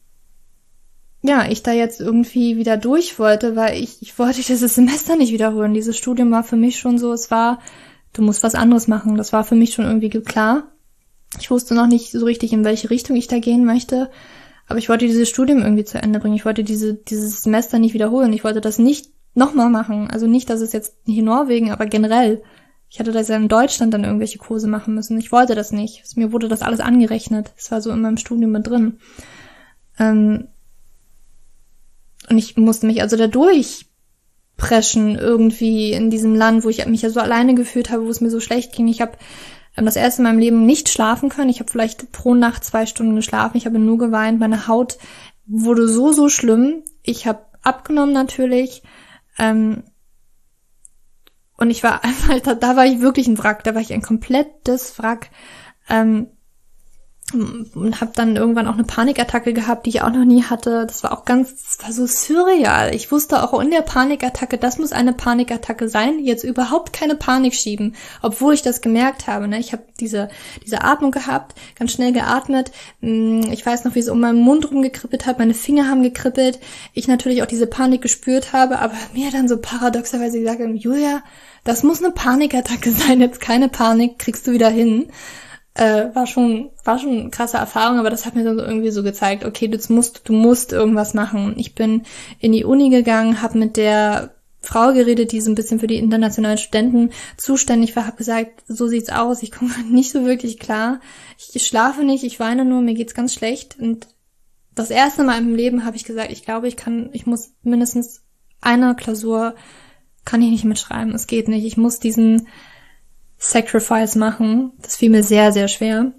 ja, 1.24 1.49
ich 1.49 1.64
da 1.64 1.74
jetzt 1.74 1.99
irgendwie 1.99 2.55
wieder 2.57 2.78
durch 2.78 3.20
wollte, 3.20 3.55
weil 3.55 3.82
ich, 3.82 4.01
ich 4.01 4.18
wollte 4.18 4.41
dieses 4.41 4.76
Semester 4.76 5.18
nicht 5.18 5.34
wiederholen. 5.34 5.74
Dieses 5.74 5.97
Studium 5.97 6.32
war 6.32 6.43
für 6.43 6.55
mich 6.55 6.80
schon 6.80 6.97
so, 6.97 7.11
es 7.11 7.32
war, 7.32 7.59
du 8.14 8.22
musst 8.22 8.43
was 8.43 8.55
anderes 8.55 8.88
machen. 8.88 9.18
Das 9.18 9.34
war 9.34 9.43
für 9.43 9.55
mich 9.55 9.74
schon 9.74 9.86
irgendwie 9.86 10.09
klar. 10.09 10.72
Ich 11.39 11.51
wusste 11.51 11.75
noch 11.75 11.88
nicht 11.88 12.11
so 12.11 12.25
richtig, 12.25 12.53
in 12.53 12.63
welche 12.63 12.89
Richtung 12.89 13.15
ich 13.15 13.28
da 13.28 13.39
gehen 13.39 13.65
möchte. 13.65 14.09
Aber 14.67 14.80
ich 14.80 14.89
wollte 14.89 15.05
dieses 15.05 15.30
Studium 15.30 15.61
irgendwie 15.61 15.86
zu 15.86 15.97
Ende 16.01 16.19
bringen. 16.19 16.36
Ich 16.36 16.45
wollte 16.45 16.63
diese, 16.63 16.93
dieses 16.93 17.41
Semester 17.41 17.80
nicht 17.80 17.93
wiederholen. 17.93 18.34
Ich 18.34 18.43
wollte 18.43 18.61
das 18.61 18.80
nicht 18.80 19.11
nochmal 19.34 19.69
machen. 19.69 20.09
Also 20.09 20.28
nicht, 20.28 20.49
dass 20.49 20.61
es 20.61 20.73
jetzt 20.73 21.07
nicht 21.07 21.17
in 21.17 21.25
Norwegen, 21.25 21.71
aber 21.71 21.86
generell. 21.86 22.41
Ich 22.89 22.99
hatte 22.99 23.11
da 23.11 23.19
in 23.19 23.47
Deutschland 23.47 23.93
dann 23.93 24.03
irgendwelche 24.03 24.38
Kurse 24.38 24.67
machen 24.67 24.93
müssen. 24.93 25.17
Ich 25.17 25.32
wollte 25.32 25.55
das 25.55 25.71
nicht. 25.71 26.03
Mir 26.15 26.32
wurde 26.32 26.47
das 26.47 26.61
alles 26.61 26.80
angerechnet. 26.80 27.53
Es 27.57 27.71
war 27.71 27.82
so 27.82 27.91
in 27.91 28.01
meinem 28.01 28.17
Studium 28.17 28.51
mit 28.51 28.67
drin. 28.67 28.99
Ähm 29.99 30.47
und 32.30 32.38
ich 32.38 32.57
musste 32.57 32.88
mich 32.88 33.01
also 33.01 33.15
da 33.15 33.28
durchpreschen 33.28 35.17
irgendwie 35.17 35.91
in 35.91 36.09
diesem 36.09 36.36
Land, 36.36 36.63
wo 36.63 36.69
ich 36.69 36.86
mich 36.86 37.01
ja 37.01 37.09
so 37.09 37.19
alleine 37.19 37.55
gefühlt 37.55 37.89
habe, 37.89 38.05
wo 38.05 38.09
es 38.09 38.21
mir 38.21 38.30
so 38.30 38.39
schlecht 38.39 38.73
ging. 38.73 38.88
Ich 38.88 39.01
habe 39.01 39.17
ähm, 39.78 39.86
das 39.86 39.95
erste 39.95 40.21
in 40.21 40.23
meinem 40.23 40.39
Leben 40.39 40.65
nicht 40.65 40.89
schlafen 40.89 41.30
können. 41.30 41.49
Ich 41.49 41.59
habe 41.59 41.71
vielleicht 41.71 42.11
pro 42.11 42.34
Nacht 42.34 42.63
zwei 42.63 42.86
Stunden 42.86 43.15
geschlafen. 43.15 43.57
Ich 43.57 43.65
habe 43.65 43.80
nur 43.80 43.97
geweint. 43.97 44.39
Meine 44.39 44.67
Haut 44.67 44.97
wurde 45.45 45.88
so, 45.88 46.11
so 46.11 46.28
schlimm. 46.28 46.84
Ich 47.03 47.28
habe 47.28 47.45
abgenommen 47.61 48.13
natürlich. 48.13 48.84
Ähm, 49.38 49.84
und 51.57 51.69
ich 51.69 51.84
war 51.84 52.03
einfach, 52.03 52.39
da, 52.41 52.55
da 52.55 52.75
war 52.75 52.86
ich 52.86 53.01
wirklich 53.01 53.28
ein 53.28 53.38
Wrack, 53.38 53.63
da 53.63 53.75
war 53.75 53.82
ich 53.82 53.93
ein 53.93 54.01
komplettes 54.01 54.97
Wrack. 54.99 55.30
Ähm, 55.89 56.28
und 57.34 57.99
habe 57.99 58.11
dann 58.15 58.38
irgendwann 58.38 58.67
auch 58.67 58.75
eine 58.75 58.86
Panikattacke 58.86 59.51
gehabt, 59.51 59.86
die 59.86 59.89
ich 59.89 60.01
auch 60.01 60.11
noch 60.11 60.23
nie 60.23 60.43
hatte. 60.43 60.86
Das 60.88 61.03
war 61.03 61.11
auch 61.11 61.25
ganz, 61.25 61.78
das 61.78 61.84
war 61.84 61.91
so 61.91 62.05
surreal. 62.07 62.95
Ich 62.95 63.11
wusste 63.11 63.43
auch 63.43 63.59
in 63.59 63.69
der 63.69 63.82
Panikattacke, 63.82 64.57
das 64.57 64.78
muss 64.78 64.93
eine 64.93 65.11
Panikattacke 65.11 65.89
sein. 65.89 66.19
Jetzt 66.19 66.45
überhaupt 66.45 66.93
keine 66.93 67.15
Panik 67.15 67.53
schieben, 67.53 67.95
obwohl 68.21 68.53
ich 68.53 68.61
das 68.61 68.80
gemerkt 68.80 69.28
habe. 69.28 69.49
Ne? 69.49 69.59
Ich 69.59 69.73
habe 69.73 69.84
diese 69.99 70.30
diese 70.63 70.84
Atmung 70.84 71.11
gehabt, 71.11 71.59
ganz 71.78 71.91
schnell 71.91 72.13
geatmet. 72.13 72.71
Hm, 73.01 73.51
ich 73.51 73.65
weiß 73.65 73.84
noch, 73.84 73.95
wie 73.95 73.99
es 73.99 74.09
um 74.09 74.21
meinen 74.21 74.39
Mund 74.39 74.71
rumgekribbelt 74.71 75.25
hat. 75.25 75.38
Meine 75.38 75.53
Finger 75.53 75.89
haben 75.89 76.03
gekribbelt. 76.03 76.59
Ich 76.93 77.09
natürlich 77.09 77.43
auch 77.43 77.47
diese 77.47 77.67
Panik 77.67 78.01
gespürt 78.01 78.53
habe, 78.53 78.80
aber 78.80 78.95
mir 79.13 79.32
dann 79.32 79.49
so 79.49 79.57
paradoxerweise 79.57 80.39
gesagt 80.39 80.61
Julia, 80.75 81.21
das 81.65 81.84
muss 81.84 82.01
eine 82.01 82.13
Panikattacke 82.13 82.91
sein. 82.93 83.19
Jetzt 83.19 83.41
keine 83.41 83.67
Panik, 83.67 84.17
kriegst 84.17 84.47
du 84.47 84.53
wieder 84.53 84.69
hin 84.69 85.09
äh, 85.78 86.13
war 86.13 86.28
schon 86.28 86.71
war 86.84 86.99
schon 86.99 87.19
eine 87.19 87.30
krasse 87.30 87.57
Erfahrung, 87.57 87.99
aber 87.99 88.09
das 88.09 88.25
hat 88.25 88.36
mir 88.36 88.43
dann 88.43 88.59
irgendwie 88.59 88.91
so 88.91 89.03
gezeigt, 89.03 89.45
okay, 89.45 89.67
du 89.67 89.78
musst 89.93 90.21
du 90.28 90.34
musst 90.34 90.73
irgendwas 90.73 91.13
machen. 91.13 91.53
Ich 91.57 91.75
bin 91.75 92.03
in 92.39 92.51
die 92.51 92.65
Uni 92.65 92.89
gegangen, 92.89 93.41
habe 93.41 93.57
mit 93.57 93.78
der 93.78 94.32
Frau 94.61 94.91
geredet, 94.91 95.32
die 95.32 95.39
so 95.39 95.51
ein 95.51 95.55
bisschen 95.55 95.80
für 95.80 95.88
die 95.88 95.97
internationalen 95.97 96.57
Studenten 96.57 97.11
zuständig 97.38 97.95
war, 97.95 98.07
habe 98.07 98.17
gesagt, 98.17 98.63
so 98.67 98.88
sieht's 98.88 99.09
aus, 99.09 99.43
ich 99.43 99.51
komme 99.51 99.71
nicht 99.89 100.11
so 100.11 100.25
wirklich 100.25 100.59
klar. 100.59 100.99
Ich 101.38 101.65
schlafe 101.65 102.03
nicht, 102.03 102.23
ich 102.23 102.39
weine 102.39 102.65
nur, 102.65 102.82
mir 102.82 102.95
geht's 102.95 103.13
ganz 103.13 103.34
schlecht 103.34 103.78
und 103.80 104.07
das 104.73 104.89
erste 104.91 105.23
Mal 105.23 105.39
im 105.39 105.55
Leben 105.55 105.86
habe 105.86 105.95
ich 105.95 106.03
gesagt, 106.03 106.32
ich 106.32 106.43
glaube, 106.43 106.67
ich 106.67 106.75
kann, 106.75 107.09
ich 107.13 107.25
muss 107.25 107.51
mindestens 107.63 108.21
eine 108.61 108.95
Klausur 108.95 109.55
kann 110.25 110.41
ich 110.41 110.51
nicht 110.51 110.65
mitschreiben. 110.65 111.15
Es 111.15 111.25
geht 111.25 111.47
nicht. 111.47 111.65
Ich 111.65 111.78
muss 111.78 111.99
diesen 111.99 112.47
Sacrifice 113.38 114.15
machen. 114.15 114.71
Das 114.81 114.95
fiel 114.95 115.09
mir 115.09 115.23
sehr, 115.23 115.51
sehr 115.51 115.67
schwer. 115.67 116.11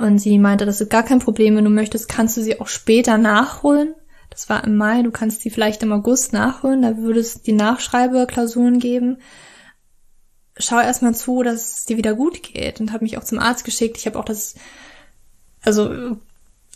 Und 0.00 0.18
sie 0.18 0.38
meinte, 0.38 0.66
das 0.66 0.80
ist 0.80 0.90
gar 0.90 1.02
kein 1.02 1.18
Problem. 1.18 1.56
Wenn 1.56 1.64
du 1.64 1.70
möchtest, 1.70 2.08
kannst 2.08 2.36
du 2.36 2.42
sie 2.42 2.60
auch 2.60 2.68
später 2.68 3.18
nachholen. 3.18 3.94
Das 4.30 4.48
war 4.48 4.64
im 4.64 4.76
Mai. 4.76 5.02
Du 5.02 5.10
kannst 5.10 5.42
sie 5.42 5.50
vielleicht 5.50 5.82
im 5.82 5.92
August 5.92 6.32
nachholen. 6.32 6.82
Da 6.82 6.96
würde 6.96 7.20
es 7.20 7.42
die 7.42 7.52
Nachschreibeklausuren 7.52 8.78
geben. 8.78 9.18
Schau 10.58 10.80
erstmal 10.80 11.14
zu, 11.14 11.42
dass 11.42 11.78
es 11.78 11.84
dir 11.84 11.96
wieder 11.96 12.14
gut 12.14 12.42
geht. 12.42 12.80
Und 12.80 12.92
habe 12.92 13.04
mich 13.04 13.18
auch 13.18 13.24
zum 13.24 13.38
Arzt 13.38 13.64
geschickt. 13.64 13.98
Ich 13.98 14.06
habe 14.06 14.18
auch 14.18 14.24
das, 14.24 14.54
also, 15.62 16.16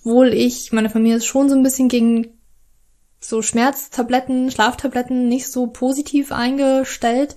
wohl 0.03 0.35
ich, 0.35 0.73
meine 0.73 0.91
Familie 0.91 1.19
ist 1.19 1.27
schon 1.27 1.49
so 1.49 1.55
ein 1.55 1.63
bisschen 1.63 1.89
gegen 1.89 2.29
so 3.21 3.43
Schmerztabletten, 3.43 4.51
Schlaftabletten 4.51 5.29
nicht 5.29 5.49
so 5.49 5.67
positiv 5.67 6.33
eingestellt 6.33 7.37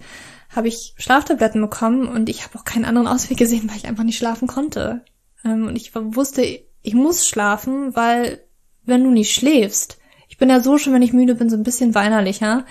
habe 0.56 0.68
ich 0.68 0.93
Schlaftabletten 0.97 1.62
bekommen 1.62 2.08
und 2.08 2.30
ich 2.30 2.43
habe 2.43 2.58
auch 2.58 2.66
keinen 2.66 2.86
anderen 2.86 3.08
Ausweg 3.08 3.38
gesehen, 3.38 3.70
weil 3.70 3.78
ich 3.78 3.88
einfach 3.88 4.04
nicht 4.04 4.18
schlafen 4.18 4.47
konnte. 4.47 5.04
Ähm, 5.43 5.68
und 5.68 5.76
ich 5.76 5.93
wusste, 5.95 6.43
ich 6.82 6.93
muss 6.93 7.28
schlafen, 7.28 7.95
weil 7.95 8.43
wenn 8.86 9.04
du 9.04 9.12
nicht 9.12 9.34
schläfst, 9.34 9.97
ich 10.28 10.38
bin 10.38 10.49
ja 10.49 10.62
so 10.62 10.78
schon, 10.78 10.93
wenn 10.93 11.01
ich 11.01 11.14
müde 11.14 11.36
bin, 11.36 11.49
so 11.49 11.56
ein 11.56 11.64
bisschen 11.64 11.93
weinerlicher. 11.93 12.66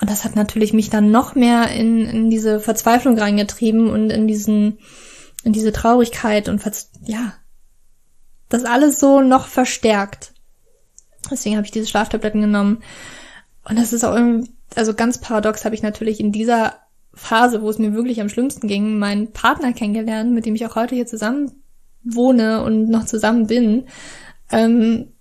Und 0.00 0.10
das 0.10 0.24
hat 0.24 0.36
natürlich 0.36 0.72
mich 0.72 0.90
dann 0.90 1.10
noch 1.10 1.34
mehr 1.34 1.70
in, 1.70 2.06
in 2.06 2.30
diese 2.30 2.60
Verzweiflung 2.60 3.18
reingetrieben 3.18 3.88
und 3.88 4.10
in 4.10 4.28
diesen, 4.28 4.78
in 5.42 5.52
diese 5.52 5.72
Traurigkeit 5.72 6.48
und 6.48 6.58
Verz 6.58 6.90
ja, 7.04 7.32
das 8.48 8.64
alles 8.64 9.00
so 9.00 9.22
noch 9.22 9.46
verstärkt. 9.46 10.34
Deswegen 11.30 11.56
habe 11.56 11.64
ich 11.64 11.72
diese 11.72 11.86
Schlaftabletten 11.86 12.42
genommen. 12.42 12.82
Und 13.64 13.78
das 13.78 13.92
ist 13.92 14.04
auch 14.04 14.14
irgendwie, 14.14 14.52
also 14.74 14.94
ganz 14.94 15.18
paradox 15.18 15.64
habe 15.64 15.74
ich 15.74 15.82
natürlich 15.82 16.20
in 16.20 16.32
dieser 16.32 16.85
Phase, 17.16 17.62
wo 17.62 17.70
es 17.70 17.78
mir 17.78 17.94
wirklich 17.94 18.20
am 18.20 18.28
schlimmsten 18.28 18.68
ging, 18.68 18.98
meinen 18.98 19.32
Partner 19.32 19.72
kennengelernt, 19.72 20.32
mit 20.32 20.46
dem 20.46 20.54
ich 20.54 20.66
auch 20.66 20.76
heute 20.76 20.94
hier 20.94 21.06
zusammen 21.06 21.62
wohne 22.04 22.62
und 22.62 22.88
noch 22.88 23.06
zusammen 23.06 23.46
bin. 23.46 23.86
Ähm, 24.52 25.12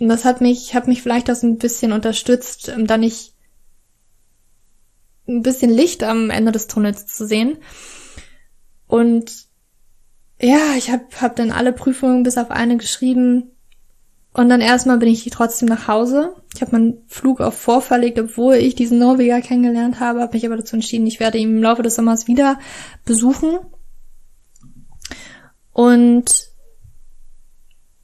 und 0.00 0.08
das 0.08 0.24
hat 0.24 0.40
mich, 0.40 0.74
hat 0.74 0.88
mich 0.88 1.02
vielleicht 1.02 1.30
auch 1.30 1.34
so 1.34 1.46
ein 1.46 1.58
bisschen 1.58 1.92
unterstützt, 1.92 2.72
um 2.74 2.86
da 2.86 2.96
nicht 2.96 3.34
ein 5.28 5.42
bisschen 5.42 5.70
Licht 5.70 6.02
am 6.02 6.30
Ende 6.30 6.52
des 6.52 6.66
Tunnels 6.66 7.06
zu 7.06 7.26
sehen. 7.26 7.58
Und 8.86 9.46
ja, 10.40 10.74
ich 10.76 10.90
habe 10.90 11.04
hab 11.20 11.36
dann 11.36 11.52
alle 11.52 11.72
Prüfungen 11.72 12.22
bis 12.22 12.38
auf 12.38 12.50
eine 12.50 12.76
geschrieben, 12.76 13.51
und 14.34 14.48
dann 14.48 14.62
erstmal 14.62 14.96
bin 14.96 15.08
ich 15.08 15.28
trotzdem 15.30 15.68
nach 15.68 15.88
Hause. 15.88 16.34
Ich 16.54 16.62
habe 16.62 16.72
meinen 16.72 17.04
Flug 17.06 17.40
auf 17.40 17.54
vorverlegt, 17.54 18.18
obwohl 18.18 18.54
ich 18.54 18.74
diesen 18.74 18.98
Norweger 18.98 19.42
kennengelernt 19.42 20.00
habe, 20.00 20.20
habe 20.20 20.32
mich 20.32 20.46
aber 20.46 20.56
dazu 20.56 20.76
entschieden, 20.76 21.06
ich 21.06 21.20
werde 21.20 21.38
ihn 21.38 21.56
im 21.56 21.62
Laufe 21.62 21.82
des 21.82 21.96
Sommers 21.96 22.28
wieder 22.28 22.58
besuchen. 23.04 23.58
Und 25.72 26.50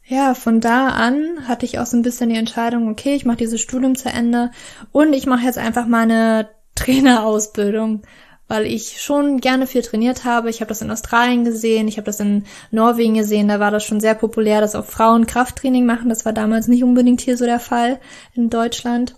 ja, 0.05 0.35
von 0.35 0.61
da 0.61 0.89
an 0.89 1.49
hatte 1.49 1.65
ich 1.67 1.79
auch 1.79 1.87
so 1.87 1.97
ein 1.97 2.03
bisschen 2.03 2.31
die 2.31 2.37
Entscheidung, 2.37 2.91
okay, 2.91 3.15
ich 3.15 3.25
mache 3.25 3.39
dieses 3.39 3.61
Studium 3.61 3.95
zu 3.95 4.09
Ende 4.09 4.51
und 4.93 5.13
ich 5.13 5.27
mache 5.27 5.45
jetzt 5.45 5.59
einfach 5.59 5.87
meine 5.87 6.49
Trainerausbildung 6.75 8.03
weil 8.49 8.67
ich 8.67 9.01
schon 9.01 9.41
gerne 9.41 9.67
viel 9.67 9.83
trainiert 9.83 10.25
habe. 10.25 10.51
Ich 10.51 10.61
habe 10.61 10.69
das 10.69 10.83
in 10.83 10.91
Australien 10.91 11.45
gesehen, 11.45 11.87
ich 11.87 11.99
habe 11.99 12.07
das 12.07 12.19
in 12.19 12.45
Norwegen 12.71 13.15
gesehen, 13.15 13.49
da 13.49 13.61
war 13.61 13.71
das 13.71 13.85
schon 13.85 14.01
sehr 14.01 14.15
populär, 14.15 14.61
dass 14.61 14.75
auch 14.75 14.87
Frauen 14.87 15.27
Krafttraining 15.27 15.87
machen. 15.87 16.09
Das 16.09 16.25
war 16.25 16.33
damals 16.33 16.67
nicht 16.67 16.83
unbedingt 16.83 17.21
hier 17.21 17.37
so 17.37 17.45
der 17.45 17.61
Fall 17.61 18.01
in 18.35 18.51
Deutschland. 18.51 19.15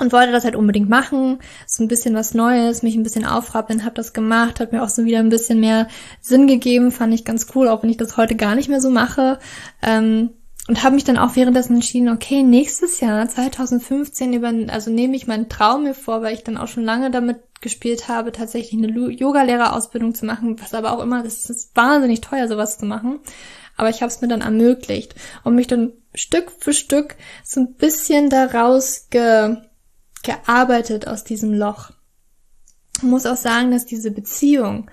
Und 0.00 0.12
wollte 0.12 0.32
das 0.32 0.42
halt 0.42 0.56
unbedingt 0.56 0.88
machen, 0.88 1.38
so 1.68 1.84
ein 1.84 1.88
bisschen 1.88 2.16
was 2.16 2.34
Neues, 2.34 2.82
mich 2.82 2.96
ein 2.96 3.04
bisschen 3.04 3.24
aufrappeln, 3.24 3.84
habe 3.84 3.94
das 3.94 4.12
gemacht, 4.12 4.58
hat 4.58 4.72
mir 4.72 4.82
auch 4.82 4.88
so 4.88 5.04
wieder 5.04 5.20
ein 5.20 5.28
bisschen 5.28 5.60
mehr 5.60 5.86
Sinn 6.20 6.48
gegeben, 6.48 6.90
fand 6.90 7.14
ich 7.14 7.24
ganz 7.24 7.46
cool, 7.54 7.68
auch 7.68 7.84
wenn 7.84 7.90
ich 7.90 7.96
das 7.96 8.16
heute 8.16 8.34
gar 8.34 8.56
nicht 8.56 8.68
mehr 8.68 8.80
so 8.80 8.90
mache. 8.90 9.38
Ähm, 9.82 10.30
und 10.66 10.82
habe 10.82 10.94
mich 10.94 11.04
dann 11.04 11.18
auch 11.18 11.36
währenddessen 11.36 11.74
entschieden, 11.74 12.08
okay, 12.08 12.42
nächstes 12.42 13.00
Jahr, 13.00 13.28
2015, 13.28 14.32
über, 14.32 14.52
also 14.72 14.90
nehme 14.90 15.16
ich 15.16 15.26
meinen 15.26 15.48
Traum 15.48 15.84
mir 15.84 15.94
vor, 15.94 16.22
weil 16.22 16.34
ich 16.34 16.42
dann 16.42 16.56
auch 16.56 16.68
schon 16.68 16.84
lange 16.84 17.10
damit 17.10 17.38
gespielt 17.60 18.08
habe, 18.08 18.32
tatsächlich 18.32 18.82
eine 18.82 18.92
Yoga-Lehrerausbildung 19.10 20.14
zu 20.14 20.24
machen, 20.24 20.60
was 20.60 20.74
aber 20.74 20.92
auch 20.92 21.02
immer, 21.02 21.22
das 21.22 21.50
ist 21.50 21.76
wahnsinnig 21.76 22.20
teuer, 22.20 22.48
sowas 22.48 22.78
zu 22.78 22.86
machen. 22.86 23.20
Aber 23.76 23.90
ich 23.90 24.02
habe 24.02 24.10
es 24.10 24.20
mir 24.20 24.28
dann 24.28 24.40
ermöglicht 24.40 25.14
und 25.42 25.54
mich 25.54 25.66
dann 25.66 25.92
Stück 26.14 26.52
für 26.58 26.72
Stück 26.72 27.16
so 27.42 27.60
ein 27.60 27.74
bisschen 27.74 28.30
daraus 28.30 29.08
ge 29.10 29.56
gearbeitet 30.22 31.06
aus 31.06 31.22
diesem 31.22 31.52
Loch. 31.52 31.90
Ich 32.96 33.02
muss 33.02 33.26
auch 33.26 33.36
sagen, 33.36 33.72
dass 33.72 33.84
diese 33.84 34.10
Beziehung, 34.10 34.90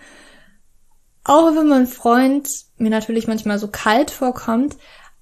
auch 1.24 1.56
wenn 1.56 1.68
mein 1.68 1.88
Freund 1.88 2.50
mir 2.78 2.90
natürlich 2.90 3.28
manchmal 3.28 3.58
so 3.58 3.70
kalt 3.70 4.12
vorkommt, 4.12 4.76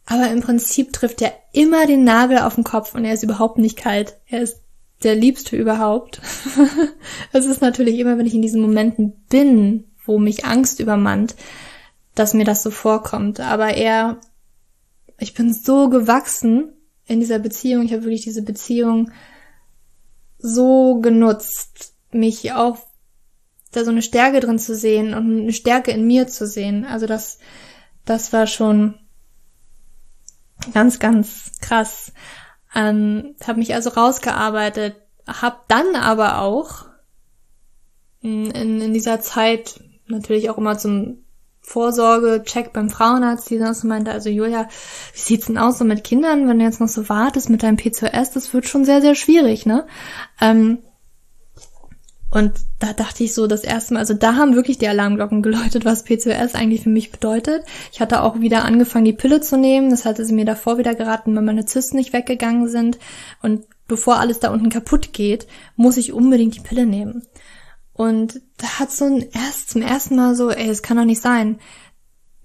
aber 0.10 0.32
im 0.32 0.42
Prinzip 0.42 0.92
trifft 0.92 1.22
er 1.22 1.34
immer 1.54 1.86
den 1.86 2.04
Nagel 2.04 2.40
auf 2.40 2.56
den 2.56 2.64
Kopf 2.64 2.96
und 2.96 3.06
er 3.06 3.14
ist 3.14 3.22
überhaupt 3.22 3.60
nicht 3.60 3.78
kalt. 3.78 4.18
Er 4.26 4.42
ist 4.42 4.60
der 5.04 5.16
Liebste 5.16 5.56
überhaupt. 5.56 6.20
es 7.32 7.46
ist 7.46 7.62
natürlich 7.62 8.00
immer, 8.00 8.18
wenn 8.18 8.26
ich 8.26 8.34
in 8.34 8.42
diesen 8.42 8.60
Momenten 8.60 9.14
bin, 9.30 9.86
wo 10.04 10.18
mich 10.18 10.46
Angst 10.46 10.80
übermannt, 10.80 11.36
dass 12.16 12.34
mir 12.34 12.44
das 12.44 12.64
so 12.64 12.72
vorkommt. 12.72 13.40
Aber 13.40 13.76
er, 13.76 14.20
ich 15.20 15.36
bin 15.36 15.54
so 15.54 15.90
gewachsen 15.90 16.74
in 17.06 17.20
dieser 17.20 17.38
Beziehung. 17.38 17.86
Ich 17.86 17.94
habe 17.94 18.04
wirklich 18.04 18.24
diese 18.24 18.42
Beziehung 18.42 19.12
so 20.40 21.02
genutzt, 21.02 21.94
mich 22.12 22.52
auch 22.54 22.80
da 23.72 23.84
so 23.84 23.92
eine 23.92 24.02
Stärke 24.02 24.40
drin 24.40 24.58
zu 24.58 24.74
sehen 24.74 25.14
und 25.14 25.42
eine 25.42 25.54
Stärke 25.54 25.92
in 25.92 26.08
mir 26.08 26.28
zu 26.28 26.48
sehen. 26.48 26.84
Also 26.84 27.06
das, 27.06 27.38
das 28.06 28.34
war 28.34 28.48
schon 28.48 28.96
Ganz, 30.74 31.00
ganz 31.00 31.52
krass. 31.62 32.12
Ähm, 32.76 33.36
habe 33.46 33.60
mich 33.60 33.74
also 33.74 33.90
rausgearbeitet, 33.90 34.96
habe 35.28 35.58
dann 35.68 35.96
aber 35.96 36.42
auch 36.42 36.86
in, 38.22 38.52
in, 38.52 38.94
dieser 38.94 39.22
Zeit 39.22 39.82
natürlich 40.08 40.50
auch 40.50 40.58
immer 40.58 40.78
zum 40.78 41.26
Vorsorge-Check 41.62 42.74
beim 42.74 42.90
Frauenarzt, 42.90 43.50
die 43.50 43.60
sonst 43.60 43.84
meinte, 43.84 44.12
also 44.12 44.30
Julia, 44.30 44.68
wie 45.14 45.20
sieht's 45.20 45.46
denn 45.48 45.58
aus 45.58 45.78
so 45.78 45.86
mit 45.86 46.04
Kindern, 46.04 46.48
wenn 46.48 46.60
du 46.60 46.66
jetzt 46.66 46.82
noch 46.82 46.88
so 46.88 47.10
wartest 47.10 47.50
mit 47.50 47.64
deinem 47.64 47.78
PCOS, 47.78 48.32
das 48.32 48.54
wird 48.54 48.68
schon 48.68 48.86
sehr, 48.86 49.02
sehr 49.02 49.16
schwierig, 49.16 49.66
ne? 49.66 49.86
Ähm, 50.42 50.80
Und 52.32 52.54
da 52.78 52.94
dachte 52.94 53.24
ich 53.24 53.34
so 53.34 53.48
das 53.48 53.64
erste 53.64 53.94
Mal, 53.94 54.02
also 54.02 54.14
da 54.14 54.36
haben 54.36 54.56
wirklich 54.56 54.78
die 54.78 54.88
Alarmglocken 54.88 55.42
geläutet, 55.42 55.84
was 55.84 56.04
PCOS 56.04 56.54
eigentlich 56.54 56.84
für 56.84 56.90
mich 56.90 57.12
bedeutet. 57.12 57.64
Ich 57.92 58.02
hatte 58.02 58.22
auch 58.22 58.40
wieder 58.40 58.66
angefangen, 58.66 59.06
die 59.06 59.14
Pille 59.14 59.42
zu 59.42 59.58
nehmen. 59.58 59.90
Das 59.90 60.06
hatte 60.06 60.26
sie 60.26 60.34
mir 60.34 60.46
davor 60.46 60.78
wieder 60.78 60.94
geraten, 60.94 61.36
weil 61.36 61.44
meine 61.44 61.66
Zysten 61.66 61.98
nicht 61.98 62.14
weggegangen 62.14 62.68
sind. 62.68 63.00
Und 63.42 63.66
bevor 63.88 64.20
alles 64.20 64.40
da 64.40 64.52
unten 64.52 64.70
kaputt 64.70 65.12
geht, 65.12 65.48
muss 65.76 65.98
ich 65.98 66.14
unbedingt 66.14 66.56
die 66.56 66.62
Pille 66.62 66.86
nehmen. 66.86 67.26
Und 67.94 68.42
da 68.58 68.80
hat 68.80 68.92
so 68.92 69.06
ein 69.06 69.26
erst 69.34 69.72
zum 69.72 69.82
ersten 69.82 70.16
Mal 70.16 70.36
so, 70.36 70.52
ey, 70.52 70.70
es 70.70 70.84
kann 70.84 70.98
doch 70.98 71.06
nicht 71.06 71.22
sein. 71.22 71.60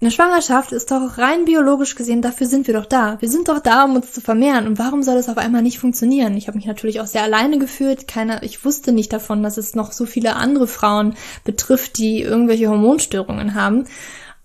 Eine 0.05 0.11
Schwangerschaft 0.11 0.71
ist 0.71 0.91
doch 0.91 1.17
rein 1.17 1.45
biologisch 1.45 1.95
gesehen, 1.95 2.21
dafür 2.21 2.45
sind 2.45 2.67
wir 2.67 2.75
doch 2.75 2.85
da. 2.85 3.19
Wir 3.21 3.27
sind 3.27 3.47
doch 3.47 3.57
da, 3.57 3.85
um 3.85 3.95
uns 3.95 4.13
zu 4.13 4.21
vermehren. 4.21 4.67
Und 4.67 4.77
warum 4.77 5.01
soll 5.01 5.15
das 5.15 5.29
auf 5.29 5.39
einmal 5.39 5.63
nicht 5.63 5.79
funktionieren? 5.79 6.37
Ich 6.37 6.47
habe 6.47 6.59
mich 6.59 6.67
natürlich 6.67 7.01
auch 7.01 7.07
sehr 7.07 7.23
alleine 7.23 7.57
gefühlt. 7.57 8.07
Keiner, 8.07 8.43
ich 8.43 8.63
wusste 8.63 8.91
nicht 8.91 9.11
davon, 9.11 9.41
dass 9.41 9.57
es 9.57 9.73
noch 9.73 9.91
so 9.91 10.05
viele 10.05 10.35
andere 10.35 10.67
Frauen 10.67 11.15
betrifft, 11.43 11.97
die 11.97 12.21
irgendwelche 12.21 12.69
Hormonstörungen 12.69 13.55
haben. 13.55 13.85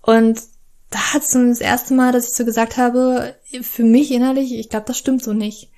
Und 0.01 0.41
da 0.89 1.13
hat 1.13 1.21
es 1.21 1.33
das 1.33 1.61
erste 1.61 1.93
Mal, 1.93 2.11
dass 2.11 2.27
ich 2.27 2.33
so 2.33 2.43
gesagt 2.43 2.77
habe, 2.77 3.35
für 3.61 3.83
mich 3.83 4.11
innerlich, 4.11 4.55
ich 4.55 4.67
glaube, 4.67 4.87
das 4.87 4.97
stimmt 4.97 5.21
so 5.21 5.31
nicht 5.31 5.69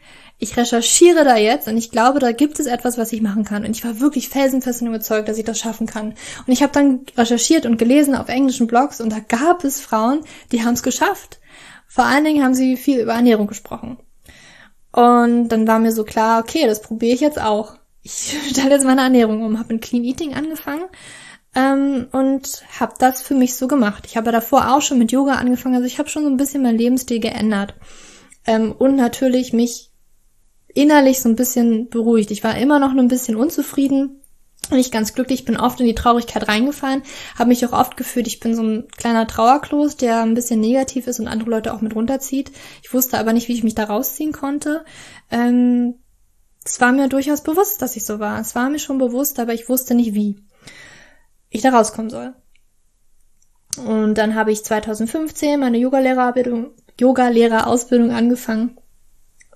ich 0.43 0.57
recherchiere 0.57 1.23
da 1.23 1.37
jetzt 1.37 1.67
und 1.67 1.77
ich 1.77 1.89
glaube, 1.89 2.19
da 2.19 2.31
gibt 2.31 2.59
es 2.59 2.67
etwas, 2.67 2.97
was 2.97 3.13
ich 3.13 3.21
machen 3.21 3.45
kann. 3.45 3.65
Und 3.65 3.71
ich 3.71 3.83
war 3.83 3.99
wirklich 3.99 4.29
felsenfest 4.29 4.81
und 4.81 4.89
überzeugt, 4.89 5.27
dass 5.27 5.37
ich 5.37 5.45
das 5.45 5.57
schaffen 5.57 5.87
kann. 5.87 6.15
Und 6.45 6.53
ich 6.53 6.61
habe 6.61 6.73
dann 6.73 7.05
recherchiert 7.17 7.65
und 7.65 7.77
gelesen 7.77 8.13
auf 8.13 8.29
englischen 8.29 8.67
Blogs 8.67 9.01
und 9.01 9.11
da 9.11 9.19
gab 9.19 9.63
es 9.63 9.81
Frauen, 9.81 10.21
die 10.51 10.63
haben 10.63 10.73
es 10.73 10.83
geschafft. 10.83 11.39
Vor 11.87 12.05
allen 12.05 12.25
Dingen 12.25 12.43
haben 12.43 12.55
sie 12.55 12.77
viel 12.77 12.99
über 12.99 13.13
Ernährung 13.13 13.47
gesprochen. 13.47 13.97
Und 14.91 15.49
dann 15.49 15.67
war 15.67 15.79
mir 15.79 15.91
so 15.91 16.03
klar, 16.03 16.41
okay, 16.41 16.67
das 16.67 16.81
probiere 16.81 17.15
ich 17.15 17.21
jetzt 17.21 17.41
auch. 17.41 17.75
Ich 18.01 18.37
stelle 18.49 18.71
jetzt 18.71 18.85
meine 18.85 19.01
Ernährung 19.01 19.43
um, 19.43 19.59
habe 19.59 19.73
mit 19.73 19.83
Clean 19.83 20.03
Eating 20.03 20.33
angefangen 20.33 20.85
ähm, 21.55 22.07
und 22.11 22.63
habe 22.79 22.95
das 22.99 23.21
für 23.21 23.33
mich 23.33 23.55
so 23.55 23.67
gemacht. 23.67 24.05
Ich 24.07 24.17
habe 24.17 24.31
davor 24.31 24.73
auch 24.73 24.81
schon 24.81 24.99
mit 24.99 25.11
Yoga 25.11 25.35
angefangen, 25.35 25.75
also 25.75 25.87
ich 25.87 25.99
habe 25.99 26.09
schon 26.09 26.23
so 26.23 26.29
ein 26.29 26.37
bisschen 26.37 26.63
mein 26.63 26.77
Lebensstil 26.77 27.19
geändert. 27.19 27.75
Ähm, 28.45 28.73
und 28.73 28.97
natürlich 28.97 29.53
mich 29.53 29.92
innerlich 30.73 31.19
so 31.19 31.29
ein 31.29 31.35
bisschen 31.35 31.89
beruhigt. 31.89 32.31
Ich 32.31 32.43
war 32.43 32.57
immer 32.57 32.79
noch 32.79 32.91
ein 32.91 33.07
bisschen 33.07 33.35
unzufrieden, 33.35 34.21
nicht 34.71 34.91
ganz 34.91 35.13
glücklich, 35.13 35.45
bin 35.45 35.57
oft 35.57 35.79
in 35.79 35.85
die 35.85 35.95
Traurigkeit 35.95 36.47
reingefallen, 36.47 37.03
habe 37.37 37.49
mich 37.49 37.65
auch 37.65 37.73
oft 37.73 37.97
gefühlt, 37.97 38.27
ich 38.27 38.39
bin 38.39 38.55
so 38.55 38.63
ein 38.63 38.87
kleiner 38.97 39.27
Trauerklos, 39.27 39.97
der 39.97 40.21
ein 40.21 40.33
bisschen 40.33 40.59
negativ 40.61 41.07
ist 41.07 41.19
und 41.19 41.27
andere 41.27 41.49
Leute 41.49 41.73
auch 41.73 41.81
mit 41.81 41.95
runterzieht. 41.95 42.51
Ich 42.81 42.93
wusste 42.93 43.17
aber 43.17 43.33
nicht, 43.33 43.47
wie 43.47 43.53
ich 43.53 43.63
mich 43.63 43.75
da 43.75 43.85
rausziehen 43.85 44.31
konnte. 44.31 44.85
Ähm, 45.29 45.95
es 46.65 46.79
war 46.79 46.93
mir 46.93 47.09
durchaus 47.09 47.43
bewusst, 47.43 47.81
dass 47.81 47.97
ich 47.97 48.05
so 48.05 48.19
war. 48.19 48.39
Es 48.39 48.55
war 48.55 48.69
mir 48.69 48.79
schon 48.79 48.97
bewusst, 48.97 49.39
aber 49.39 49.53
ich 49.53 49.67
wusste 49.67 49.95
nicht, 49.95 50.13
wie 50.13 50.37
ich 51.49 51.61
da 51.61 51.71
rauskommen 51.71 52.09
soll. 52.09 52.33
Und 53.85 54.15
dann 54.17 54.35
habe 54.35 54.51
ich 54.51 54.63
2015 54.63 55.59
meine 55.59 55.77
Yogalehrerausbildung 55.77 56.71
Yoga 56.99 57.25
angefangen 58.15 58.77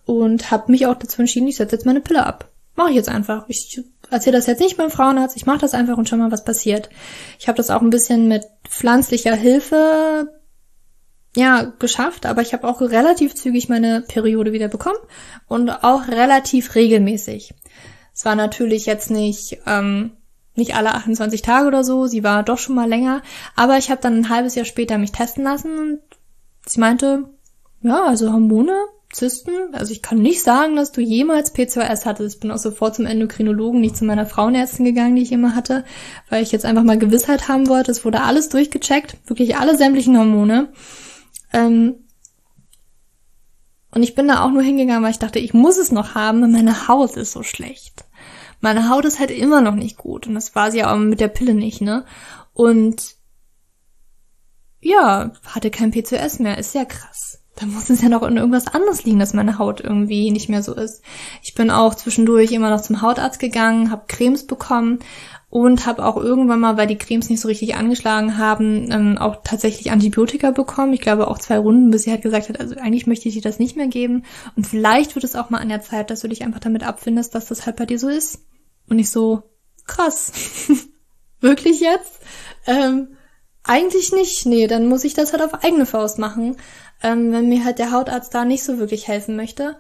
und 0.08 0.52
habe 0.52 0.72
mich 0.72 0.88
auch 0.88 0.96
dazu 0.96 1.22
entschieden, 1.22 1.48
ich 1.48 1.58
setze 1.58 1.76
jetzt 1.76 1.86
meine 1.86 2.02
Pille 2.02 2.26
ab. 2.26 2.50
Mache 2.76 2.92
ich 2.92 2.96
jetzt 2.96 3.10
einfach. 3.10 3.46
Ich 3.50 3.84
erzähle 4.10 4.38
das 4.38 4.48
jetzt 4.48 4.62
nicht 4.62 4.78
beim 4.78 4.90
Frauenarzt, 4.90 5.36
ich 5.36 5.46
mache 5.46 5.60
das 5.60 5.74
einfach 5.74 5.98
und 5.98 6.08
schau 6.08 6.16
mal, 6.16 6.32
was 6.32 6.46
passiert. 6.46 6.90
Ich 7.38 7.48
habe 7.48 7.58
das 7.58 7.70
auch 7.70 7.82
ein 7.82 7.90
bisschen 7.90 8.28
mit 8.28 8.46
pflanzlicher 8.68 9.36
Hilfe 9.36 10.32
ja 11.36 11.74
geschafft, 11.78 12.26
aber 12.26 12.42
ich 12.42 12.54
habe 12.54 12.68
auch 12.68 12.82
relativ 12.82 13.36
zügig 13.36 13.68
meine 13.68 14.02
Periode 14.02 14.54
wieder 14.54 14.70
bekommen 14.70 14.98
und 15.48 15.70
auch 15.70 16.08
relativ 16.08 16.74
regelmäßig. 16.74 17.54
Es 18.14 18.26
war 18.26 18.36
natürlich 18.36 18.86
jetzt 18.86 19.12
nicht 19.12 19.60
ähm, 19.68 20.14
nicht 20.56 20.76
alle 20.76 20.94
28 20.94 21.42
Tage 21.42 21.68
oder 21.68 21.84
so, 21.84 22.08
sie 22.08 22.24
war 22.24 22.44
doch 22.44 22.58
schon 22.58 22.76
mal 22.76 22.90
länger, 22.90 23.22
aber 23.56 23.78
ich 23.78 23.92
habe 23.92 24.02
dann 24.02 24.16
ein 24.16 24.30
halbes 24.30 24.56
Jahr 24.56 24.66
später 24.66 24.98
mich 24.98 25.12
testen 25.12 25.44
lassen 25.44 25.78
und 25.78 26.00
sie 26.66 26.80
meinte, 26.80 27.26
ja, 27.82 28.06
also 28.06 28.32
Hormone 28.32 28.74
Zysten. 29.18 29.74
Also 29.74 29.92
ich 29.92 30.02
kann 30.02 30.20
nicht 30.20 30.44
sagen, 30.44 30.76
dass 30.76 30.92
du 30.92 31.02
jemals 31.02 31.52
PCOS 31.52 32.06
hattest. 32.06 32.36
Ich 32.36 32.40
bin 32.40 32.52
auch 32.52 32.58
sofort 32.58 32.96
zum 32.96 33.06
Endokrinologen, 33.06 33.82
nicht 33.82 33.98
zu 33.98 34.06
meiner 34.06 34.28
Frauenärztin 34.28 34.86
gegangen, 34.86 35.16
die 35.16 35.24
ich 35.24 35.32
immer 35.32 35.56
hatte, 35.56 35.84
weil 36.30 36.44
ich 36.44 36.52
jetzt 36.52 36.66
einfach 36.66 36.84
mal 36.84 37.00
Gewissheit 37.00 37.48
haben 37.48 37.68
wollte. 37.68 37.92
Es 37.92 38.06
wurde 38.06 38.22
alles 38.22 38.50
durchgecheckt, 38.50 39.18
wirklich 39.26 39.58
alle 39.58 39.76
sämtlichen 39.76 40.18
Hormone. 40.18 40.70
Ähm 41.52 41.96
und 43.92 44.04
ich 44.04 44.14
bin 44.14 44.28
da 44.28 44.44
auch 44.44 44.52
nur 44.52 44.62
hingegangen, 44.62 45.04
weil 45.04 45.12
ich 45.12 45.20
dachte, 45.20 45.40
ich 45.40 45.54
muss 45.54 45.78
es 45.78 45.92
noch 45.92 46.14
haben, 46.14 46.42
denn 46.42 46.52
meine 46.52 46.88
Haut 46.88 47.18
ist 47.18 47.32
so 47.32 47.42
schlecht. 47.42 48.06
Meine 48.62 48.90
Haut 48.90 49.06
ist 49.06 49.20
halt 49.20 49.32
immer 49.32 49.62
noch 49.62 49.76
nicht 49.76 49.98
gut 49.98 50.28
und 50.28 50.36
das 50.36 50.54
war 50.56 50.72
sie 50.72 50.84
auch 50.84 50.98
mit 50.98 51.20
der 51.20 51.28
Pille 51.28 51.56
nicht, 51.56 51.82
ne? 51.82 52.06
Und 52.54 53.16
ja, 54.80 55.32
hatte 55.46 55.72
kein 55.72 55.92
PCOS 55.92 56.40
mehr, 56.40 56.58
ist 56.58 56.76
ja 56.76 56.86
krass 56.86 57.27
da 57.58 57.66
muss 57.66 57.90
es 57.90 58.02
ja 58.02 58.10
noch 58.10 58.22
in 58.22 58.38
irgendwas 58.38 58.68
anderes 58.68 59.04
liegen, 59.04 59.20
dass 59.20 59.34
meine 59.34 59.58
Haut 59.58 59.82
irgendwie 59.82 60.30
nicht 60.30 60.48
mehr 60.48 60.62
so 60.62 60.76
ist. 60.76 61.02
Ich 61.42 61.56
bin 61.56 61.72
auch 61.72 61.96
zwischendurch 61.96 62.52
immer 62.52 62.70
noch 62.70 62.82
zum 62.82 63.02
Hautarzt 63.02 63.40
gegangen, 63.40 63.90
habe 63.90 64.06
Cremes 64.08 64.46
bekommen 64.46 65.00
und 65.50 65.88
habe 65.88 66.06
auch 66.06 66.18
irgendwann 66.18 66.60
mal, 66.60 66.78
weil 66.78 66.86
die 66.86 66.98
Cremes 66.98 67.30
nicht 67.30 67.42
so 67.42 67.48
richtig 67.48 67.76
angeschlagen 67.76 68.38
haben, 68.38 68.92
ähm, 68.92 69.18
auch 69.18 69.38
tatsächlich 69.44 69.92
Antibiotika 69.92 70.52
bekommen. 70.52 70.94
Ich 70.94 71.02
glaube 71.02 71.28
auch 71.28 71.40
zwei 71.40 71.58
Runden, 71.58 71.90
bis 71.90 72.04
sie 72.04 72.12
halt 72.12 72.22
gesagt 72.22 72.50
hat, 72.50 72.60
also 72.60 72.76
eigentlich 72.76 73.08
möchte 73.08 73.28
ich 73.28 73.34
dir 73.34 73.42
das 73.42 73.58
nicht 73.58 73.76
mehr 73.76 73.88
geben. 73.88 74.24
Und 74.56 74.68
vielleicht 74.68 75.16
wird 75.16 75.24
es 75.24 75.36
auch 75.36 75.50
mal 75.50 75.60
an 75.60 75.70
der 75.70 75.82
Zeit, 75.82 76.12
dass 76.12 76.20
du 76.20 76.28
dich 76.28 76.44
einfach 76.44 76.60
damit 76.60 76.84
abfindest, 76.84 77.34
dass 77.34 77.48
das 77.48 77.66
halt 77.66 77.78
bei 77.78 77.88
dir 77.88 77.98
so 77.98 78.08
ist. 78.08 78.40
Und 78.88 79.00
ich 79.00 79.10
so, 79.10 79.44
krass. 79.88 80.32
Wirklich 81.42 81.80
jetzt? 81.80 82.20
Ähm, 82.68 83.10
eigentlich 83.64 84.12
nicht. 84.12 84.46
Nee, 84.46 84.68
dann 84.68 84.88
muss 84.88 85.04
ich 85.04 85.14
das 85.14 85.34
halt 85.34 85.42
auf 85.42 85.64
eigene 85.64 85.86
Faust 85.86 86.20
machen 86.20 86.58
ähm, 87.04 87.32
wenn 87.32 87.50
mir 87.50 87.64
halt 87.64 87.80
der 87.80 87.92
Hautarzt 87.92 88.34
da 88.34 88.46
nicht 88.46 88.64
so 88.64 88.80
wirklich 88.80 89.08
helfen 89.08 89.36
möchte. 89.36 89.78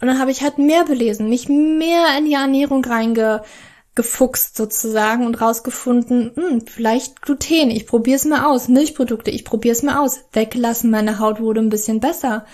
Und 0.00 0.08
dann 0.08 0.18
habe 0.18 0.30
ich 0.30 0.42
halt 0.42 0.58
mehr 0.58 0.84
belesen, 0.84 1.28
mich 1.28 1.48
mehr 1.48 2.06
in 2.18 2.24
die 2.24 2.34
Ernährung 2.34 2.84
reingefuchst 2.84 4.56
sozusagen 4.56 5.26
und 5.26 5.40
rausgefunden, 5.40 6.32
hm, 6.34 6.66
vielleicht 6.66 7.20
Gluten, 7.22 7.70
ich 7.70 7.86
probiere 7.86 8.16
es 8.16 8.24
mal 8.24 8.46
aus, 8.46 8.68
Milchprodukte, 8.68 9.30
ich 9.30 9.44
probiere 9.44 9.72
es 9.72 9.82
mal 9.82 9.98
aus, 9.98 10.20
weglassen, 10.32 10.90
meine 10.90 11.18
Haut 11.18 11.40
wurde 11.40 11.60
ein 11.60 11.68
bisschen 11.68 12.00
besser. 12.00 12.46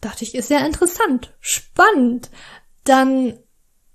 Dachte 0.00 0.24
ich, 0.24 0.34
ist 0.34 0.50
ja 0.50 0.58
interessant, 0.66 1.32
spannend. 1.40 2.30
Dann 2.82 3.38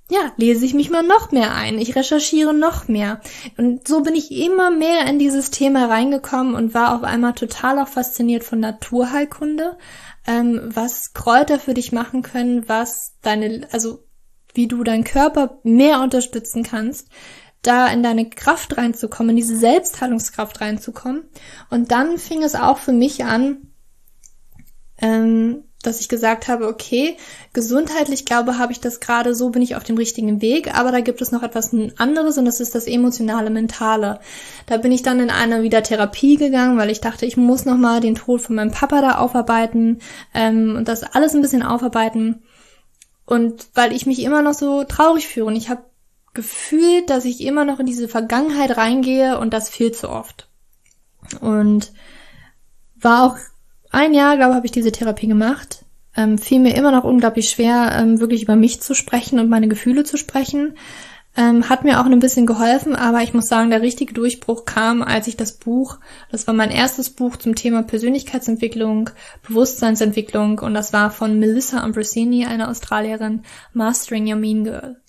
ja, 0.09 0.31
lese 0.37 0.65
ich 0.65 0.73
mich 0.73 0.89
mal 0.89 1.03
noch 1.03 1.31
mehr 1.31 1.53
ein. 1.53 1.79
Ich 1.79 1.95
recherchiere 1.95 2.53
noch 2.53 2.87
mehr. 2.87 3.19
Und 3.57 3.87
so 3.87 4.01
bin 4.01 4.15
ich 4.15 4.31
immer 4.31 4.71
mehr 4.71 5.05
in 5.05 5.19
dieses 5.19 5.51
Thema 5.51 5.87
reingekommen 5.87 6.55
und 6.55 6.73
war 6.73 6.95
auf 6.95 7.03
einmal 7.03 7.33
total 7.33 7.79
auch 7.79 7.89
fasziniert 7.89 8.45
von 8.45 8.59
Naturheilkunde, 8.59 9.77
ähm, 10.25 10.61
was 10.63 11.13
Kräuter 11.13 11.59
für 11.59 11.73
dich 11.73 11.91
machen 11.91 12.21
können, 12.21 12.69
was 12.69 13.17
deine, 13.21 13.67
also 13.71 14.05
wie 14.53 14.67
du 14.67 14.83
deinen 14.83 15.03
Körper 15.03 15.59
mehr 15.63 16.01
unterstützen 16.01 16.63
kannst, 16.63 17.09
da 17.61 17.87
in 17.87 18.01
deine 18.01 18.29
Kraft 18.29 18.77
reinzukommen, 18.77 19.31
in 19.31 19.35
diese 19.35 19.57
Selbstheilungskraft 19.57 20.61
reinzukommen. 20.61 21.23
Und 21.69 21.91
dann 21.91 22.17
fing 22.17 22.43
es 22.43 22.55
auch 22.55 22.77
für 22.77 22.93
mich 22.93 23.25
an, 23.25 23.73
ähm, 24.99 25.63
dass 25.87 26.01
ich 26.01 26.09
gesagt 26.09 26.47
habe, 26.47 26.67
okay, 26.67 27.17
gesundheitlich 27.53 28.25
glaube, 28.25 28.57
habe 28.57 28.73
ich 28.73 28.79
das 28.79 28.99
gerade 28.99 29.33
so, 29.33 29.49
bin 29.49 29.61
ich 29.61 29.75
auf 29.75 29.83
dem 29.83 29.97
richtigen 29.97 30.41
Weg, 30.41 30.77
aber 30.77 30.91
da 30.91 30.99
gibt 30.99 31.21
es 31.21 31.31
noch 31.31 31.43
etwas 31.43 31.73
anderes 31.97 32.37
und 32.37 32.45
das 32.45 32.59
ist 32.59 32.75
das 32.75 32.87
emotionale, 32.87 33.49
mentale. 33.49 34.19
Da 34.65 34.77
bin 34.77 34.91
ich 34.91 35.01
dann 35.01 35.19
in 35.19 35.29
eine 35.29 35.63
wieder 35.63 35.81
Therapie 35.81 36.35
gegangen, 36.35 36.77
weil 36.77 36.89
ich 36.89 37.01
dachte, 37.01 37.25
ich 37.25 37.37
muss 37.37 37.65
nochmal 37.65 38.01
den 38.01 38.15
Tod 38.15 38.41
von 38.41 38.55
meinem 38.55 38.71
Papa 38.71 39.01
da 39.01 39.17
aufarbeiten 39.17 39.99
ähm, 40.33 40.75
und 40.75 40.87
das 40.87 41.03
alles 41.03 41.33
ein 41.33 41.41
bisschen 41.41 41.63
aufarbeiten. 41.63 42.43
Und 43.25 43.67
weil 43.73 43.93
ich 43.93 44.05
mich 44.05 44.23
immer 44.23 44.41
noch 44.41 44.53
so 44.53 44.83
traurig 44.83 45.27
fühle 45.27 45.45
und 45.45 45.55
ich 45.55 45.69
habe 45.69 45.83
gefühlt, 46.33 47.09
dass 47.09 47.25
ich 47.25 47.41
immer 47.41 47.65
noch 47.65 47.79
in 47.79 47.85
diese 47.85 48.07
Vergangenheit 48.07 48.77
reingehe 48.77 49.39
und 49.39 49.53
das 49.53 49.69
viel 49.69 49.91
zu 49.91 50.09
oft. 50.09 50.49
Und 51.41 51.91
war 52.95 53.23
auch 53.23 53.37
ein 53.91 54.13
Jahr, 54.13 54.37
glaube 54.37 54.51
ich, 54.51 54.55
habe 54.55 54.65
ich 54.65 54.71
diese 54.71 54.91
Therapie 54.91 55.27
gemacht. 55.27 55.85
Ähm, 56.15 56.37
fiel 56.37 56.59
mir 56.59 56.75
immer 56.75 56.91
noch 56.91 57.03
unglaublich 57.03 57.49
schwer, 57.49 57.91
ähm, 57.93 58.19
wirklich 58.19 58.41
über 58.41 58.55
mich 58.55 58.81
zu 58.81 58.95
sprechen 58.95 59.39
und 59.39 59.49
meine 59.49 59.67
Gefühle 59.67 60.03
zu 60.03 60.17
sprechen. 60.17 60.75
Ähm, 61.35 61.69
hat 61.69 61.83
mir 61.83 62.01
auch 62.01 62.05
ein 62.05 62.19
bisschen 62.19 62.47
geholfen, 62.47 62.95
aber 62.95 63.21
ich 63.21 63.35
muss 63.35 63.45
sagen, 63.45 63.69
der 63.69 63.83
richtige 63.83 64.15
Durchbruch 64.15 64.65
kam, 64.65 65.03
als 65.03 65.27
ich 65.27 65.37
das 65.37 65.51
Buch, 65.51 65.99
das 66.31 66.47
war 66.47 66.55
mein 66.55 66.71
erstes 66.71 67.11
Buch 67.11 67.35
zum 67.35 67.53
Thema 67.53 67.83
Persönlichkeitsentwicklung, 67.83 69.11
Bewusstseinsentwicklung 69.47 70.57
und 70.57 70.73
das 70.73 70.93
war 70.93 71.11
von 71.11 71.37
Melissa 71.37 71.81
Ambrosini, 71.81 72.47
einer 72.47 72.69
Australierin, 72.69 73.43
Mastering 73.73 74.27
Your 74.27 74.39
Mean 74.39 74.63
Girl. 74.63 74.99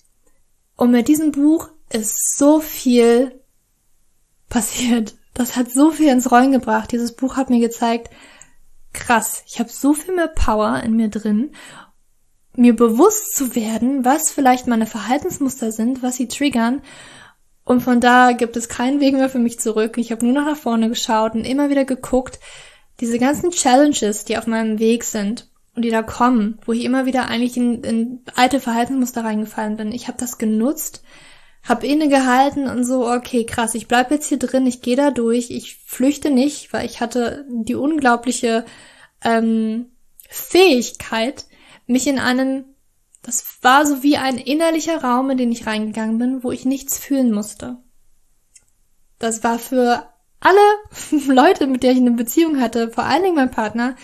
Und 0.75 0.91
mit 0.91 1.07
diesem 1.07 1.31
Buch 1.31 1.69
ist 1.91 2.37
so 2.37 2.59
viel 2.59 3.31
passiert. 4.49 5.15
Das 5.33 5.55
hat 5.55 5.71
so 5.71 5.89
viel 5.89 6.09
ins 6.09 6.31
Rollen 6.31 6.51
gebracht. 6.51 6.91
Dieses 6.91 7.15
Buch 7.15 7.37
hat 7.37 7.49
mir 7.49 7.59
gezeigt, 7.59 8.11
krass, 8.93 9.43
ich 9.47 9.59
habe 9.59 9.69
so 9.69 9.93
viel 9.93 10.15
mehr 10.15 10.27
Power 10.27 10.81
in 10.83 10.95
mir 10.95 11.09
drin, 11.09 11.51
mir 12.55 12.75
bewusst 12.75 13.35
zu 13.35 13.55
werden, 13.55 14.03
was 14.05 14.31
vielleicht 14.31 14.67
meine 14.67 14.85
Verhaltensmuster 14.85 15.71
sind, 15.71 16.03
was 16.03 16.15
sie 16.15 16.27
triggern 16.27 16.81
Und 17.69 17.81
von 17.81 18.01
da 18.01 18.31
gibt 18.31 18.57
es 18.57 18.67
keinen 18.67 18.99
Weg 18.99 19.13
mehr 19.13 19.29
für 19.29 19.37
mich 19.37 19.59
zurück. 19.59 19.99
Ich 19.99 20.11
habe 20.11 20.25
nur 20.25 20.33
noch 20.33 20.45
nach 20.45 20.57
vorne 20.57 20.89
geschaut 20.89 21.35
und 21.35 21.45
immer 21.45 21.69
wieder 21.69 21.85
geguckt, 21.85 22.39
diese 22.99 23.19
ganzen 23.19 23.51
Challenges, 23.51 24.25
die 24.25 24.39
auf 24.39 24.47
meinem 24.47 24.79
Weg 24.79 25.03
sind 25.03 25.51
und 25.75 25.83
die 25.83 25.91
da 25.91 26.01
kommen, 26.01 26.57
wo 26.65 26.73
ich 26.73 26.83
immer 26.83 27.05
wieder 27.05 27.27
eigentlich 27.27 27.57
in, 27.57 27.83
in 27.83 28.21
alte 28.35 28.59
Verhaltensmuster 28.59 29.23
reingefallen 29.23 29.77
bin. 29.77 29.91
Ich 29.91 30.07
habe 30.07 30.17
das 30.17 30.39
genutzt, 30.39 31.03
habe 31.63 31.87
innegehalten 31.87 32.67
und 32.67 32.83
so, 32.83 33.07
okay, 33.07 33.45
krass, 33.45 33.75
ich 33.75 33.87
bleib 33.87 34.11
jetzt 34.11 34.27
hier 34.27 34.39
drin, 34.39 34.65
ich 34.65 34.81
gehe 34.81 34.95
da 34.95 35.11
durch, 35.11 35.51
ich 35.51 35.77
flüchte 35.85 36.29
nicht, 36.31 36.73
weil 36.73 36.85
ich 36.85 37.01
hatte 37.01 37.45
die 37.49 37.75
unglaubliche 37.75 38.65
ähm, 39.23 39.91
Fähigkeit, 40.29 41.45
mich 41.85 42.07
in 42.07 42.19
einen 42.19 42.65
das 43.21 43.59
war 43.61 43.85
so 43.85 44.01
wie 44.01 44.17
ein 44.17 44.37
innerlicher 44.37 45.03
Raum, 45.03 45.29
in 45.29 45.37
den 45.37 45.51
ich 45.51 45.67
reingegangen 45.67 46.17
bin, 46.17 46.43
wo 46.43 46.51
ich 46.51 46.65
nichts 46.65 46.97
fühlen 46.97 47.31
musste. 47.31 47.77
Das 49.17 49.43
war 49.43 49.59
für 49.59 50.07
alle 50.39 50.59
Leute, 51.27 51.67
mit 51.67 51.83
denen 51.83 51.93
ich 51.93 52.01
eine 52.01 52.11
Beziehung 52.11 52.61
hatte, 52.61 52.89
vor 52.89 53.03
allen 53.03 53.23
Dingen 53.23 53.35
mein 53.35 53.51
Partner, 53.51 53.95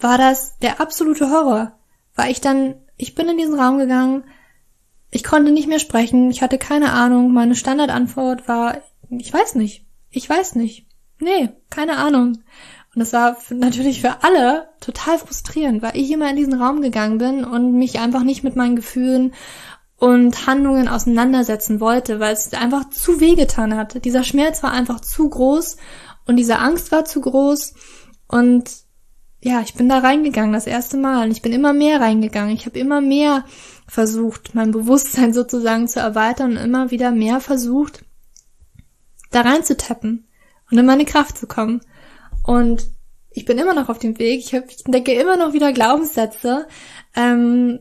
war 0.00 0.18
das 0.18 0.58
der 0.58 0.80
absolute 0.80 1.30
Horror. 1.30 1.78
Weil 2.14 2.32
ich 2.32 2.40
dann, 2.40 2.74
ich 2.96 3.14
bin 3.14 3.28
in 3.28 3.38
diesen 3.38 3.58
Raum 3.58 3.78
gegangen, 3.78 4.24
ich 5.12 5.22
konnte 5.22 5.52
nicht 5.52 5.68
mehr 5.68 5.78
sprechen, 5.78 6.30
ich 6.30 6.42
hatte 6.42 6.58
keine 6.58 6.92
Ahnung, 6.92 7.32
meine 7.32 7.54
Standardantwort 7.54 8.48
war, 8.48 8.78
ich 9.10 9.32
weiß 9.32 9.54
nicht, 9.56 9.84
ich 10.10 10.28
weiß 10.28 10.56
nicht, 10.56 10.86
nee, 11.20 11.50
keine 11.70 11.98
Ahnung. 11.98 12.38
Und 12.94 13.00
das 13.00 13.12
war 13.12 13.36
natürlich 13.50 14.00
für 14.00 14.22
alle 14.24 14.68
total 14.80 15.18
frustrierend, 15.18 15.82
weil 15.82 15.96
ich 15.96 16.10
immer 16.10 16.30
in 16.30 16.36
diesen 16.36 16.54
Raum 16.54 16.80
gegangen 16.80 17.18
bin 17.18 17.44
und 17.44 17.74
mich 17.74 18.00
einfach 18.00 18.22
nicht 18.22 18.42
mit 18.42 18.56
meinen 18.56 18.76
Gefühlen 18.76 19.32
und 19.96 20.46
Handlungen 20.46 20.88
auseinandersetzen 20.88 21.78
wollte, 21.78 22.18
weil 22.18 22.32
es 22.32 22.52
einfach 22.54 22.90
zu 22.90 23.20
wehgetan 23.20 23.76
hatte. 23.76 24.00
Dieser 24.00 24.24
Schmerz 24.24 24.62
war 24.62 24.72
einfach 24.72 25.00
zu 25.00 25.28
groß 25.28 25.76
und 26.26 26.36
diese 26.36 26.58
Angst 26.58 26.90
war 26.90 27.04
zu 27.04 27.20
groß. 27.20 27.74
Und 28.28 28.70
ja, 29.44 29.60
ich 29.60 29.74
bin 29.74 29.88
da 29.88 29.98
reingegangen 29.98 30.52
das 30.52 30.68
erste 30.68 30.96
Mal 30.96 31.26
und 31.26 31.32
ich 31.32 31.42
bin 31.42 31.52
immer 31.52 31.72
mehr 31.72 32.00
reingegangen. 32.00 32.54
Ich 32.54 32.64
habe 32.64 32.78
immer 32.78 33.00
mehr 33.00 33.44
versucht, 33.88 34.54
mein 34.54 34.70
Bewusstsein 34.70 35.32
sozusagen 35.34 35.88
zu 35.88 35.98
erweitern 35.98 36.52
und 36.52 36.58
immer 36.58 36.92
wieder 36.92 37.10
mehr 37.10 37.40
versucht, 37.40 38.04
da 39.32 39.40
reinzutappen 39.40 40.28
und 40.70 40.78
in 40.78 40.86
meine 40.86 41.04
Kraft 41.04 41.38
zu 41.38 41.48
kommen. 41.48 41.80
Und 42.44 42.86
ich 43.30 43.44
bin 43.44 43.58
immer 43.58 43.74
noch 43.74 43.88
auf 43.88 43.98
dem 43.98 44.18
Weg. 44.18 44.40
Ich, 44.40 44.54
hab, 44.54 44.70
ich 44.70 44.84
entdecke 44.86 45.12
immer 45.12 45.36
noch 45.36 45.54
wieder 45.54 45.72
Glaubenssätze, 45.72 46.68
ähm, 47.16 47.80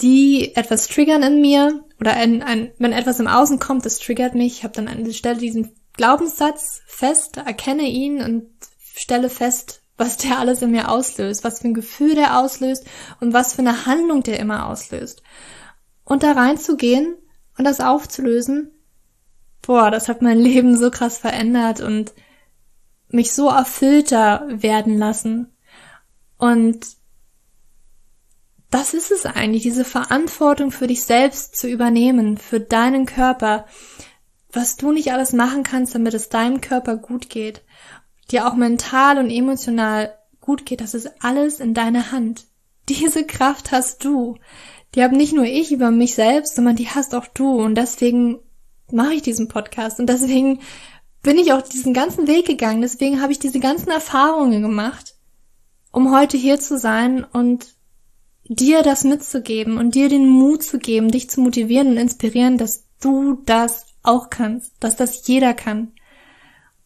die 0.00 0.54
etwas 0.56 0.88
triggern 0.88 1.22
in 1.22 1.40
mir 1.40 1.84
oder 2.00 2.12
ein, 2.14 2.42
ein, 2.42 2.72
wenn 2.78 2.92
etwas 2.92 3.18
im 3.18 3.28
Außen 3.28 3.58
kommt, 3.58 3.86
das 3.86 3.98
triggert 3.98 4.34
mich. 4.34 4.58
Ich 4.58 4.64
habe 4.64 4.74
dann 4.74 4.88
an 4.88 5.04
der 5.04 5.12
Stelle 5.12 5.38
diesen 5.38 5.72
Glaubenssatz 5.94 6.82
fest, 6.86 7.38
erkenne 7.38 7.84
ihn 7.84 8.22
und 8.22 8.46
stelle 8.94 9.30
fest, 9.30 9.79
was 10.00 10.16
der 10.16 10.38
alles 10.38 10.62
in 10.62 10.70
mir 10.70 10.88
auslöst, 10.88 11.44
was 11.44 11.60
für 11.60 11.68
ein 11.68 11.74
Gefühl 11.74 12.14
der 12.14 12.38
auslöst 12.38 12.86
und 13.20 13.34
was 13.34 13.54
für 13.54 13.60
eine 13.60 13.84
Handlung 13.84 14.22
der 14.22 14.40
immer 14.40 14.66
auslöst. 14.66 15.22
Und 16.04 16.22
da 16.22 16.32
reinzugehen 16.32 17.14
und 17.58 17.64
das 17.64 17.80
aufzulösen, 17.80 18.70
boah, 19.60 19.90
das 19.90 20.08
hat 20.08 20.22
mein 20.22 20.38
Leben 20.40 20.76
so 20.76 20.90
krass 20.90 21.18
verändert 21.18 21.80
und 21.80 22.12
mich 23.08 23.32
so 23.32 23.50
erfüllter 23.50 24.46
werden 24.48 24.96
lassen. 24.96 25.54
Und 26.38 26.86
das 28.70 28.94
ist 28.94 29.10
es 29.10 29.26
eigentlich, 29.26 29.64
diese 29.64 29.84
Verantwortung 29.84 30.70
für 30.70 30.86
dich 30.86 31.02
selbst 31.02 31.56
zu 31.56 31.68
übernehmen, 31.68 32.38
für 32.38 32.60
deinen 32.60 33.04
Körper, 33.04 33.66
was 34.50 34.76
du 34.76 34.92
nicht 34.92 35.12
alles 35.12 35.32
machen 35.34 35.62
kannst, 35.62 35.94
damit 35.94 36.14
es 36.14 36.30
deinem 36.30 36.60
Körper 36.60 36.96
gut 36.96 37.28
geht, 37.28 37.62
dir 38.30 38.46
auch 38.46 38.54
mental 38.54 39.18
und 39.18 39.30
emotional 39.30 40.14
gut 40.40 40.66
geht, 40.66 40.80
das 40.80 40.94
ist 40.94 41.10
alles 41.20 41.60
in 41.60 41.74
deiner 41.74 42.12
Hand. 42.12 42.46
Diese 42.88 43.24
Kraft 43.24 43.72
hast 43.72 44.04
du. 44.04 44.36
Die 44.94 45.02
habe 45.02 45.16
nicht 45.16 45.32
nur 45.32 45.44
ich 45.44 45.70
über 45.70 45.90
mich 45.90 46.14
selbst, 46.14 46.56
sondern 46.56 46.76
die 46.76 46.88
hast 46.88 47.14
auch 47.14 47.26
du. 47.26 47.62
Und 47.62 47.76
deswegen 47.76 48.40
mache 48.90 49.14
ich 49.14 49.22
diesen 49.22 49.46
Podcast. 49.46 50.00
Und 50.00 50.06
deswegen 50.06 50.60
bin 51.22 51.38
ich 51.38 51.52
auch 51.52 51.62
diesen 51.62 51.94
ganzen 51.94 52.26
Weg 52.26 52.46
gegangen. 52.46 52.82
Deswegen 52.82 53.20
habe 53.20 53.30
ich 53.30 53.38
diese 53.38 53.60
ganzen 53.60 53.90
Erfahrungen 53.90 54.62
gemacht, 54.62 55.14
um 55.92 56.12
heute 56.12 56.36
hier 56.36 56.58
zu 56.58 56.78
sein 56.78 57.24
und 57.24 57.74
dir 58.44 58.82
das 58.82 59.04
mitzugeben 59.04 59.78
und 59.78 59.94
dir 59.94 60.08
den 60.08 60.28
Mut 60.28 60.64
zu 60.64 60.78
geben, 60.78 61.12
dich 61.12 61.30
zu 61.30 61.40
motivieren 61.40 61.88
und 61.88 61.96
inspirieren, 61.96 62.58
dass 62.58 62.84
du 63.00 63.40
das 63.46 63.86
auch 64.02 64.30
kannst, 64.30 64.72
dass 64.80 64.96
das 64.96 65.26
jeder 65.28 65.54
kann. 65.54 65.92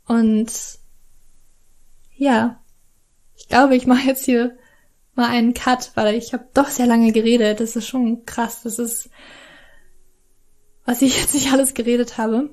Und 0.07 0.51
ja, 2.17 2.61
ich 3.37 3.49
glaube, 3.49 3.77
ich 3.77 3.87
mache 3.87 4.07
jetzt 4.07 4.25
hier 4.25 4.57
mal 5.15 5.29
einen 5.29 5.55
Cut, 5.55 5.93
weil 5.95 6.15
ich 6.15 6.33
habe 6.33 6.49
doch 6.55 6.69
sehr 6.69 6.87
lange 6.87 7.13
geredet. 7.13 7.61
Das 7.61 7.77
ist 7.77 7.87
schon 7.87 8.25
krass. 8.27 8.63
Das 8.63 8.79
ist, 8.79 9.11
was 10.85 11.03
ich 11.03 11.19
jetzt 11.21 11.35
nicht 11.35 11.53
alles 11.53 11.75
geredet 11.75 12.19
habe. 12.19 12.51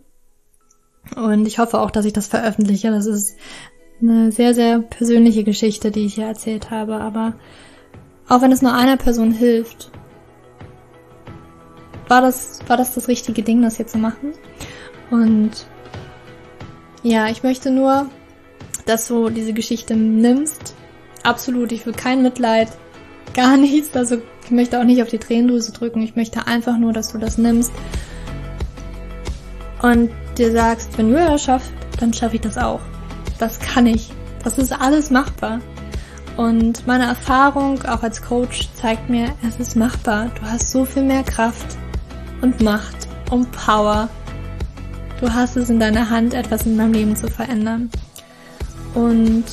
Und 1.15 1.47
ich 1.47 1.59
hoffe 1.59 1.79
auch, 1.79 1.91
dass 1.91 2.05
ich 2.05 2.13
das 2.13 2.27
veröffentliche. 2.27 2.91
Das 2.91 3.05
ist 3.05 3.35
eine 4.01 4.31
sehr, 4.31 4.53
sehr 4.53 4.79
persönliche 4.79 5.43
Geschichte, 5.43 5.91
die 5.91 6.05
ich 6.05 6.15
hier 6.15 6.27
erzählt 6.27 6.71
habe. 6.71 6.95
Aber 6.95 7.35
auch 8.27 8.41
wenn 8.41 8.51
es 8.51 8.61
nur 8.61 8.73
einer 8.73 8.97
Person 8.97 9.31
hilft, 9.31 9.91
war 12.07 12.21
das, 12.21 12.59
war 12.67 12.77
das 12.77 12.93
das 12.93 13.07
richtige 13.07 13.41
Ding, 13.41 13.61
das 13.61 13.77
hier 13.77 13.87
zu 13.87 13.97
machen. 13.97 14.33
Und 15.09 15.65
ja, 17.03 17.27
ich 17.29 17.43
möchte 17.43 17.71
nur, 17.71 18.09
dass 18.91 19.07
du 19.07 19.29
diese 19.29 19.53
Geschichte 19.53 19.95
nimmst. 19.95 20.75
Absolut, 21.23 21.71
ich 21.71 21.85
will 21.85 21.93
kein 21.93 22.21
Mitleid, 22.21 22.67
gar 23.33 23.57
nichts. 23.57 23.95
Also 23.95 24.17
ich 24.43 24.51
möchte 24.51 24.79
auch 24.79 24.83
nicht 24.83 25.01
auf 25.01 25.07
die 25.07 25.17
Tränendrüse 25.17 25.71
drücken. 25.71 26.01
Ich 26.01 26.15
möchte 26.15 26.45
einfach 26.45 26.77
nur, 26.77 26.91
dass 26.91 27.11
du 27.11 27.17
das 27.17 27.37
nimmst 27.37 27.71
und 29.81 30.11
dir 30.37 30.51
sagst, 30.51 30.97
wenn 30.97 31.09
Julia 31.09 31.31
das 31.31 31.43
schafft, 31.43 31.71
dann 31.99 32.13
schaffe 32.13 32.35
ich 32.35 32.41
das 32.41 32.57
auch. 32.57 32.81
Das 33.39 33.59
kann 33.59 33.87
ich. 33.87 34.11
Das 34.43 34.57
ist 34.57 34.71
alles 34.71 35.09
machbar. 35.09 35.59
Und 36.37 36.85
meine 36.87 37.05
Erfahrung 37.05 37.83
auch 37.85 38.03
als 38.03 38.21
Coach 38.21 38.69
zeigt 38.75 39.09
mir, 39.09 39.33
es 39.47 39.59
ist 39.59 39.75
machbar. 39.75 40.31
Du 40.39 40.41
hast 40.43 40.71
so 40.71 40.85
viel 40.85 41.03
mehr 41.03 41.23
Kraft 41.23 41.77
und 42.41 42.61
Macht 42.61 43.07
und 43.29 43.51
Power. 43.51 44.09
Du 45.19 45.31
hast 45.33 45.55
es 45.57 45.69
in 45.69 45.79
deiner 45.79 46.09
Hand, 46.09 46.33
etwas 46.33 46.65
in 46.65 46.77
deinem 46.77 46.93
Leben 46.93 47.15
zu 47.15 47.27
verändern. 47.27 47.89
Und 48.93 49.45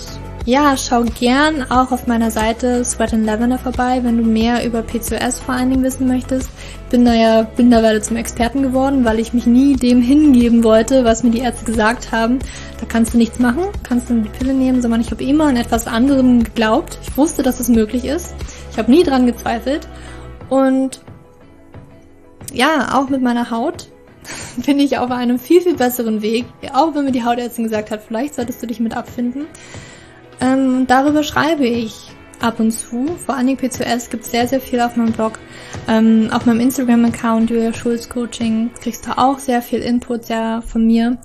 ja, 0.49 0.79
schau 0.79 1.03
gern 1.03 1.71
auch 1.71 1.93
auf 1.93 2.07
meiner 2.07 2.31
Seite 2.31 2.83
Sweat 2.83 3.13
and 3.13 3.27
Lavender 3.27 3.59
vorbei, 3.59 4.01
wenn 4.03 4.17
du 4.17 4.25
mehr 4.25 4.65
über 4.65 4.81
PCOS 4.81 5.41
vor 5.41 5.55
allen 5.55 5.69
Dingen 5.69 5.83
wissen 5.83 6.09
möchtest. 6.09 6.49
Bin 6.89 7.05
da 7.05 7.13
ja 7.13 7.47
mittlerweile 7.59 8.01
zum 8.01 8.17
Experten 8.17 8.63
geworden, 8.63 9.05
weil 9.05 9.19
ich 9.19 9.35
mich 9.35 9.45
nie 9.45 9.77
dem 9.77 10.01
hingeben 10.01 10.65
wollte, 10.65 11.05
was 11.05 11.23
mir 11.23 11.31
die 11.31 11.41
Ärzte 11.41 11.67
gesagt 11.67 12.13
haben. 12.13 12.39
Da 12.81 12.87
kannst 12.87 13.13
du 13.13 13.19
nichts 13.19 13.39
machen, 13.39 13.65
kannst 13.83 14.09
du 14.09 14.23
die 14.23 14.29
Pille 14.31 14.55
nehmen, 14.55 14.81
sondern 14.81 15.03
ich 15.03 15.11
habe 15.11 15.23
immer 15.23 15.49
an 15.49 15.57
etwas 15.57 15.87
anderem 15.87 16.43
geglaubt. 16.43 16.99
Ich 17.03 17.15
wusste, 17.17 17.43
dass 17.43 17.61
es 17.61 17.69
möglich 17.69 18.07
ist. 18.07 18.35
Ich 18.73 18.79
habe 18.79 18.91
nie 18.91 19.03
dran 19.03 19.27
gezweifelt. 19.27 19.87
Und 20.49 21.03
ja, 22.55 22.97
auch 22.99 23.11
mit 23.11 23.21
meiner 23.21 23.51
Haut 23.51 23.89
bin 24.67 24.79
ich 24.79 24.99
auf 24.99 25.11
einem 25.11 25.39
viel, 25.39 25.61
viel 25.61 25.77
besseren 25.77 26.23
Weg. 26.23 26.47
Auch 26.73 26.95
wenn 26.95 27.05
mir 27.05 27.13
die 27.13 27.25
Hautärztin 27.25 27.65
gesagt 27.65 27.91
hat, 27.91 28.03
vielleicht 28.07 28.35
solltest 28.35 28.63
du 28.63 28.67
dich 28.67 28.81
mit 28.81 28.97
abfinden. 28.97 29.47
Ähm, 30.41 30.87
darüber 30.87 31.23
schreibe 31.23 31.67
ich 31.67 32.11
ab 32.41 32.61
und 32.61 32.71
zu. 32.71 33.07
Vor 33.25 33.37
Dingen 33.37 33.57
PCOS 33.57 34.11
gibt 34.11 34.25
sehr, 34.25 34.47
sehr 34.47 34.61
viel 34.61 34.81
auf 34.81 34.97
meinem 34.97 35.13
Blog. 35.13 35.39
Ähm, 35.89 36.29
auf 36.33 36.47
meinem 36.47 36.61
Instagram-Account, 36.61 37.51
Julia 37.51 37.73
Schulz 37.73 38.09
Coaching, 38.09 38.71
kriegst 38.81 39.07
du 39.07 39.17
auch 39.17 39.39
sehr 39.39 39.63
viel 39.63 39.81
Input 39.81 40.29
ja 40.29 40.61
von 40.61 40.87
mir. 40.87 41.19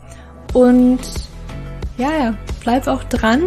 Und 0.53 0.99
ja, 1.97 2.35
bleib 2.63 2.87
auch 2.87 3.03
dran, 3.03 3.41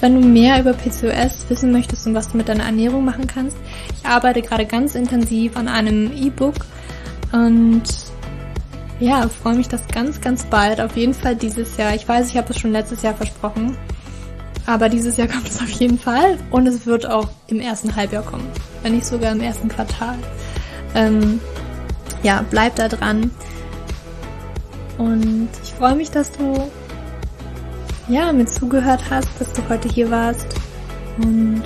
wenn 0.00 0.20
du 0.20 0.26
mehr 0.26 0.60
über 0.60 0.72
PCOS 0.72 1.46
wissen 1.48 1.72
möchtest 1.72 2.06
und 2.06 2.14
was 2.14 2.30
du 2.30 2.38
mit 2.38 2.48
deiner 2.48 2.64
Ernährung 2.64 3.04
machen 3.04 3.26
kannst. 3.26 3.56
Ich 3.94 4.08
arbeite 4.08 4.40
gerade 4.40 4.64
ganz 4.64 4.94
intensiv 4.94 5.56
an 5.56 5.68
einem 5.68 6.10
E-Book 6.16 6.54
und 7.32 7.82
ja, 9.00 9.26
freue 9.28 9.54
mich 9.54 9.68
das 9.68 9.86
ganz, 9.88 10.20
ganz 10.20 10.44
bald. 10.44 10.80
Auf 10.80 10.96
jeden 10.96 11.14
Fall 11.14 11.34
dieses 11.34 11.76
Jahr. 11.76 11.94
Ich 11.94 12.06
weiß, 12.06 12.28
ich 12.28 12.36
habe 12.36 12.50
es 12.50 12.58
schon 12.58 12.72
letztes 12.72 13.02
Jahr 13.02 13.14
versprochen. 13.14 13.76
Aber 14.66 14.88
dieses 14.88 15.16
Jahr 15.16 15.28
kommt 15.32 15.48
es 15.48 15.60
auf 15.60 15.70
jeden 15.70 15.98
Fall 15.98 16.38
und 16.50 16.66
es 16.66 16.86
wird 16.86 17.08
auch 17.08 17.28
im 17.48 17.60
ersten 17.60 17.96
Halbjahr 17.96 18.22
kommen, 18.22 18.46
wenn 18.82 18.94
nicht 18.94 19.06
sogar 19.06 19.32
im 19.32 19.40
ersten 19.40 19.68
Quartal. 19.68 20.16
Ähm, 20.94 21.40
ja, 22.22 22.44
bleib 22.50 22.76
da 22.76 22.88
dran. 22.88 23.30
Und 24.98 25.48
ich 25.64 25.72
freue 25.72 25.96
mich, 25.96 26.10
dass 26.10 26.30
du 26.32 26.70
ja 28.08 28.32
mir 28.32 28.44
zugehört 28.44 29.02
hast, 29.08 29.28
dass 29.38 29.52
du 29.54 29.62
heute 29.70 29.88
hier 29.88 30.10
warst. 30.10 30.46
Und 31.16 31.62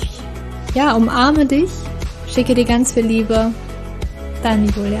ich 0.00 0.74
ja, 0.74 0.94
umarme 0.94 1.44
dich, 1.44 1.70
schicke 2.28 2.54
dir 2.54 2.64
ganz 2.64 2.92
viel 2.92 3.06
Liebe. 3.06 3.50
Deine 4.42 4.66
Julia. 4.66 5.00